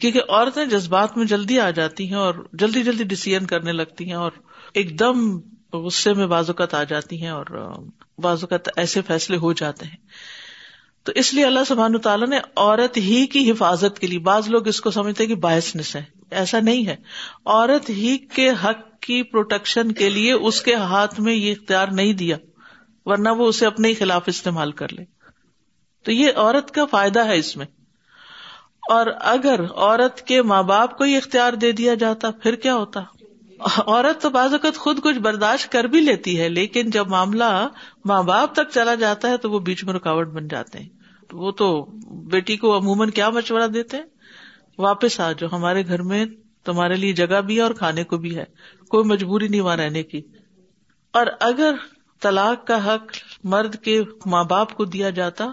کیونکہ 0.00 0.20
عورتیں 0.28 0.64
جذبات 0.64 1.16
میں 1.16 1.26
جلدی 1.26 1.60
آ 1.60 1.70
جاتی 1.70 2.08
ہیں 2.08 2.14
اور 2.14 2.34
جلدی 2.52 2.82
جلدی 2.82 3.04
ڈسیزن 3.04 3.46
کرنے 3.46 3.72
لگتی 3.72 4.04
ہیں 4.04 4.12
اور 4.12 4.30
ایک 4.74 4.98
دم 4.98 5.38
غصے 5.72 6.14
میں 6.14 6.26
بازوقت 6.26 6.74
آ 6.74 6.82
جاتی 6.84 7.22
ہیں 7.22 7.28
اور 7.28 7.74
بازوقت 8.18 8.68
ایسے 8.76 9.02
فیصلے 9.02 9.36
ہو 9.36 9.52
جاتے 9.52 9.86
ہیں۔ 9.86 9.96
تو 11.04 11.12
اس 11.14 11.34
لیے 11.34 11.44
اللہ 11.44 11.60
سبحان 11.66 11.98
تعالیٰ 11.98 12.28
نے 12.28 12.38
عورت 12.56 12.96
ہی 12.96 13.26
کی 13.26 13.50
حفاظت 13.50 13.98
کے 13.98 14.06
لیے، 14.06 14.18
بعض 14.18 14.48
لوگ 14.48 14.68
اس 14.68 14.80
کو 14.80 14.90
سمجھتے 14.90 15.26
کہ 15.26 15.34
باعث 15.34 15.96
ہے، 15.96 16.02
ایسا 16.30 16.60
نہیں 16.60 16.86
ہے۔ 16.86 16.96
عورت 17.44 17.90
ہی 17.90 18.18
کے 18.18 18.50
حق 18.50 19.00
کی 19.00 19.22
پروٹیکشن 19.22 19.92
کے 19.92 20.10
لیے 20.10 20.32
اس 20.32 20.62
کے 20.62 20.74
ہاتھ 20.74 21.20
میں 21.20 21.34
یہ 21.34 21.52
اختیار 21.52 21.88
نہیں 21.88 22.12
دیا، 22.12 22.36
ورنہ 23.04 23.28
وہ 23.28 23.46
اسے 23.46 23.66
اپنے 23.66 23.88
ہی 23.88 23.94
خلاف 23.94 24.22
استعمال 24.26 24.72
کر 24.72 24.92
لے۔ 24.92 25.04
تو 26.04 26.12
یہ 26.12 26.28
عورت 26.36 26.70
کا 26.70 26.84
فائدہ 26.84 27.26
ہے 27.26 27.36
اس 27.36 27.56
میں۔ 27.56 27.66
اور 28.90 29.06
اگر 29.20 29.60
عورت 29.76 30.22
کے 30.22 30.42
ماں 30.42 30.62
باپ 30.62 30.98
کو 30.98 31.04
ہی 31.04 31.16
اختیار 31.16 31.52
دے 31.52 31.72
دیا 31.72 31.94
جاتا، 31.94 32.30
پھر 32.30 32.54
کیا 32.54 32.74
ہوتا؟ 32.74 33.00
عورت 33.86 34.22
تو 34.22 34.30
بعض 34.30 34.52
اوقات 34.52 34.76
خود 34.76 35.00
کچھ 35.00 35.18
برداشت 35.18 35.72
کر 35.72 35.84
بھی 35.84 36.00
لیتی 36.00 36.40
ہے، 36.40 36.48
لیکن 36.48 36.90
جب 36.90 37.08
معاملہ 37.08 37.68
ماں 38.04 38.22
باپ 38.22 38.52
تک 38.52 38.70
چلا 38.70 38.94
جاتا 38.94 39.28
ہے 39.28 39.36
تو 39.36 39.50
وہ 39.50 39.58
بیچ 39.58 39.84
میں 39.84 39.94
رکاوٹ 39.94 40.28
بن 40.28 40.48
جاتے 40.48 40.78
ہیں۔ 40.78 40.88
وہ 41.32 41.50
تو 41.50 41.82
بیٹی 42.10 42.56
کو 42.56 42.76
عموماً 42.78 43.10
کیا 43.10 43.30
مشورہ 43.30 43.66
دیتے 43.66 43.96
ہیں؟ 43.96 44.04
واپس 44.78 45.20
آ 45.20 45.32
جاؤ، 45.32 45.56
ہمارے 45.56 45.86
گھر 45.86 46.02
میں 46.02 46.26
تمہارے 46.64 46.96
لیے 46.96 47.12
جگہ 47.12 47.40
بھی 47.40 47.56
ہے 47.56 47.62
اور 47.62 47.70
کھانے 47.70 48.04
کو 48.04 48.16
بھی 48.16 48.36
ہے، 48.36 48.44
کوئی 48.88 49.04
مجبوری 49.04 49.48
نہیں 49.48 49.60
وہاں 49.60 49.76
رہنے 49.76 50.02
کی۔ 50.02 50.20
اور 51.12 51.26
اگر 51.40 51.74
طلاق 52.20 52.66
کا 52.66 52.86
حق 52.86 53.16
مرد 53.44 53.76
کے 53.76 54.02
ماں 54.26 54.44
باپ 54.44 54.74
کو 54.74 54.84
دیا 54.84 55.10
جاتا 55.10 55.44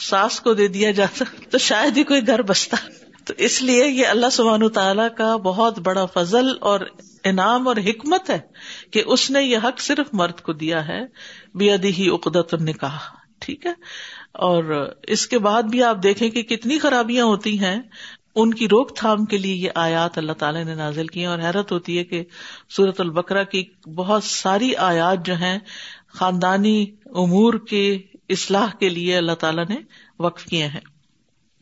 ساس 0.00 0.40
کو 0.40 0.54
دے 0.54 0.68
دیا 0.68 0.90
جاتا 0.90 1.24
تو 1.50 1.58
شاید 1.58 1.96
ہی 1.96 2.02
کوئی 2.02 2.26
گھر 2.26 2.42
بستا۔ 2.42 2.76
تو 3.24 3.34
اس 3.38 3.62
لیے 3.62 3.86
یہ 3.86 4.06
اللہ 4.06 4.30
سبحان 4.32 4.68
تعالیٰ 4.68 5.08
کا 5.16 5.36
بہت 5.36 5.78
بڑا 5.78 6.04
فضل 6.04 6.46
اور 6.60 6.80
انعام 7.24 7.68
اور 7.68 7.76
حکمت 7.76 8.30
ہے 8.30 8.38
کہ 8.90 9.02
اس 9.06 9.30
نے 9.30 9.42
یہ 9.42 9.58
حق 9.64 9.80
صرف 9.80 10.06
مرد 10.12 10.40
کو 10.40 10.52
دیا 10.52 10.88
ہے۔ 10.88 11.00
بے 11.54 11.72
ادی 11.72 11.88
ہی 11.88 12.08
اقدت 12.10 12.54
نے 12.54 12.72
کہا 12.72 12.98
ٹھیک 13.38 13.66
ہے؟ 13.66 13.72
اور 14.32 14.90
اس 15.02 15.26
کے 15.26 15.38
بعد 15.38 15.62
بھی 15.62 15.82
آپ 15.82 16.02
دیکھیں 16.02 16.30
کہ 16.30 16.42
کتنی 16.42 16.78
خرابیاں 16.78 17.24
ہوتی 17.24 17.58
ہیں۔ 17.58 17.82
ان 18.34 18.54
کی 18.54 18.66
روک 18.66 18.96
تھام 18.96 19.24
کے 19.24 19.38
لیے 19.38 19.54
یہ 19.54 19.70
آیات 19.74 20.18
اللہ 20.18 20.32
تعالیٰ 20.32 20.64
نے 20.64 20.74
نازل 20.74 21.06
کی 21.06 21.26
اور 21.26 21.38
حیرت 21.38 21.72
ہوتی 21.72 21.98
ہے 21.98 22.04
کہ 22.04 22.24
سورت 22.68 23.00
البکرا 23.00 23.42
کی 23.42 23.64
بہت 23.96 24.24
ساری 24.24 24.76
آیات 24.76 25.26
جو 25.26 25.34
ہیں، 25.34 25.58
خاندانی 26.14 26.86
امور 27.04 27.54
کے 27.54 27.98
اصلاح 28.32 28.66
کے 28.80 28.88
لیے 28.88 29.16
اللہ 29.16 29.32
تعالیٰ 29.32 29.64
نے 29.68 29.76
وقف 30.18 30.44
کیے 30.44 30.66
ہیں۔ 30.66 30.80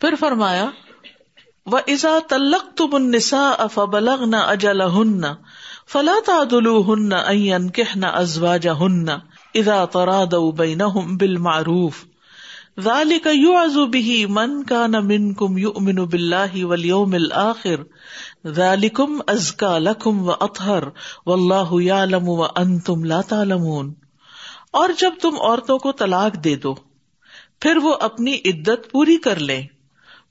پھر 0.00 0.14
فرمایا 0.20 0.70
و 1.66 1.76
ازا 1.76 2.18
تلق 2.28 2.76
تم 2.76 2.94
انسا 2.94 3.48
افبلغ 3.58 4.24
نہ 4.26 4.36
اجل 4.36 4.80
ہن 4.80 5.20
فلا 5.92 6.14
تعدل 6.26 6.66
ہن 6.66 7.12
این 7.26 7.70
کہنا 7.70 8.08
ازواج 8.08 8.68
ہن 8.68 9.08
اذا 9.54 9.84
تراد 9.84 10.34
بینہم 10.58 11.16
بالمعروف۔ 11.16 12.04
ذالک 12.80 13.28
یعز 13.32 13.76
به 13.76 14.26
من 14.28 14.62
کان 14.64 14.92
منکم 14.92 15.58
یؤمن 15.58 15.94
باللہ 15.94 16.64
والیوم 16.64 17.14
الاخر 17.14 17.82
ذالکم 18.48 19.20
ازکا 19.26 19.78
لکم 19.78 20.28
و 20.28 20.32
اطہر 20.40 20.82
یعلم 21.80 22.28
و 22.28 22.44
انتم 22.44 23.04
لا 23.04 23.20
تعلمون۔ 23.20 23.94
اور 24.70 24.88
جب 24.98 25.10
تم 25.20 25.34
عورتوں 25.40 25.78
کو 25.78 25.92
طلاق 25.92 26.44
دے 26.44 26.56
دو، 26.56 26.74
پھر 27.60 27.76
وہ 27.76 27.94
اپنی 28.00 28.34
عدت 28.34 28.90
پوری 28.90 29.16
کر 29.16 29.36
لیں، 29.36 29.66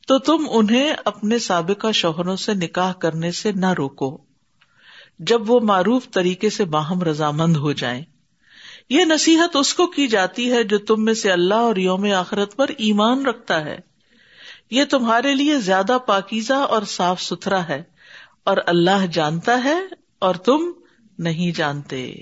تو 0.07 0.19
تم 0.19 0.47
انہیں 0.49 0.93
اپنے 1.05 1.39
سابقہ 1.39 1.91
شوہروں 1.91 2.35
سے 2.35 2.53
نکاح 2.53 2.93
کرنے 2.93 3.31
سے 3.31 3.51
نہ 3.51 3.73
روکو۔ 3.73 4.17
جب 5.19 5.51
وہ 5.51 5.59
معروف 5.59 6.11
طریقے 6.11 6.49
سے 6.49 6.65
باہم 6.65 7.03
رضامند 7.03 7.57
ہو 7.57 7.71
جائیں۔ 7.71 8.03
یہ 8.89 9.05
نصیحت 9.05 9.55
اس 9.55 9.73
کو 9.73 9.87
کی 9.87 10.07
جاتی 10.07 10.51
ہے 10.51 10.63
جو 10.63 10.77
تم 10.77 11.05
میں 11.05 11.13
سے 11.13 11.31
اللہ 11.31 11.53
اور 11.53 11.75
یوم 11.75 12.13
آخرت 12.13 12.55
پر 12.55 12.67
ایمان 12.77 13.25
رکھتا 13.25 13.65
ہے۔ 13.65 13.77
یہ 14.71 14.83
تمہارے 14.85 15.35
لیے 15.35 15.57
زیادہ 15.57 15.97
پاکیزہ 16.05 16.53
اور 16.53 16.81
صاف 16.81 17.21
ستھرا 17.21 17.67
ہے 17.67 17.83
اور 18.43 18.57
اللہ 18.65 19.05
جانتا 19.11 19.63
ہے 19.63 19.79
اور 20.19 20.35
تم 20.35 20.71
نہیں 21.19 21.57
جانتے۔ 21.57 22.15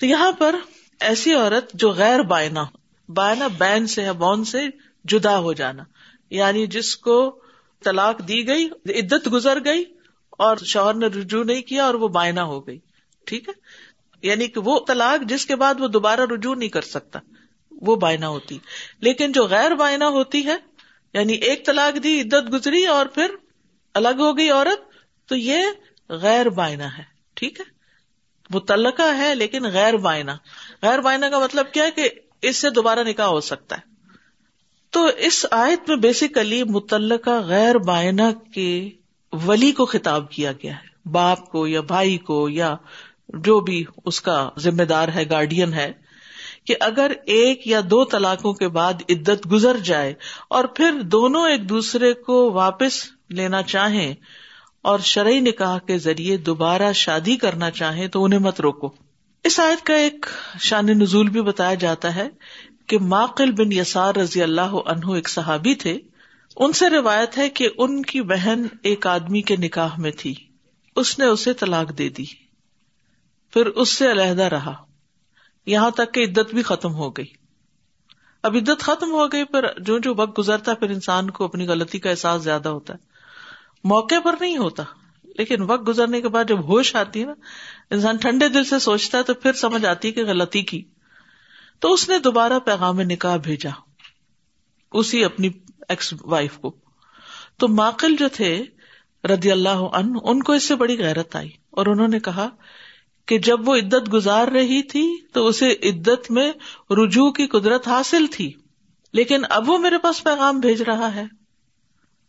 تو 0.00 0.06
یہاں 0.06 0.32
پر 0.32 0.56
ایسی 1.00 1.34
عورت 1.34 1.70
جو 1.74 1.90
غیر 1.90 2.20
بائنا 2.20 2.64
بائنا 3.08 3.46
بین 3.46 3.86
سے 3.86 4.04
ہے 4.04 4.12
بون 4.12 4.44
سے 4.44 4.58
جدا 5.04 5.38
ہو 5.38 5.52
جانا 5.52 5.82
یعنی 6.30 6.66
جس 6.66 6.96
کو 6.96 7.40
طلاق 7.84 8.28
دی 8.28 8.46
گئی، 8.46 8.68
عدت 8.86 9.32
گزر 9.32 9.64
گئی 9.64 9.84
اور 10.30 10.56
شوہر 10.56 10.94
نے 10.94 11.06
رجوع 11.06 11.44
نہیں 11.44 11.62
کیا 11.62 11.84
اور 11.84 11.94
وہ 11.94 12.08
بائنا 12.08 12.44
ہو 12.44 12.66
گئی، 12.66 12.78
ٹھیک 13.26 13.48
ہے؟ 13.48 13.54
یعنی 14.22 14.48
کہ 14.48 14.60
وہ 14.60 14.80
طلاق 14.88 15.28
جس 15.28 15.46
کے 15.46 15.56
بعد 15.56 15.74
وہ 15.78 15.88
دوبارہ 15.88 16.20
رجوع 16.20 16.54
نہیں 16.54 16.68
کر 16.68 16.82
سکتا، 16.82 17.18
وہ 17.72 17.96
بائنا 17.96 18.28
ہوتی۔ 18.28 18.58
لیکن 19.00 19.32
جو 19.32 19.46
غیر 19.46 19.74
بائنا 19.74 20.08
ہوتی 20.08 20.46
ہے 20.46 20.56
یعنی 21.14 21.32
ایک 21.32 21.66
طلاق 21.66 22.02
دی، 22.02 22.20
عدت 22.20 22.52
گزری 22.52 22.86
اور 22.86 23.06
پھر 23.06 23.34
الگ 23.94 24.18
ہو 24.18 24.38
گئی 24.38 24.50
عورت، 24.50 24.80
تو 25.28 25.36
یہ 25.36 25.62
غیر 26.08 26.48
بائنا 26.48 26.98
ہے، 26.98 27.02
ٹھیک 27.34 27.60
ہے؟ 27.60 27.79
وہ 28.50 28.60
تلقہ 28.60 29.16
ہے 29.18 29.34
لیکن 29.34 29.64
غیر 29.64 29.96
بائنا 29.96 30.36
غیر 30.82 30.98
بائنا 30.98 31.28
کا 31.28 31.38
مطلب 31.38 31.72
کیا 31.72 31.84
ہے 31.84 31.90
کہ 31.90 32.08
اس 32.42 32.56
سے 32.56 32.70
دوبارہ 32.70 32.98
نکاح 33.08 33.26
ہو 33.26 33.40
سکتا 33.40 33.76
ہے۔ 33.76 33.88
تو 34.90 35.10
اس 35.18 35.46
آیت 35.50 35.88
میں 35.88 35.96
بیسیکلی 35.96 36.64
متعلقہ 36.64 37.40
غیر 37.40 37.78
بائنا 37.78 38.30
کے 38.54 38.90
ولی 39.32 39.72
کو 39.72 39.84
خطاب 39.86 40.30
کیا 40.30 40.52
گیا 40.52 40.72
ہے۔ 40.72 41.08
باپ 41.08 41.50
کو 41.50 41.66
یا 41.66 41.80
بھائی 41.80 42.16
کو 42.18 42.48
یا 42.48 42.74
جو 43.28 43.60
بھی 43.60 43.84
اس 44.04 44.20
کا 44.20 44.48
ذمہ 44.58 44.82
دار 44.82 45.08
ہے 45.08 45.28
گارڈین 45.30 45.72
ہے، 45.72 45.92
کہ 46.64 46.74
اگر 46.80 47.12
ایک 47.26 47.66
یا 47.66 47.80
دو 47.90 48.04
طلاقوں 48.04 48.52
کے 48.52 48.68
بعد 48.68 48.94
عدت 49.08 49.46
گزر 49.52 49.76
جائے 49.76 50.14
اور 50.48 50.64
پھر 50.64 51.00
دونوں 51.02 51.48
ایک 51.50 51.68
دوسرے 51.68 52.12
کو 52.12 52.50
واپس 52.52 53.04
لینا 53.28 53.62
چاہیں 53.62 54.14
اور 54.82 54.98
شرعی 54.98 55.40
نکاح 55.40 55.78
کے 55.78 55.98
ذریعے 55.98 56.36
دوبارہ 56.36 56.92
شادی 56.92 57.36
کرنا 57.36 57.70
چاہیں 57.70 58.08
تو 58.08 58.24
انہیں 58.24 58.40
مت 58.40 58.60
روکو۔ 58.60 58.90
اس 59.44 59.60
آیت 59.60 59.86
کا 59.86 59.94
ایک 59.94 60.26
شان 60.60 60.86
نزول 60.86 61.28
بھی 61.28 61.42
بتایا 61.42 61.74
جاتا 61.74 62.14
ہے 62.14 62.28
کہ 62.86 62.98
ماقل 62.98 63.50
بن 63.50 63.72
یسار 63.72 64.14
رضی 64.14 64.42
اللہ 64.42 64.60
عنہ 64.60 65.12
ایک 65.12 65.28
صحابی 65.28 65.74
تھے۔ 65.74 65.98
ان 66.56 66.72
سے 66.72 66.90
روایت 66.90 67.38
ہے 67.38 67.48
کہ 67.48 67.68
ان 67.78 68.02
کی 68.02 68.22
بہن 68.22 68.66
ایک 68.82 69.06
آدمی 69.06 69.42
کے 69.42 69.56
نکاح 69.56 69.88
میں 69.98 70.10
تھی۔ 70.10 70.34
اس 70.96 71.18
نے 71.18 71.24
اسے 71.24 71.52
طلاق 71.52 71.98
دے 71.98 72.08
دی۔ 72.08 72.24
پھر 73.52 73.66
اس 73.66 73.88
سے 73.92 74.10
علیحدہ 74.10 74.42
رہا۔ 74.42 74.74
یہاں 75.66 75.90
تک 75.90 76.14
کہ 76.14 76.20
عدت 76.20 76.54
بھی 76.54 76.62
ختم 76.62 76.94
ہو 76.94 77.10
گئی۔ 77.10 77.26
اب 78.42 78.56
عدت 78.56 78.80
ختم 78.80 79.10
ہو 79.10 79.26
گئی 79.26 79.44
پھر 79.44 79.80
جو 79.80 79.98
جو 79.98 80.14
وقت 80.16 80.38
گزرتا 80.38 80.74
پھر 80.74 80.90
انسان 80.90 81.30
کو 81.30 81.44
اپنی 81.44 81.66
غلطی 81.66 81.98
کا 81.98 82.10
احساس 82.10 82.42
زیادہ 82.42 82.68
ہوتا 82.68 82.94
ہے۔ 82.94 83.09
موقع 83.84 84.20
پر 84.24 84.34
نہیں 84.40 84.56
ہوتا۔ 84.56 84.82
لیکن 85.24 85.62
وقت 85.62 85.88
گزرنے 85.88 86.20
کے 86.20 86.28
بعد 86.28 86.44
جب 86.48 86.64
ہوش 86.64 86.96
آتی 86.96 87.20
ہے 87.20 87.26
نا، 87.26 87.34
انسان 87.90 88.16
ٹھنڈے 88.16 88.48
دل 88.48 88.64
سے 88.64 88.78
سوچتا 88.78 89.18
ہے 89.18 89.22
تو 89.22 89.34
پھر 89.34 89.52
سمجھ 89.52 89.84
آتی 89.84 90.08
ہے 90.08 90.12
کہ 90.12 90.24
غلطی 90.24 90.62
کی۔ 90.62 90.84
تو 91.78 91.92
اس 91.92 92.08
نے 92.08 92.18
دوبارہ 92.18 92.58
پیغام 92.58 93.00
نکاح 93.00 93.36
بھیجا۔ 93.36 93.70
اسی 94.92 95.24
اپنی 95.24 95.48
ایکس 95.88 96.14
وائف 96.22 96.58
کو۔ 96.58 96.76
تو 97.56 97.68
ماقل 97.68 98.16
جو 98.16 98.28
تھے 98.32 98.64
ردی 99.24 99.52
اللہ 99.52 99.68
ان 99.68 100.14
ان 100.22 100.42
کو 100.42 100.52
اس 100.52 100.64
سے 100.64 100.74
بڑی 100.74 100.98
غیرت 100.98 101.36
آئی۔ 101.36 101.50
اور 101.70 101.86
انہوں 101.86 102.08
نے 102.08 102.20
کہا 102.20 102.48
کہ 103.26 103.38
جب 103.38 103.68
وہ 103.68 103.76
عدت 103.76 104.12
گزار 104.12 104.48
رہی 104.48 104.82
تھی، 104.82 105.16
تو 105.32 105.46
اسے 105.46 105.72
عدت 105.82 106.30
میں 106.30 106.52
رجوع 106.90 107.30
کی 107.30 107.46
قدرت 107.46 107.88
حاصل 107.88 108.26
تھی۔ 108.30 108.52
لیکن 109.12 109.42
اب 109.50 109.70
وہ 109.70 109.78
میرے 109.78 109.98
پاس 109.98 110.24
پیغام 110.24 110.60
بھیج 110.60 110.82
رہا 110.82 111.14
ہے۔ 111.14 111.39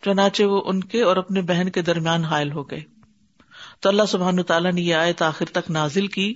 چنانچہ 0.06 0.44
وہ 0.44 0.62
ان 0.66 0.84
کے 0.84 1.02
اور 1.02 1.18
اپنے 1.18 1.42
بہن 1.42 1.70
کے 1.70 1.82
درمیان 1.82 2.26
حائل 2.26 2.52
ہو 2.52 2.72
گئے۔ 2.72 2.84
تو 3.80 3.90
اللہ 3.90 4.04
سبحان 4.08 4.44
تعالیٰ 4.44 4.72
نے 4.72 4.82
یہ 4.82 4.96
آیت 4.96 5.22
آخر 5.22 5.46
تک 5.46 5.72
نازل 5.72 6.08
کی 6.08 6.34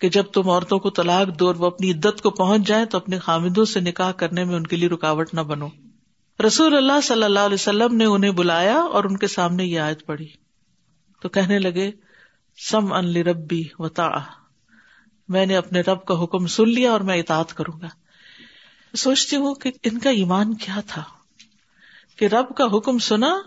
کہ 0.00 0.08
جب 0.08 0.22
تم 0.22 0.50
عورتوں 0.50 0.78
کو 0.78 0.90
طلاق 0.90 1.38
دو 1.38 1.46
اور 1.46 1.54
وہ 1.54 1.66
اپنی 1.66 1.92
عدت 1.92 2.22
کو 2.22 2.30
پہنچ 2.30 2.66
جائیں 2.66 2.84
تو 2.84 2.98
اپنے 2.98 3.18
خامدوں 3.18 3.64
سے 3.64 3.80
نکاح 3.80 4.10
کرنے 4.12 4.44
میں 4.44 4.56
ان 4.56 4.66
کے 4.66 4.76
لیے 4.76 4.88
رکاوٹ 4.88 5.34
نہ 5.34 5.40
بنو۔ 5.40 5.68
رسول 6.46 6.76
اللہ 6.76 7.00
صلی 7.02 7.22
اللہ 7.22 7.38
علیہ 7.38 7.54
وسلم 7.54 7.96
نے 7.96 8.04
انہیں 8.04 8.30
بلایا 8.30 8.76
اور 8.76 9.04
ان 9.04 9.16
کے 9.16 9.26
سامنے 9.26 9.64
یہ 9.64 9.80
آیت 9.80 10.06
پڑی 10.06 10.26
تو 11.20 11.28
کہنے 11.28 11.58
لگے 11.58 11.90
سم 12.70 12.92
ان 12.92 13.16
ربی 13.16 13.62
وتا 13.78 14.08
میں 15.28 15.46
نے 15.46 15.56
اپنے 15.56 15.80
رب 15.80 16.04
کا 16.04 16.24
حکم 16.24 16.46
سن 16.46 16.68
لیا 16.68 16.92
اور 16.92 17.00
میں 17.00 17.16
اطاعت 17.16 17.54
کروں 17.54 17.80
گا۔ 17.80 17.88
سوچتی 18.96 19.36
ہوں 19.36 19.54
کہ 19.54 19.70
ان 19.82 19.98
کا 19.98 20.10
ایمان 20.10 20.54
کیا 20.54 20.80
تھا؟ 20.86 21.02
کہ 22.16 22.24
رب 22.24 22.56
کا 22.56 22.64
حکم 22.76 22.98
سنا 22.98 23.38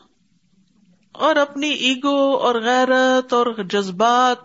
اور 1.11 1.35
اپنی 1.35 1.69
ایگو 1.69 2.37
اور 2.37 2.55
غیرت 2.55 3.33
اور 3.33 3.63
جذبات 3.69 4.37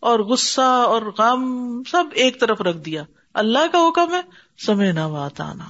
اور 0.00 0.20
غصہ 0.20 0.60
اور 0.60 1.02
غم 1.02 1.82
سب 1.90 2.04
ایک 2.12 2.40
طرف 2.40 2.60
رکھ 2.60 2.78
دیا۔ 2.78 3.02
اللہ 3.34 3.66
کا 3.72 3.78
حکم 3.88 4.14
ہے، 4.14 4.20
سمے 4.66 4.92
نہ 4.92 5.08
بات 5.12 5.40
آنا 5.40 5.64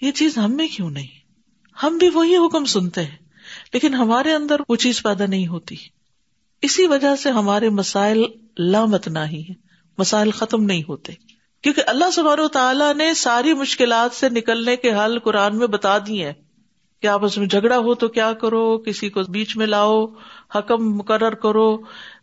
یہ 0.00 0.10
چیز 0.10 0.38
ہم 0.38 0.56
میں 0.56 0.68
کیوں 0.68 0.90
نہیں؟ 0.90 1.06
ہم 1.82 1.98
بھی 1.98 2.10
وہی 2.10 2.36
حکم 2.36 2.64
سنتے 2.64 3.04
ہیں، 3.04 3.18
لیکن 3.72 3.94
ہمارے 3.94 4.32
اندر 4.32 4.56
وہ 4.68 4.76
چیز 4.76 5.02
پیدا 5.02 5.26
نہیں 5.26 5.46
ہوتی۔ 5.46 5.76
اسی 6.62 6.86
وجہ 6.86 7.16
سے 7.16 7.30
ہمارے 7.30 7.68
مسائل 7.68 8.24
لامت 8.58 9.08
نہ 9.08 9.18
ہی 9.18 9.42
ہے 9.48 9.54
مسائل 9.98 10.30
ختم 10.30 10.64
نہیں 10.64 10.82
ہوتے۔ 10.88 11.12
کیونکہ 11.62 11.82
اللہ 11.86 12.10
سبار 12.10 12.38
و 12.38 12.48
تعالیٰ 12.48 12.94
نے 12.94 13.14
ساری 13.14 13.54
مشکلات 13.54 14.14
سے 14.14 14.28
نکلنے 14.28 14.76
کے 14.76 14.92
حل 14.94 15.18
قرآن 15.18 15.58
میں 15.58 15.66
بتا 15.66 15.98
دیے 15.98 16.32
کہ 17.04 17.08
آپس 17.08 17.38
میں 17.38 17.46
جھگڑا 17.46 17.78
ہو 17.78 17.94
تو 17.94 18.08
کیا 18.08 18.32
کرو؟ 18.32 18.78
کسی 18.78 19.08
کو 19.08 19.20
بیچ 19.28 19.56
میں 19.56 19.66
لاؤ، 19.66 20.06
حکم 20.54 20.96
مقرر 20.96 21.34
کرو، 21.34 21.76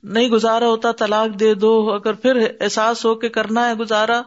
نہیں 0.04 0.30
گزارا 0.30 0.68
ہوتا 0.68 0.92
طلاق 0.92 1.40
دے 1.40 1.54
دو، 1.54 1.92
اگر 1.94 2.14
پھر 2.14 2.48
احساس 2.60 3.06
ہو 3.06 3.16
کے 3.16 3.30
کرنا 3.30 3.70
ہے 3.70 3.74
گزارا 3.74 4.22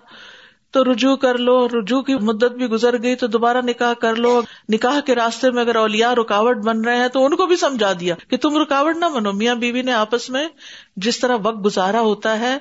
تو 0.70 0.84
رجوع 0.84 1.16
کر 1.16 1.38
لو، 1.38 1.68
رجوع 1.68 2.02
کی 2.02 2.14
مدت 2.14 2.52
بھی 2.52 2.66
گزر 2.66 3.02
گئی 3.02 3.16
تو 3.16 3.26
دوبارہ 3.26 3.62
نکاح 3.64 3.92
کر 3.92 4.14
لو۔ 4.16 4.40
نکاح 4.68 5.00
کے 5.00 5.14
راستے 5.14 5.50
میں 5.50 5.62
اگر 5.62 5.76
اولیا 5.76 6.14
رکاوٹ 6.14 6.56
بن 6.56 6.80
رہے 6.80 6.96
ہیں 6.96 7.08
تو 7.08 7.24
ان 7.24 7.36
کو 7.36 7.46
بھی 7.46 7.56
سمجھا 7.56 7.92
دیا 8.00 8.14
کہ 8.28 8.36
تم 8.36 8.56
رکاوٹ 8.56 8.96
نہ 8.96 9.04
بنو۔ 9.14 9.32
میاں 9.32 9.54
بیوی 9.54 9.82
نے 9.82 9.92
آپس 9.92 10.30
میں 10.30 10.48
جس 10.96 11.20
طرح 11.20 11.36
وقت 11.42 11.64
گزارا 11.64 12.00
ہوتا 12.00 12.40
ہے، 12.40 12.58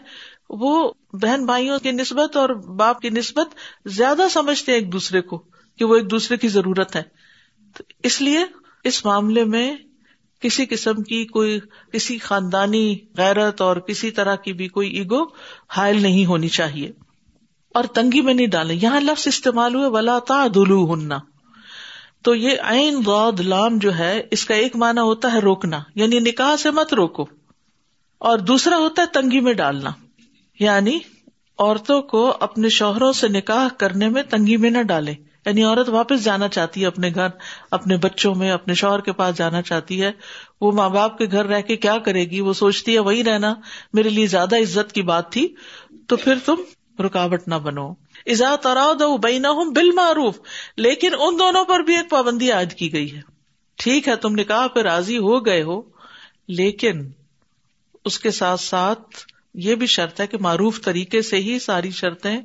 وہ 0.50 0.92
بہن 1.14 1.46
بھائیوں 1.46 1.80
کی 1.80 1.92
نسبت 1.92 2.38
اور 2.38 2.50
باپ 2.50 3.02
کی 3.02 3.10
نسبت 3.10 3.56
زیادہ 3.86 4.28
سمجھتے 4.32 4.72
ہیں 4.72 4.80
ایک 4.80 4.94
دوسرے 4.94 5.22
کو 5.22 5.44
کہ 5.80 5.86
وہ 5.86 5.96
ایک 5.96 6.12
دوسرے 6.12 6.38
کی 6.38 6.48
ضرورت 6.48 6.96
ہے۔ 6.96 7.23
اس 8.04 8.22
لیے 8.22 8.40
اس 8.84 9.06
معاملے 9.06 9.46
میں 9.46 9.76
کسی 10.40 10.66
قسم 10.66 11.04
کی 11.04 11.26
کوئی 11.26 11.60
کسی 11.92 12.18
خاندانی 12.18 12.98
غیرت 13.18 13.62
اور 13.62 13.78
کسی 13.78 14.12
طرح 14.12 14.36
کی 14.36 14.54
بھی 14.54 14.68
کوئی 14.68 14.90
ایگو 14.90 15.24
حائل 15.70 16.02
نہیں 16.02 16.26
ہونی 16.26 16.48
چاہیے۔ 16.48 16.92
اور 17.74 17.84
تنگی 17.84 18.22
میں 18.22 18.34
نہیں 18.34 18.48
ڈالے 18.48 18.74
یہاں 18.82 19.00
لفظ 19.00 19.28
استعمال 19.28 19.76
ہوئے، 19.76 19.88
ولا 19.88 20.20
تا 20.20 20.48
دلو 20.56 20.94
ہننا 20.94 21.20
تو 22.22 22.36
یہ 22.36 22.52
غاد 23.06 23.40
لام 23.40 23.78
جو 23.78 23.98
ہے، 23.98 24.22
اس 24.32 24.46
کا 24.46 24.56
ایک 24.56 24.76
معنی 24.76 25.00
ہوتا 25.00 25.34
ہے 25.34 25.40
روکنا۔ 25.40 25.80
یعنی 25.96 26.20
نکاح 26.20 26.56
سے 26.56 26.72
مت 26.72 26.94
روکو۔ 26.94 27.26
اور 28.18 28.38
دوسرا 28.38 28.78
ہوتا 28.78 29.02
ہے 29.02 29.08
تنگی 29.08 29.40
میں 29.40 29.54
ڈالنا۔ 29.54 29.90
یعنی 30.60 31.00
عورتوں 31.60 32.02
کو 32.02 32.38
اپنے 32.40 32.70
شوہروں 32.70 33.14
سے 33.14 33.28
نکاح 33.28 33.68
کرنے 33.78 34.10
میں 34.10 34.24
تنگی 34.24 34.58
میں 34.58 34.70
نہ 34.70 34.82
ڈالے 34.82 35.14
یعنی 35.46 35.64
عورت 35.64 35.90
واپس 35.90 36.24
جانا 36.24 36.48
چاہتی 36.48 36.82
ہے 36.82 36.86
اپنے 36.86 37.10
گھر، 37.16 37.28
اپنے 37.72 37.98
بچوں 37.98 38.36
میں، 38.36 38.52
اپنے 38.52 38.74
شوہر 38.74 39.00
کے 39.00 39.12
پاس 39.12 39.38
جانا 39.38 39.62
چاہتی 39.62 40.02
ہے۔ 40.02 40.12
وہ 40.62 40.72
ماں 40.72 40.90
باپ 40.90 41.18
کے 41.18 41.26
گھر 41.32 41.46
رہ 41.46 41.62
کے 41.62 41.78
کیا 41.78 41.98
کرے 41.98 42.26
گی؟ 42.26 42.42
وہ 42.42 42.54
سوچتی 42.54 42.94
ہے 42.94 43.00
وہی 43.00 43.24
رہنا، 43.24 43.54
میرے 43.94 44.10
لیے 44.10 44.28
زیادہ 44.28 44.58
عزت 44.58 44.92
کی 44.92 45.02
بات 45.02 45.32
تھی، 45.32 45.56
تو 46.08 46.16
پھر 46.16 46.36
تم 46.46 46.56
رکاوٹ 47.02 47.48
نہ 47.48 47.56
بنو۔ 47.56 47.94
ایزا 48.26 48.56
ترا 48.56 48.94
دو 49.00 49.18
بینا 49.18 49.50
ہوں 49.50 49.66
بال 49.66 49.92
معروف 49.92 50.40
لیکن 50.78 51.10
ان 51.20 51.40
دونوں 51.40 51.66
پر 51.66 51.80
بھی 51.80 51.98
ایک 51.98 52.10
پابندی 52.10 52.52
عائد 52.52 52.74
کی 52.74 52.94
گئی 52.94 53.16
ہے۔ 53.16 53.22
ٹھیک 53.76 54.08
ہے، 54.08 54.16
تم 54.16 54.36
نے 54.36 54.44
کہا 54.44 54.68
پھر 54.68 54.84
راضی 54.84 55.18
ہو 55.18 55.46
گئے 55.46 55.64
ہو، 55.64 55.82
لیکن 56.48 57.12
اس 58.06 58.20
کے 58.20 58.32
ساتھ 58.32 58.62
ساتھ 58.62 59.02
یہ 59.54 59.76
بھی 59.76 59.88
شرط 59.88 60.22
ہے 60.22 60.28
کہ 60.28 60.38
معروف 60.38 60.82
طریقے 60.82 61.22
سے 61.22 61.38
ہی 61.38 61.60
ساری 61.60 61.92
شرطیں 61.92 62.38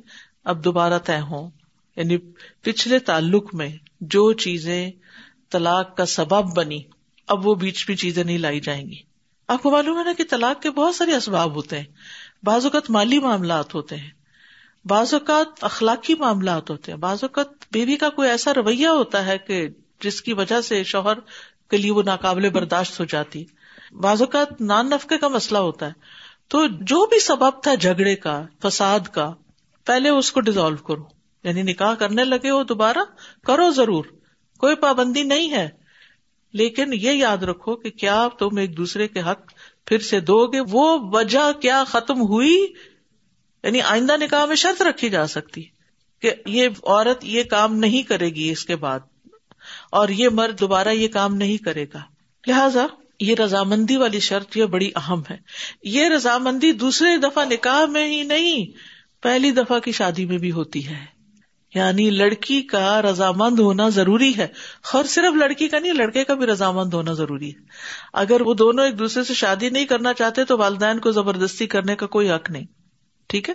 اب 0.43 0.63
دوبارہ 0.63 0.97
طے 0.97 1.19
ہوں۔ 1.19 1.49
یعنی 1.99 2.17
پچھلے 2.61 2.99
تعلق 2.99 3.55
میں 3.55 3.69
جو 4.01 4.33
چیزیں 4.33 4.91
طلاق 5.49 5.97
کا 5.97 6.05
سبب 6.05 6.57
بنی، 6.57 6.81
اب 7.27 7.47
وہ 7.47 7.55
بیچ 7.55 7.85
بھی 7.85 7.95
چیزیں 7.95 8.23
نہیں 8.23 8.37
لائی 8.37 8.59
جائیں 8.59 8.89
گی۔ 8.89 8.95
آپ 9.47 9.63
کو 9.63 9.71
معلوم 9.71 9.99
ہے 9.99 10.03
نا 10.03 10.13
کہ 10.17 10.23
طلاق 10.29 10.61
کے 10.61 10.71
بہت 10.71 10.95
سارے 10.95 11.15
اسباب 11.15 11.55
ہوتے 11.55 11.77
ہیں۔ 11.77 11.85
بعض 12.43 12.65
اوقات 12.65 12.89
مالی 12.89 13.19
معاملات 13.19 13.75
ہوتے 13.75 13.95
ہیں، 13.95 14.09
بعض 14.85 15.13
اوقات 15.13 15.63
اخلاقی 15.63 16.15
معاملات 16.15 16.69
ہوتے 16.69 16.91
ہیں۔ 16.91 16.99
بعض 16.99 17.17
اوقات 17.21 17.47
بیوی 17.71 17.95
کا 17.95 18.09
کوئی 18.09 18.29
ایسا 18.29 18.53
رویہ 18.53 18.87
ہوتا 18.87 19.25
ہے 19.25 19.37
کہ 19.37 19.67
جس 20.01 20.21
کی 20.21 20.33
وجہ 20.33 20.61
سے 20.61 20.83
شوہر 20.83 21.19
کے 21.69 21.77
لیے 21.77 21.91
وہ 21.91 22.03
ناقابل 22.03 22.49
برداشت 22.49 22.99
ہو 22.99 23.05
جاتی۔ 23.05 23.45
بعض 23.91 24.21
اوقات 24.21 24.61
نان 24.61 24.89
نفقے 24.89 25.17
کا 25.17 25.27
مسئلہ 25.27 25.57
ہوتا 25.57 25.87
ہے۔ 25.87 25.93
تو 26.47 26.65
جو 26.67 27.05
بھی 27.05 27.19
سبب 27.19 27.63
تھا 27.63 27.75
جھگڑے 27.75 28.15
کا، 28.15 28.45
فساد 28.61 28.99
کا، 28.99 29.33
پہلے 29.85 30.09
اس 30.09 30.31
کو 30.31 30.41
ڈیزالو 30.41 30.77
کرو۔ 30.77 31.18
یعنی 31.43 31.61
نکاح 31.61 31.93
کرنے 31.93 32.23
لگے 32.23 32.49
ہو 32.49 32.63
دوبارہ، 32.63 32.97
کرو 33.45 33.71
ضرور، 33.71 34.05
کوئی 34.57 34.75
پابندی 34.75 35.23
نہیں 35.23 35.51
ہے۔ 35.51 35.69
لیکن 36.53 36.93
یہ 36.93 37.11
یاد 37.11 37.37
رکھو 37.37 37.75
کہ 37.75 37.89
کیا 37.89 38.27
تم 38.39 38.57
ایک 38.57 38.77
دوسرے 38.77 39.07
کے 39.07 39.19
حق 39.19 39.51
پھر 39.85 39.99
سے 39.99 40.19
دو 40.19 40.47
گے، 40.47 40.59
وہ 40.69 40.99
وجہ 41.01 41.51
کیا 41.61 41.83
ختم 41.87 42.21
ہوئی؟ 42.21 42.73
یعنی 43.63 43.81
آئندہ 43.81 44.17
نکاح 44.17 44.45
میں 44.45 44.55
شرط 44.55 44.81
رکھی 44.81 45.09
جا 45.09 45.27
سکتی 45.27 45.63
کہ 46.21 46.31
یہ 46.45 46.67
عورت 46.83 47.25
یہ 47.25 47.43
کام 47.43 47.75
نہیں 47.75 48.01
کرے 48.01 48.29
گی 48.29 48.49
اس 48.49 48.65
کے 48.65 48.75
بعد، 48.75 48.99
اور 49.91 50.09
یہ 50.09 50.29
مرد 50.29 50.59
دوبارہ 50.59 50.87
یہ 50.87 51.07
کام 51.07 51.35
نہیں 51.35 51.57
کرے 51.57 51.85
گا۔ 51.93 52.01
لہذا 52.47 52.85
یہ 53.19 53.35
رضامندی 53.35 53.97
والی 53.97 54.19
شرط 54.19 54.57
یہ 54.57 54.65
بڑی 54.65 54.91
اہم 54.95 55.21
ہے۔ 55.29 55.37
یہ 55.83 56.09
رضامندی 56.09 56.71
دوسرے 56.71 57.17
دفعہ 57.17 57.45
نکاح 57.45 57.85
میں 57.85 58.07
ہی 58.07 58.23
نہیں، 58.23 58.65
پہلی 59.23 59.51
دفعہ 59.51 59.79
کی 59.79 59.91
شادی 59.91 60.25
میں 60.25 60.37
بھی 60.37 60.51
ہوتی 60.51 60.87
ہے۔ 60.87 61.18
یعنی 61.75 62.09
لڑکی 62.09 62.61
کا 62.61 63.01
رضامند 63.01 63.59
ہونا 63.59 63.89
ضروری 63.89 64.37
ہے۔ 64.37 64.47
اور 64.93 65.03
صرف 65.03 65.35
لڑکی 65.35 65.67
کا 65.67 65.79
نہیں، 65.79 65.93
لڑکے 65.93 66.23
کا 66.23 66.33
بھی 66.33 66.45
رضامند 66.45 66.93
ہونا 66.93 67.13
ضروری 67.13 67.49
ہے۔ 67.49 67.59
اگر 68.13 68.41
وہ 68.41 68.53
دونوں 68.53 68.85
ایک 68.85 68.99
دوسرے 68.99 69.23
سے 69.23 69.33
شادی 69.33 69.69
نہیں 69.69 69.85
کرنا 69.85 70.13
چاہتے 70.13 70.45
تو 70.45 70.57
والدین 70.57 70.99
کو 70.99 71.11
زبردستی 71.11 71.67
کرنے 71.67 71.95
کا 71.95 72.05
کوئی 72.05 72.31
حق 72.31 72.49
نہیں۔ 72.49 72.65
ٹھیک 73.27 73.49
ہے؟ 73.49 73.53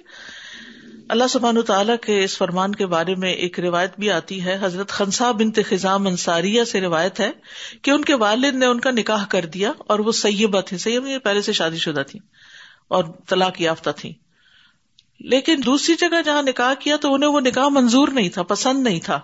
اللہ 1.08 1.24
سبحان 1.30 1.62
تعالیٰ 1.62 1.96
کے 2.06 2.24
اس 2.24 2.36
فرمان 2.36 2.74
کے 2.74 2.86
بارے 2.86 3.14
میں 3.14 3.32
ایک 3.32 3.60
روایت 3.60 3.90
بھی 3.98 4.10
آتی 4.10 4.44
ہے۔ 4.44 4.58
حضرت 4.60 4.88
خنسا 4.88 5.32
بنت 5.32 5.58
خزام 5.68 6.06
انصاریہ 6.06 6.64
سے 6.64 6.80
روایت 6.80 7.20
ہے 7.20 7.30
کہ 7.82 7.90
ان 7.90 8.04
کے 8.04 8.14
والد 8.14 8.54
نے 8.54 8.66
ان 8.66 8.80
کا 8.80 8.90
نکاح 8.90 9.24
کر 9.26 9.46
دیا 9.46 9.72
اور 9.78 9.98
وہ 9.98 10.12
سیبہ 10.12 10.60
تھی 10.60 10.78
سیب 10.78 11.04
پہلے 11.24 11.42
سے 11.42 11.52
شادی 11.52 11.76
شدہ 11.76 12.02
تھی 12.08 12.20
اور 12.88 13.04
طلاق 13.28 13.60
یافتہ 13.60 13.90
تھی 13.96 14.14
لیکن 15.20 15.60
دوسری 15.66 15.94
جگہ 15.94 16.22
جہاں 16.22 16.42
نکاح 16.42 16.74
کیا 16.74 16.96
تو 16.96 17.14
انہیں 17.14 17.30
وہ 17.30 17.40
نکاح 17.40 17.68
منظور 17.68 18.08
نہیں 18.08 18.28
تھا، 18.28 18.42
پسند 18.42 18.82
نہیں 18.82 19.00
تھا۔ 19.00 19.20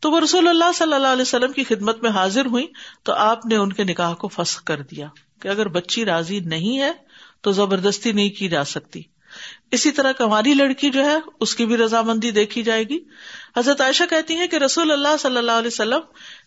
تو 0.00 0.10
وہ 0.10 0.20
رسول 0.20 0.48
اللہ 0.48 0.72
صلی 0.74 0.94
اللہ 0.94 1.06
علیہ 1.06 1.22
وسلم 1.22 1.52
کی 1.52 1.64
خدمت 1.64 2.02
میں 2.02 2.10
حاضر 2.10 2.46
ہوئی 2.46 2.66
تو 3.02 3.12
آپ 3.12 3.46
نے 3.46 3.56
ان 3.56 3.72
کے 3.72 3.84
نکاح 3.84 4.14
کو 4.14 4.28
فسخ 4.28 4.64
کر 4.64 4.82
دیا 4.82 5.08
کہ 5.42 5.48
اگر 5.48 5.68
بچی 5.68 6.04
راضی 6.04 6.40
نہیں 6.40 6.78
ہے 6.78 6.92
تو 7.40 7.52
زبردستی 7.52 8.12
نہیں 8.12 8.30
کی 8.30 8.48
جا 8.48 8.64
سکتی۔ 8.64 9.02
اسی 9.70 9.90
طرح 9.90 10.12
کماری 10.12 10.54
لڑکی 10.54 10.90
جو 10.90 11.04
ہے، 11.04 11.16
اس 11.40 11.54
کی 11.54 11.66
بھی 11.66 11.76
رضامندی 11.76 12.30
دیکھی 12.30 12.62
جائے 12.62 12.84
گی۔ 12.84 12.98
حضرت 13.56 13.80
عائشہ 13.80 14.02
کہتی 14.10 14.38
ہے 14.38 14.48
کہ 14.48 14.56
رسول 14.56 14.90
اللہ 14.90 15.16
صلی 15.18 15.36
اللہ 15.36 15.52
علیہ 15.52 15.66
وسلم 15.66 16.00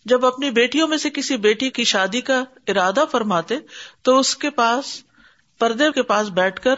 جب 0.04 0.26
اپنی 0.26 0.50
بیٹیوں 0.50 0.88
میں 0.88 0.98
سے 0.98 1.10
کسی 1.10 1.36
بیٹی 1.36 1.70
کی 1.70 1.84
شادی 1.84 2.20
کا 2.20 2.44
ارادہ 2.68 3.04
فرماتے 3.10 3.58
تو 4.02 4.18
اس 4.18 4.36
کے 4.36 4.50
پاس، 4.50 5.02
پردے 5.58 5.92
کے 5.94 6.02
پاس 6.02 6.28
بیٹھ 6.28 6.60
کر 6.60 6.74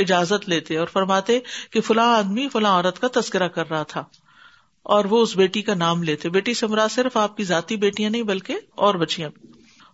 اجازت 0.00 0.48
لیتے 0.48 0.76
اور 0.76 0.86
فرماتے 0.86 1.38
کہ 1.70 1.80
فلاں 1.80 2.16
آدمی 2.16 2.48
فلاں 2.48 2.82
عورت 2.82 3.00
کا 3.00 3.20
تذکرہ 3.20 3.48
کر 3.48 3.70
رہا 3.70 3.82
تھا 3.82 4.04
اور 4.82 5.04
وہ 5.04 5.22
اس 5.22 5.36
بیٹی 5.36 5.62
کا 5.62 5.74
نام 5.74 6.02
لیتے۔ 6.02 6.28
بیٹی 6.28 6.54
سے 6.54 6.66
مراد 6.66 6.88
صرف 6.88 7.16
آپ 7.16 7.36
کی 7.36 7.44
ذاتی 7.44 7.76
بیٹیاں 7.76 8.10
نہیں 8.10 8.22
بلکہ 8.22 8.56
اور 8.74 8.94
بچیاں 8.94 9.30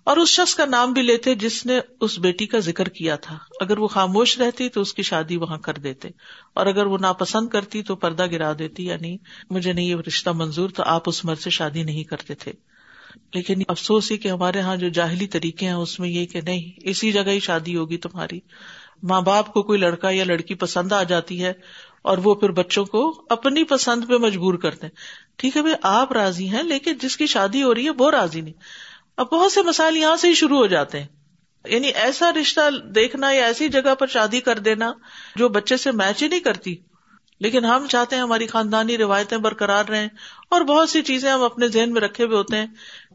اور 0.04 0.16
اس 0.16 0.28
شخص 0.28 0.54
کا 0.54 0.64
نام 0.64 0.92
بھی 0.92 1.02
لیتے 1.02 1.34
جس 1.34 1.66
نے 1.66 1.80
اس 2.00 2.18
بیٹی 2.18 2.46
کا 2.46 2.58
ذکر 2.58 2.88
کیا 2.88 3.16
تھا۔ 3.16 3.38
اگر 3.60 3.78
وہ 3.78 3.88
خاموش 3.88 4.38
رہتی 4.38 4.68
تو 4.68 4.80
اس 4.80 4.94
کی 4.94 5.02
شادی 5.02 5.36
وہاں 5.36 5.58
کر 5.58 5.74
دیتے۔ 5.74 6.08
اور 6.54 6.66
اگر 6.66 6.86
وہ 6.86 6.98
ناپسند 6.98 7.48
کرتی 7.48 7.82
تو 7.82 7.96
پردہ 7.96 8.26
گرا 8.26 8.52
دیتی 8.58 8.86
یعنی 8.86 9.16
مجھے 9.50 9.72
نہیں 9.72 9.86
یہ 9.86 9.96
رشتہ 10.06 10.30
منظور 10.30 10.70
تو 10.70 10.82
آپ 10.86 11.02
اس 11.06 11.24
مرد 11.24 11.38
سے 11.38 11.50
شادی 11.50 11.82
نہیں 11.82 12.04
کرتے 12.04 12.34
تھے۔ 12.34 12.52
لیکن 13.34 13.54
افسوس 13.68 14.10
ہی 14.10 14.16
کہ 14.16 14.28
ہمارے 14.28 14.58
یہاں 14.58 14.76
جو 14.76 14.88
جاہلی 14.88 15.26
طریقے 15.26 15.66
ہیں 15.66 15.72
اس 15.72 16.00
میں 16.00 16.08
یہ 16.08 16.26
کہ 16.26 16.40
نہیں، 16.40 16.88
اسی 16.88 17.12
جگہ 17.12 17.28
ہی 17.28 17.40
شادی 17.40 17.76
ہوگی 17.76 17.96
تمہاری۔ 17.96 18.40
ماں 19.02 19.20
باپ 19.20 19.52
کو 19.52 19.62
کوئی 19.62 19.78
لڑکا 19.78 20.10
یا 20.10 20.24
لڑکی 20.24 20.54
پسند 20.54 20.92
آ 20.92 21.02
جاتی 21.02 21.44
ہے 21.44 21.52
اور 22.02 22.18
وہ 22.18 22.34
پھر 22.34 22.50
بچوں 22.50 22.84
کو 22.84 23.24
اپنی 23.28 23.64
پسند 23.64 24.08
پہ 24.08 24.14
مجبور 24.14 24.54
کرتے 24.54 24.86
ہیں۔ 24.86 24.94
ٹھیک 25.36 25.56
ہے 25.56 25.62
بھائی، 25.62 25.74
آپ 25.82 26.12
راضی 26.12 26.48
ہیں، 26.48 26.62
لیکن 26.62 26.92
جس 26.92 27.16
کی 27.16 27.26
شادی 27.26 27.62
ہو 27.62 27.74
رہی 27.74 27.84
ہے، 27.84 27.90
وہ 27.90 28.10
راضی 28.10 28.40
نہیں۔ 28.40 28.54
اب 29.16 29.26
بہت 29.32 29.52
سے 29.52 29.62
مسائل 29.62 29.96
یہاں 29.96 30.16
سے 30.16 30.28
ہی 30.28 30.34
شروع 30.34 30.58
ہو 30.58 30.66
جاتے 30.66 31.00
ہیں۔ 31.00 31.06
یعنی 31.66 31.88
ایسا 31.88 32.32
رشتہ 32.32 32.70
دیکھنا 32.94 33.30
یا 33.30 33.46
ایسی 33.46 33.68
جگہ 33.68 33.94
پر 33.94 34.06
شادی 34.06 34.40
کر 34.40 34.58
دینا 34.58 34.92
جو 35.36 35.48
بچے 35.48 35.76
سے 35.76 35.92
میچ 35.92 36.22
ہی 36.22 36.28
نہیں 36.28 36.40
کرتی۔ 36.40 36.76
لیکن 37.40 37.64
ہم 37.64 37.86
چاہتے 37.86 38.16
ہیں 38.16 38.22
ہماری 38.22 38.46
خاندانی 38.46 38.98
روایتیں 38.98 39.38
برقرار 39.38 39.84
رہیں 39.84 40.08
اور 40.50 40.60
بہت 40.60 40.90
سی 40.90 41.02
چیزیں 41.02 41.30
ہم 41.30 41.42
اپنے 41.42 41.68
ذہن 41.68 41.92
میں 41.92 42.00
رکھے 42.00 42.24
ہوئے 42.24 42.36
ہوتے 42.36 42.56
ہیں۔ 42.56 42.66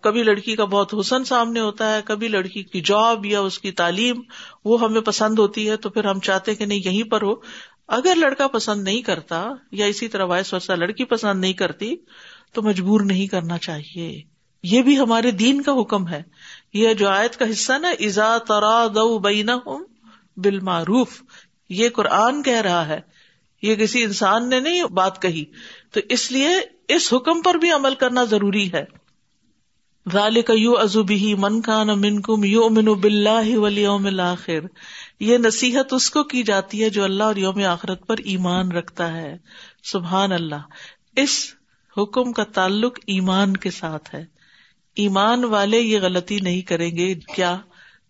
کبھی 0.02 0.24
لڑکی 0.24 0.56
کا 0.56 0.66
بہت 0.66 0.96
حسن 1.00 1.24
سامنے 1.24 1.60
ہوتا 1.60 1.96
ہے، 1.96 2.02
کبھی 2.06 2.28
لڑکی 2.28 2.64
کی 2.64 2.82
جاب 2.82 3.26
یا 3.26 3.40
اس 3.40 3.60
کی 3.60 3.72
تعلیم، 3.72 4.22
وہ 4.66 4.82
ہمیں 4.82 5.02
پسند 5.02 5.40
ہوتی 5.40 5.70
ہے 5.70 5.78
تو 5.78 5.90
پھر 5.90 6.06
ہم 6.06 6.20
چاہتے 6.20 6.56
کہ 6.56 6.66
نہیں، 6.66 6.80
یہیں 6.86 7.04
پر 7.04 7.22
ہو۔ 7.22 7.34
اگر 7.88 8.14
لڑکا 8.16 8.48
پسند 8.48 8.84
نہیں 8.84 9.02
کرتا 9.02 9.50
یا 9.72 9.86
اسی 9.86 10.08
طرح 10.08 10.26
وائس 10.26 10.54
ورثہ 10.54 10.72
لڑکی 10.72 11.06
پسند 11.06 11.42
نہیں 11.42 11.54
کرتی، 11.54 11.96
تو 12.54 12.62
مجبور 12.62 13.02
نہیں 13.02 13.28
کرنا 13.28 13.58
چاہیے۔ 13.58 14.22
یہ 14.64 14.82
بھی 14.82 15.00
ہمارے 15.00 15.32
دین 15.32 15.62
کا 15.62 15.72
حکم 15.82 16.08
ہے۔ 16.08 16.24
یہ 16.74 16.94
جو 16.94 17.10
آیت 17.10 17.38
کا 17.38 17.52
حصہ 17.52 17.74
نا 17.74 17.90
ایزا 17.90 18.38
ترا 18.38 18.88
دو 18.88 19.20
بینا 19.20 19.56
ہوں 19.56 19.86
بالمعروف، 20.38 21.22
یہ 21.70 21.90
قرآن 21.90 22.44
کہہ 22.44 22.62
رہا 22.62 22.88
ہے۔ 22.88 23.00
یہ 23.62 23.76
کسی 23.76 24.04
انسان 24.04 24.50
نے 24.50 24.60
نہیں 24.60 24.84
بات 24.84 25.22
کہی۔ 25.22 25.46
تو 25.92 26.00
اس 26.10 26.32
لیے 26.32 26.50
اس 26.88 27.14
حکم 27.14 27.42
پر 27.42 27.56
بھی 27.56 27.72
عمل 27.72 27.96
کرنا 27.96 28.24
ضروری 28.24 28.74
ہے۔ 28.74 29.01
یو 30.06 30.78
ازوبی 30.78 31.34
من 31.34 31.62
کا 31.62 31.84
من 31.84 32.22
کم 32.22 32.44
یو 32.44 32.66
امن 32.66 32.86
بلّہ 32.86 33.58
ولیوم 33.58 34.06
الآخر 34.06 34.60
یہ 35.20 35.38
نصیحت 35.38 35.94
اس 35.94 36.10
کو 36.10 36.24
کی 36.24 36.44
جاتی 36.44 36.84
ہے 36.84 36.90
جو 36.90 37.04
اللہ 37.04 37.24
اور 37.24 37.36
یوم 37.36 37.64
آخرت 37.66 38.08
پر 38.08 38.16
ایمان 38.24 38.72
رکھتا 38.72 39.14
ہے۔ 39.14 39.38
سبحان 39.84 40.32
اللہ۔ 40.32 40.62
اس 41.16 41.54
حکم 41.98 42.34
کا 42.34 42.44
تعلق 42.44 43.00
ایمان 43.08 43.58
کے 43.58 43.72
ساتھ 43.72 44.16
ہے۔ 44.16 44.26
ایمان 44.96 45.44
والے 45.44 45.80
یہ 45.80 46.00
غلطی 46.00 46.40
نہیں 46.40 46.62
کریں 46.62 46.98
گے 46.98 47.16
کیا 47.16 47.58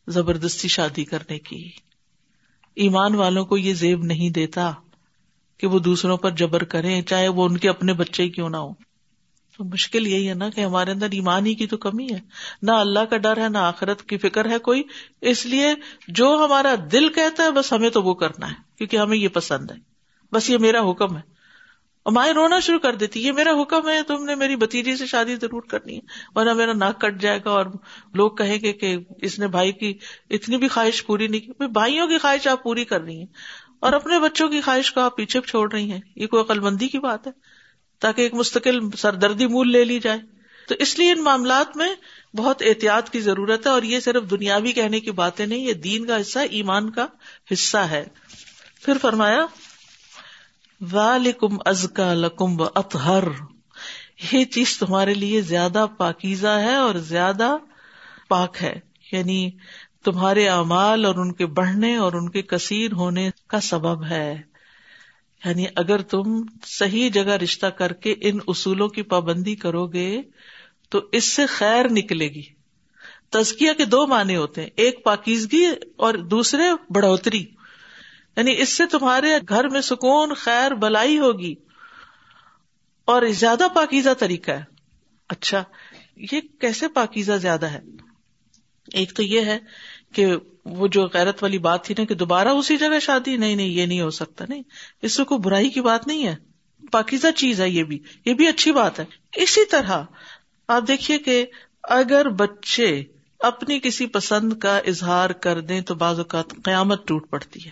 زبردستی 0.07 0.67
شادی 0.67 1.03
کرنے 1.03 1.39
کی۔ 1.39 1.71
ایمان 2.75 3.15
والوں 3.15 3.45
کو 3.45 3.57
یہ 3.57 3.73
زیب 3.73 4.03
نہیں 4.03 4.29
دیتا 4.29 4.71
کہ 5.57 5.67
وہ 5.67 5.79
دوسروں 5.79 6.17
پر 6.17 6.31
جبر 6.31 6.63
کریں، 6.63 7.01
چاہے 7.01 7.27
وہ 7.27 7.45
ان 7.45 7.57
کے 7.57 7.69
اپنے 7.69 7.93
بچے 7.93 8.29
کیوں 8.29 8.49
نہ 8.49 8.57
ہو 8.57 8.90
تو 9.57 9.63
مشکل 9.63 10.07
یہی 10.07 10.29
ہے 10.29 10.33
نا 10.33 10.49
کہ 10.49 10.61
ہمارے 10.61 10.91
اندر 10.91 11.07
ایمان 11.11 11.45
ہی 11.45 11.53
کی 11.53 11.67
تو 11.67 11.77
کمی 11.77 12.07
ہے۔ 12.11 12.19
نہ 12.61 12.71
اللہ 12.71 12.99
کا 12.99 13.17
ڈر 13.17 13.37
ہے، 13.37 13.49
نہ 13.49 13.57
آخرت 13.57 14.03
کی 14.03 14.17
فکر 14.17 14.49
ہے 14.49 14.57
کوئی۔ 14.57 14.83
اس 15.21 15.45
لیے 15.45 15.73
جو 16.07 16.41
ہمارا 16.45 16.75
دل 16.91 17.09
کہتا 17.09 17.43
ہے، 17.43 17.51
بس 17.51 17.73
ہمیں 17.73 17.89
تو 17.89 18.03
وہ 18.03 18.13
کرنا 18.13 18.49
ہے، 18.49 18.55
کیونکہ 18.77 18.97
ہمیں 18.97 19.17
یہ 19.17 19.27
پسند 19.27 19.71
ہے۔ 19.71 19.75
بس 20.31 20.49
یہ 20.49 20.57
میرا 20.57 20.91
حکم 20.91 21.17
ہے۔ 21.17 21.21
اور 22.03 22.13
مائیں 22.13 22.33
رونا 22.33 22.59
شروع 22.59 22.79
کر 22.79 22.95
دیتی، 22.95 23.25
یہ 23.25 23.31
میرا 23.31 23.61
حکم 23.61 23.89
ہے، 23.89 24.03
تم 24.03 24.25
نے 24.25 24.35
میری 24.35 24.55
بتیجی 24.55 24.95
سے 24.95 25.05
شادی 25.05 25.35
ضرور 25.35 25.61
کرنی 25.61 25.95
ہے، 25.95 26.01
ورنہ 26.35 26.53
میرا 26.53 26.73
ناک 26.73 27.01
کٹ 27.01 27.21
جائے 27.21 27.39
گا 27.45 27.49
اور 27.49 27.65
لوگ 28.13 28.31
کہیں 28.31 28.57
گے 28.61 28.73
کہ 28.73 28.97
اس 29.21 29.39
نے 29.39 29.47
بھائی 29.47 29.71
کی 29.71 29.97
اتنی 30.29 30.57
بھی 30.57 30.67
خواہش 30.67 31.05
پوری 31.05 31.27
نہیں 31.27 31.41
کی۔ 31.41 31.67
بھائیوں 31.67 32.07
کی 32.07 32.17
خواہش 32.17 32.47
آپ 32.47 32.63
پوری 32.63 32.85
کر 32.85 33.01
رہی 33.01 33.17
ہیں، 33.17 33.25
اور 33.79 33.93
اپنے 33.93 34.19
بچوں 34.19 34.49
کی 34.49 34.61
خواہش 34.61 34.91
کو 34.91 35.01
آپ 35.01 35.17
پیچھے 35.17 35.39
چھوڑ 35.41 35.71
رہی 35.71 35.91
ہیں۔ 35.91 35.99
یہ 36.15 36.27
کوئی 36.27 36.43
عقل 36.43 36.59
بندی 36.59 36.87
کی 36.87 36.99
بات 36.99 37.27
ہے؟ 37.27 37.31
تاکہ 38.01 38.21
ایک 38.21 38.33
مستقل 38.33 38.91
سردردی 38.91 39.47
مول 39.47 39.71
لے 39.71 39.83
لی 39.83 39.99
جائے۔ 39.99 40.19
تو 40.67 40.75
اس 40.79 40.99
لیے 40.99 41.11
ان 41.11 41.23
معاملات 41.23 41.77
میں 41.77 41.95
بہت 42.35 42.61
احتیاط 42.61 43.09
کی 43.09 43.19
ضرورت 43.19 43.67
ہے 43.67 43.71
اور 43.71 43.81
یہ 43.81 43.99
صرف 43.99 44.29
دنیاوی 44.29 44.71
کہنے 44.71 44.99
کی 44.99 45.11
باتیں 45.11 45.45
نہیں، 45.45 45.59
یہ 45.59 45.73
دین 45.73 46.05
کا 46.05 46.21
حصہ، 46.21 46.39
ایمان 46.39 46.89
کا 46.89 47.05
حصہ 47.53 47.77
ہے۔ 47.77 48.05
پھر 48.81 48.97
فرمایا 49.01 49.45
والم 50.91 51.57
ازکا 51.65 52.13
لکم 52.13 52.61
و 52.61 52.65
اطہر 52.75 53.23
یہ 54.31 54.45
چیز 54.45 54.77
تمہارے 54.77 55.13
لیے 55.13 55.41
زیادہ 55.41 55.85
پاکیزہ 55.97 56.47
ہے 56.47 56.75
اور 56.75 56.95
زیادہ 56.95 57.57
پاک 58.29 58.57
ہے۔ 58.61 58.79
یعنی 59.11 59.51
تمہارے 60.05 60.47
اعمال 60.49 61.05
اور 61.05 61.15
ان 61.15 61.33
کے 61.33 61.45
بڑھنے 61.45 61.95
اور 61.95 62.13
ان 62.13 62.29
کے 62.29 62.41
کثیر 62.41 62.91
ہونے 62.91 63.29
کا 63.47 63.59
سبب 63.59 64.05
ہے۔ 64.05 64.50
یعنی 65.45 65.65
اگر 65.75 66.01
تم 66.01 66.23
صحیح 66.63 67.09
جگہ 67.09 67.31
رشتہ 67.31 67.65
کر 67.65 67.93
کے 67.93 68.15
ان 68.21 68.39
اصولوں 68.47 68.87
کی 68.87 69.01
پابندی 69.01 69.55
کرو 69.55 69.87
گے 69.87 70.21
تو 70.89 71.01
اس 71.11 71.25
سے 71.25 71.45
خیر 71.45 71.89
نکلے 71.89 72.27
گی۔ 72.27 72.43
تزکیا 73.29 73.73
کے 73.73 73.85
دو 73.85 74.07
معنی 74.07 74.35
ہوتے 74.35 74.61
ہیں، 74.61 74.69
ایک 74.75 75.03
پاکیزگی 75.03 75.65
اور 75.95 76.13
دوسرے 76.13 76.63
بڑھوتری۔ 76.89 77.45
یعنی 78.37 78.55
اس 78.57 78.69
سے 78.69 78.85
تمہارے 78.85 79.27
گھر 79.49 79.69
میں 79.69 79.81
سکون، 79.81 80.33
خیر، 80.33 80.71
بلائی 80.71 81.19
ہوگی۔ 81.19 81.55
اور 83.05 83.21
زیادہ 83.29 83.67
پاکیزہ 83.75 84.13
طریقہ 84.19 84.51
ہے۔ 84.51 84.63
اچھا 85.29 85.63
یہ 86.15 86.41
کیسے 86.59 86.87
پاکیزہ 86.87 87.33
زیادہ 87.33 87.65
ہے؟ 87.65 87.79
ایک 88.93 89.13
تو 89.13 89.23
یہ 89.23 89.41
ہے 89.41 89.59
کہ 90.13 90.35
وہ 90.65 90.87
جو 90.87 91.07
غیرت 91.13 91.43
والی 91.43 91.57
بات 91.57 91.85
تھی 91.85 91.95
نا 91.97 92.05
کہ 92.05 92.15
دوبارہ 92.15 92.47
اسی 92.47 92.77
جگہ 92.77 92.99
شادی، 92.99 93.37
نہیں 93.37 93.55
نہیں، 93.55 93.67
یہ 93.67 93.85
نہیں 93.85 94.01
ہو 94.01 94.09
سکتا، 94.09 94.45
نہیں۔ 94.49 94.63
اس 95.01 95.11
سے 95.11 95.23
کوئی 95.23 95.39
برائی 95.39 95.69
کی 95.69 95.81
بات 95.81 96.07
نہیں 96.07 96.27
ہے۔ 96.27 96.35
پاکیزہ 96.91 97.27
چیز 97.35 97.61
ہے 97.61 97.69
یہ 97.69 97.83
بھی۔ 97.83 97.99
یہ 98.25 98.33
بھی 98.33 98.47
اچھی 98.47 98.71
بات 98.71 98.99
ہے۔ 98.99 99.05
اسی 99.35 99.65
طرح 99.65 100.03
آپ 100.67 100.83
دیکھیے 100.87 101.17
کہ 101.17 101.45
اگر 101.83 102.29
بچے 102.29 103.03
اپنی 103.39 103.79
کسی 103.79 104.05
پسند 104.05 104.53
کا 104.53 104.77
اظہار 104.77 105.29
کر 105.29 105.59
دیں 105.59 105.81
تو 105.81 105.95
بعض 105.95 106.19
اوقات 106.19 106.45
قیامت 106.63 107.07
ٹوٹ 107.07 107.29
پڑتی 107.29 107.65
ہے۔ 107.65 107.71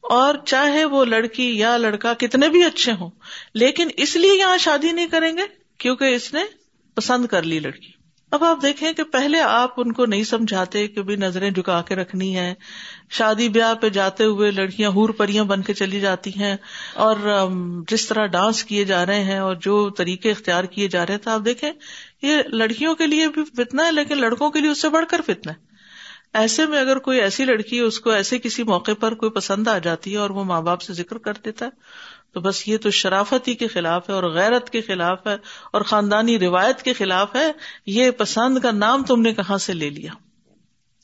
اور 0.00 0.34
چاہے 0.46 0.84
وہ 0.84 1.04
لڑکی 1.04 1.58
یا 1.58 1.76
لڑکا 1.76 2.14
کتنے 2.14 2.48
بھی 2.48 2.64
اچھے 2.64 2.92
ہوں، 2.92 3.10
لیکن 3.54 3.88
اس 3.96 4.16
لیے 4.16 4.38
یہاں 4.38 4.58
شادی 4.58 4.92
نہیں 4.92 5.06
کریں 5.06 5.36
گے 5.36 5.42
کیونکہ 5.78 6.04
اس 6.04 6.34
نے 6.34 6.40
پسند 6.94 7.26
کر 7.26 7.42
لی 7.42 7.58
لڑکی۔ 7.58 7.95
اب 8.36 8.44
آپ 8.44 8.62
دیکھیں 8.62 8.92
کہ 8.92 9.04
پہلے 9.04 9.40
آپ 9.40 9.80
ان 9.80 9.92
کو 9.92 10.06
نہیں 10.06 10.24
سمجھاتے 10.24 10.86
کہ 10.88 11.02
بھی 11.02 11.16
نظریں 11.16 11.50
جھکا 11.50 11.80
کے 11.82 11.94
رکھنی 11.94 12.36
ہے 12.36 12.54
شادی 13.10 13.48
بیاہ 13.48 13.74
پہ 13.74 13.88
جاتے 13.88 14.24
ہوئے 14.24 14.50
لڑکیاں 14.50 14.90
ہور 14.90 15.08
پریاں 15.08 15.44
بن 15.44 15.62
کے 15.62 15.74
چلی 15.74 16.00
جاتی 16.00 16.30
ہیں 16.36 16.56
اور 16.94 17.16
جس 17.88 18.06
طرح 18.06 18.26
ڈانس 18.26 18.62
کیے 18.64 18.84
جا 18.84 19.04
رہے 19.06 19.22
ہیں 19.24 19.38
اور 19.38 19.54
جو 19.54 19.78
طریقے 19.90 20.30
اختیار 20.30 20.64
کیے 20.64 20.88
جا 20.88 21.06
رہے 21.06 21.14
ہیں 21.14 21.20
تو 21.20 21.30
آپ 21.30 21.44
دیکھیں 21.44 21.70
یہ 22.22 22.42
لڑکیوں 22.52 22.94
کے 22.94 23.06
لیے 23.06 23.28
بھی 23.28 23.44
فتنا 23.56 23.86
ہے، 23.86 23.92
لیکن 23.92 24.20
لڑکوں 24.20 24.50
کے 24.50 24.60
لیے 24.60 24.70
اس 24.70 24.82
سے 24.82 24.88
بڑھ 24.88 25.06
کر 25.06 25.20
فتنا 25.26 25.52
ہے۔ 25.52 25.64
ایسے 26.32 26.66
میں 26.66 26.78
اگر 26.78 26.98
کوئی 26.98 27.20
ایسی 27.20 27.44
لڑکی 27.44 27.78
اس 27.78 28.00
کو 28.00 28.10
ایسے 28.10 28.38
کسی 28.38 28.62
موقع 28.62 28.92
پر 29.00 29.14
کوئی 29.14 29.30
پسند 29.30 29.68
آ 29.68 29.78
جاتی 29.78 30.12
ہے 30.12 30.16
اور 30.16 30.30
وہ 30.30 30.44
ماں 30.44 30.60
باپ 30.62 30.82
سے 30.82 30.92
ذکر 30.92 31.18
کر 31.18 31.32
دیتا 31.44 31.66
ہے 31.66 31.70
تو 32.36 32.40
بس 32.40 32.68
یہ 32.68 32.76
تو 32.76 32.90
شرافت 32.90 33.48
ہی 33.48 33.54
کے 33.54 33.66
خلاف 33.66 34.08
ہے 34.08 34.14
اور 34.14 34.24
غیرت 34.24 34.70
کے 34.70 34.80
خلاف 34.80 35.26
ہے 35.26 35.36
اور 35.72 35.80
خاندانی 35.80 36.38
روایت 36.38 36.82
کے 36.82 36.92
خلاف 36.92 37.36
ہے، 37.36 37.52
یہ 37.86 38.10
پسند 38.10 38.58
کا 38.58 38.70
نام 38.70 39.02
تم 39.02 39.20
نے 39.20 39.34
کہاں 39.34 39.58
سے 39.58 39.72
لے 39.72 39.90
لیا؟ 39.90 40.10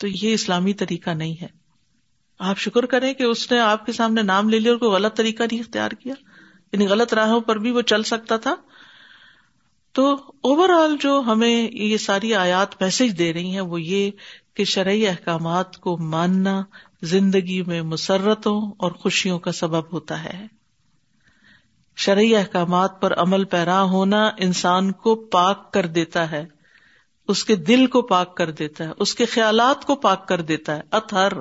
تو 0.01 0.07
یہ 0.09 0.35
اسلامی 0.35 0.73
طریقہ 0.73 1.11
نہیں 1.11 1.42
ہے۔ 1.42 1.47
آپ 2.38 2.59
شکر 2.59 2.87
کریں 2.87 3.14
کہ 3.14 3.23
اس 3.23 3.53
نے 3.53 3.59
آپ 3.59 3.87
کے 3.87 3.92
سامنے 3.92 4.23
نام 4.23 4.49
لے 4.49 4.59
لیا 4.59 4.73
اور 4.73 4.79
کوئی 4.79 4.92
غلط 4.92 5.16
طریقہ 5.16 5.42
نہیں 5.42 5.61
اختیار 5.61 5.90
کیا۔ 5.90 6.14
یعنی 6.73 6.87
غلط 6.87 7.14
راہوں 7.14 7.40
پر 7.40 7.59
بھی 7.59 7.71
وہ 7.71 7.83
چل 7.83 8.03
سکتا 8.03 8.37
تھا۔ 8.37 8.55
تو 9.92 10.14
اوور 10.40 10.68
آل 10.68 10.97
جو 11.01 11.23
ہمیں 11.27 11.68
یہ 11.73 11.97
ساری 11.97 12.35
آیات 12.35 12.83
میسج 12.83 13.18
دے 13.18 13.33
رہی 13.33 13.51
ہیں 13.51 13.61
وہ 13.61 13.83
یہ 13.83 14.11
کہ 14.55 14.64
شرعی 14.64 15.09
احکامات 15.09 15.77
کو 15.77 15.99
ماننا 15.99 16.62
زندگی 17.03 17.62
میں 17.62 17.83
مسرتوں 17.83 18.73
اور 18.79 18.92
خوشیوں 18.92 19.38
کا 19.38 19.53
سبب 19.53 19.92
ہوتا 19.92 20.25
ہے۔ 20.25 20.62
شرعی 21.96 22.37
احکامات 22.37 23.00
پر 23.00 23.14
عمل 23.14 23.44
پیرا 23.44 23.83
ہونا 23.83 24.31
انسان 24.38 24.92
کو 24.92 25.14
پاک 25.14 25.72
کر 25.72 25.87
دیتا 25.87 26.31
ہے، 26.31 26.46
اس 27.28 27.44
کے 27.44 27.57
دل 27.57 27.87
کو 27.87 28.02
پاک 28.02 28.37
کر 28.37 28.50
دیتا 28.50 28.85
ہے، 28.85 28.92
اس 28.98 29.14
کے 29.14 29.26
خیالات 29.26 29.85
کو 29.85 29.94
پاک 29.94 30.28
کر 30.28 30.40
دیتا 30.40 30.76
ہے۔ 30.76 30.81
اتر 30.90 31.33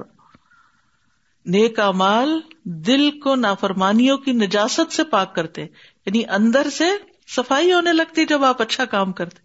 نیک 1.45 1.79
امال 1.79 2.39
دل 2.63 3.19
کو 3.19 3.35
نافرمانیوں 3.35 4.17
کی 4.17 4.31
نجاست 4.31 4.93
سے 4.93 5.03
پاک 5.03 5.35
کرتے 5.35 5.61
یعنی 6.05 6.23
اندر 6.25 6.69
سے 6.69 6.85
صفائی 7.27 7.73
ہونے 7.73 7.93
لگتی 7.93 8.25
جب 8.25 8.43
آپ 8.43 8.61
اچھا 8.61 8.85
کام 8.85 9.11
کرتے۔ 9.11 9.41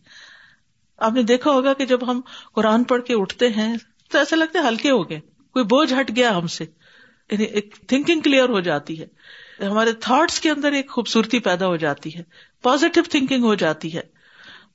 آپ 0.99 1.12
نے 1.12 1.23
دیکھا 1.23 1.51
ہوگا 1.51 1.73
کہ 1.73 1.87
جب 1.87 2.11
ہم 2.11 2.21
قرآن 2.55 2.85
پڑھ 2.85 3.03
کے 3.03 3.14
اٹھتے 3.14 3.49
ہیں، 3.49 3.77
تو 4.11 4.19
ایسا 4.19 4.37
لگتا 4.37 4.59
ہے 4.59 4.69
ہلکے 4.69 4.90
ہو 4.90 5.11
گئے، 5.11 5.21
کوئی 5.53 5.64
بوجھ 5.64 5.92
ہٹ 6.01 6.11
گیا 6.16 6.37
ہم 6.37 6.47
سے 6.47 6.64
یعنی 7.31 7.45
ایک 7.45 7.75
تھنکنگ 7.88 8.21
کلیئر 8.21 8.49
ہو 8.49 8.61
جاتی 8.61 9.01
ہے۔ 9.01 9.07
ہمارے 9.61 9.92
تھاٹس 9.92 10.40
کے 10.40 10.51
اندر 10.51 10.73
ایک 10.73 10.90
خوبصورتی 10.90 11.38
پیدا 11.38 11.66
ہو 11.66 11.77
جاتی 11.77 12.14
ہے 12.14 12.23
پازیٹو 12.62 13.01
تھنکنگ 13.11 13.45
ہو 13.45 13.55
جاتی 13.55 13.95
ہے۔ 13.95 14.01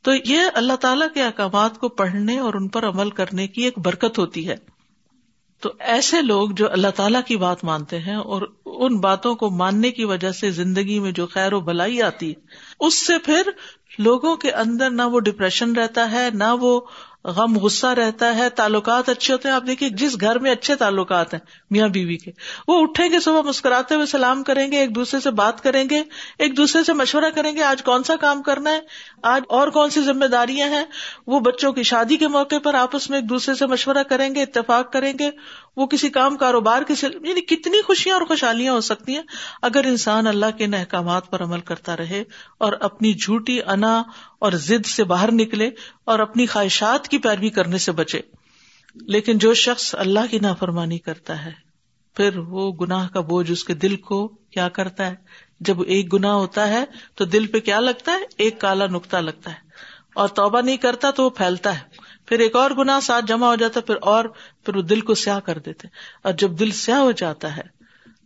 تو 0.02 0.12
یہ 0.26 0.40
اللہ 0.54 0.74
تعالیٰ 0.74 1.08
کے 1.14 1.24
احکامات 1.24 1.78
کو 1.78 1.90
پڑھنے 1.90 2.40
اور 2.40 2.54
ان 2.54 2.68
پر 2.68 2.86
عمل 2.88 3.10
کرنے 3.10 3.48
کی 3.48 3.64
ایک 3.64 3.80
برکت 3.80 4.20
ہوتی 4.20 4.50
ہے۔ 4.50 4.56
تو 5.60 5.70
ایسے 5.80 6.22
لوگ 6.22 6.50
جو 6.50 6.72
اللہ 6.72 6.88
تعالیٰ 6.96 7.22
کی 7.26 7.38
بات 7.38 7.64
مانتے 7.64 8.00
ہیں 8.00 8.16
اور 8.16 8.42
ان 8.66 9.00
باتوں 9.00 9.36
کو 9.36 9.50
ماننے 9.50 9.92
کی 9.92 10.06
وجہ 10.06 10.32
سے 10.32 10.52
زندگی 10.52 11.00
میں 11.00 11.12
جو 11.12 11.28
خیر 11.28 11.54
و 11.54 11.60
بلائی 11.60 12.02
آتی 12.02 12.30
ہے، 12.30 12.42
اس 12.80 13.08
سے 13.08 13.18
پھر 13.18 13.42
لوگوں 14.00 14.36
کے 14.36 14.52
اندر 14.52 14.90
نہ 14.90 15.02
وہ 15.02 15.20
ڈپریشن 15.20 15.76
رہتا 15.76 16.12
ہے، 16.12 16.30
نہ 16.34 16.56
وہ 16.60 16.82
غم 17.26 17.58
غصہ 17.58 17.88
رہتا 17.88 18.36
ہے، 18.36 18.50
تعلقات 18.50 19.10
اچھے 19.10 19.34
ہوتے 19.34 19.48
ہیں۔ 19.48 19.56
آپ 19.56 19.64
دیکھیے، 19.68 19.90
جس 19.90 20.22
گھر 20.22 20.40
میں 20.40 20.52
اچھے 20.52 20.76
تعلقات 20.76 21.34
ہیں، 21.34 21.42
میاں 21.70 21.88
بیوی 21.88 22.18
کے، 22.18 22.32
وہ 22.68 22.82
اٹھیں 22.82 23.10
گے 23.10 23.20
صبح 23.20 23.42
مسکراتے 23.42 23.96
ہوئے 23.96 24.06
سلام 24.06 24.44
کریں 24.44 24.72
گے، 24.72 24.78
ایک 24.78 24.96
دوسرے 24.96 25.20
سے 25.20 25.32
بات 25.32 25.64
کریں 25.64 25.84
گے، 25.90 26.04
ایک 26.40 26.58
دوسرے 26.58 26.84
سے 26.84 26.94
مشورہ 26.94 27.30
کریں 27.36 27.56
گے، 27.56 27.64
آج 27.64 27.84
کون 27.84 28.04
سا 28.04 28.16
کام 28.16 28.42
کرنا 28.42 28.72
ہے؟ 28.72 28.80
آج 29.24 29.44
اور 29.50 29.68
کون 29.68 29.90
سی 29.90 30.02
ذمہ 30.02 30.26
داریاں 30.26 30.70
ہیں؟ 30.70 30.86
وہ 31.28 31.40
بچوں 31.40 31.72
کی 31.72 31.84
شادی 31.84 32.18
کے 32.18 32.28
موقع 32.28 32.56
پر 32.64 32.74
آپس 32.74 33.10
میں 33.10 33.18
ایک 33.18 33.30
دوسرے 33.30 33.56
سے 33.56 33.66
مشورہ 33.66 34.04
کریں 34.04 34.36
گے، 34.36 34.42
اتفاق 34.42 34.94
کریں 34.94 35.14
گے۔ 35.20 35.30
وہ 35.78 35.88
کسی 35.88 36.10
کام 36.10 36.38
کاروبار 36.38 36.82
کے 36.82 36.94
یعنی 37.02 37.42
کتنی 37.42 37.82
خوشیاں 37.82 38.16
اور 38.16 38.26
خوشحالیاں 38.26 38.74
ہو 38.74 38.82
سکتی 38.82 39.16
ہیں 39.16 39.24
اگر 39.62 39.84
انسان 39.84 40.28
اللہ 40.28 40.46
کے 40.58 40.66
احکامات 40.66 41.30
پر 41.30 41.44
عمل 41.44 41.60
کرتا 41.60 41.98
رہے 41.98 42.24
اور 42.58 42.74
اپنی 42.74 43.14
جھوٹی 43.14 43.60
انا 43.62 44.04
اور 44.40 44.52
ضد 44.52 44.86
سے 44.86 45.04
باہر 45.04 45.32
نکلے 45.32 45.70
اور 46.06 46.20
اپنی 46.20 46.46
خواہشات 46.46 47.08
کی 47.08 47.18
پیروی 47.18 47.50
کرنے 47.50 47.78
سے 47.78 47.92
بچے۔ 47.92 48.22
لیکن 48.96 49.38
جو 49.38 49.54
شخص 49.54 49.96
اللہ 49.96 50.20
کی 50.32 50.40
نافرمانی 50.40 50.98
کرتا 50.98 51.46
ہے، 51.46 51.52
پھر 52.16 52.38
وہ 52.38 52.72
گناہ 52.72 53.08
کا 53.08 53.20
بوجھ 53.20 53.52
اس 53.52 53.64
کے 53.64 53.74
دل 53.74 53.96
کو 53.96 54.28
کیا 54.28 54.70
کرتا 54.70 55.06
ہے؟ 55.06 55.16
جب 55.60 55.82
ایک 55.82 56.14
گنا 56.14 56.34
ہوتا 56.34 56.68
ہے 56.68 56.84
تو 57.16 57.26
دل 57.26 57.48
پہ 57.48 57.60
کیا 57.60 57.80
لگتا 57.80 58.12
ہے؟ 58.12 58.18
ایک 58.38 58.62
کالا 58.62 58.86
نکتا 58.86 59.20
لگتا 59.20 59.52
ہے۔ 59.52 59.58
اور 60.16 60.28
توبہ 60.28 60.62
نہیں 60.62 60.78
کرتا 60.78 61.12
تو 61.12 61.24
وہ 61.24 61.30
پھیلتا 61.30 61.80
ہے۔ 61.80 62.01
پھر 62.32 62.40
ایک 62.40 62.56
اور 62.56 62.72
گنا 62.72 63.02
ساتھ 63.02 63.26
جمع 63.26 63.48
ہو 63.48 63.56
جاتا 63.56 63.80
ہے، 63.80 63.86
پھر 63.86 63.96
اور، 64.02 64.26
پھر 64.66 64.76
وہ 64.76 64.82
دل 64.82 65.02
کو 65.02 65.14
سیاہ 65.14 65.40
کر 65.40 65.58
دیتے 65.58 65.88
اور 66.24 66.34
جب 66.34 66.60
دل 66.60 66.72
سیاہ 66.72 67.00
ہو 67.00 67.12
جاتا 67.12 67.58
ہے، 67.58 67.62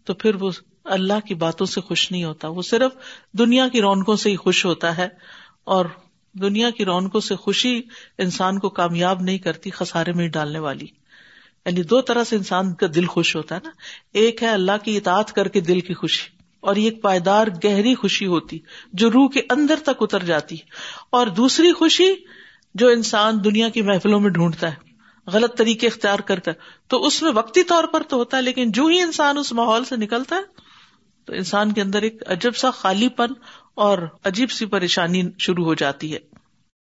تو 0.03 0.13
پھر 0.13 0.35
وہ 0.35 0.51
اللہ 0.83 1.27
کی 1.27 1.35
باتوں 1.35 1.65
سے 1.65 1.81
خوش 1.81 2.11
نہیں 2.11 2.23
ہوتا۔ 2.23 2.47
وہ 2.47 2.61
صرف 2.61 2.91
دنیا 3.33 3.67
کی 3.67 3.81
رونقوں 3.81 4.15
سے 4.15 4.31
ہی 4.31 4.35
خوش 4.35 4.65
ہوتا 4.65 4.97
ہے 4.97 5.07
اور 5.63 5.85
دنیا 6.33 6.69
کی 6.69 6.85
رونقوں 6.85 7.21
سے 7.21 7.35
خوشی 7.35 7.81
انسان 8.17 8.59
کو 8.59 8.69
کامیاب 8.69 9.21
نہیں 9.21 9.37
کرتی، 9.37 9.69
خسارے 9.69 10.13
میں 10.13 10.27
ڈالنے 10.27 10.59
والی۔ 10.59 10.87
یعنی 11.65 11.83
دو 11.83 12.01
طرح 12.01 12.23
سے 12.23 12.35
انسان 12.35 12.73
کا 12.73 12.87
دل 12.95 13.05
خوش 13.05 13.35
ہوتا 13.35 13.55
ہے 13.55 13.59
نا۔ 13.63 13.69
ایک 14.13 14.43
ہے 14.43 14.49
اللہ 14.49 14.77
کی 14.83 14.97
اطاعت 14.97 15.31
کر 15.31 15.47
کے 15.47 15.59
دل 15.59 15.79
کی 15.79 15.93
خوشی، 15.93 16.37
اور 16.59 16.75
یہ 16.75 16.89
ایک 16.89 17.01
پائیدار، 17.01 17.47
گہری 17.63 17.95
خوشی 17.95 18.25
ہوتی، 18.25 18.59
جو 18.93 19.11
روح 19.11 19.29
کے 19.29 19.41
اندر 19.49 19.79
تک 19.83 20.01
اتر 20.01 20.23
جاتی۔ 20.23 20.55
اور 21.09 21.27
دوسری 21.27 21.73
خوشی 21.73 22.13
جو 22.75 22.87
انسان 22.87 23.43
دنیا 23.43 23.69
کی 23.69 23.81
محفلوں 23.81 24.19
میں 24.19 24.29
ڈھونڈتا 24.29 24.71
ہے، 24.71 24.75
غلط 25.27 25.57
طریقے 25.57 25.87
اختیار 25.87 26.19
کرتا 26.19 26.51
ہے۔ 26.51 26.55
تو 26.87 27.05
اس 27.05 27.21
میں 27.21 27.31
وقتی 27.31 27.63
طور 27.63 27.83
پر 27.83 28.03
تو 28.03 28.17
ہوتا 28.17 28.37
ہے، 28.37 28.41
لیکن 28.41 28.71
جو 28.71 28.85
ہی 28.85 29.01
انسان 29.01 29.37
اس 29.37 29.53
ماحول 29.53 29.85
سے 29.85 29.95
نکلتا 29.95 30.35
ہے، 30.35 30.41
تو 31.25 31.33
انسان 31.33 31.71
کے 31.71 31.81
اندر 31.81 32.01
ایک 32.01 32.23
عجب 32.27 32.55
سا 32.55 32.71
خالی 32.71 33.09
پن 33.09 33.33
اور 33.75 33.97
عجیب 34.23 34.51
سی 34.51 34.65
پریشانی 34.65 35.23
شروع 35.39 35.65
ہو 35.65 35.73
جاتی 35.73 36.13
ہے۔ 36.13 36.34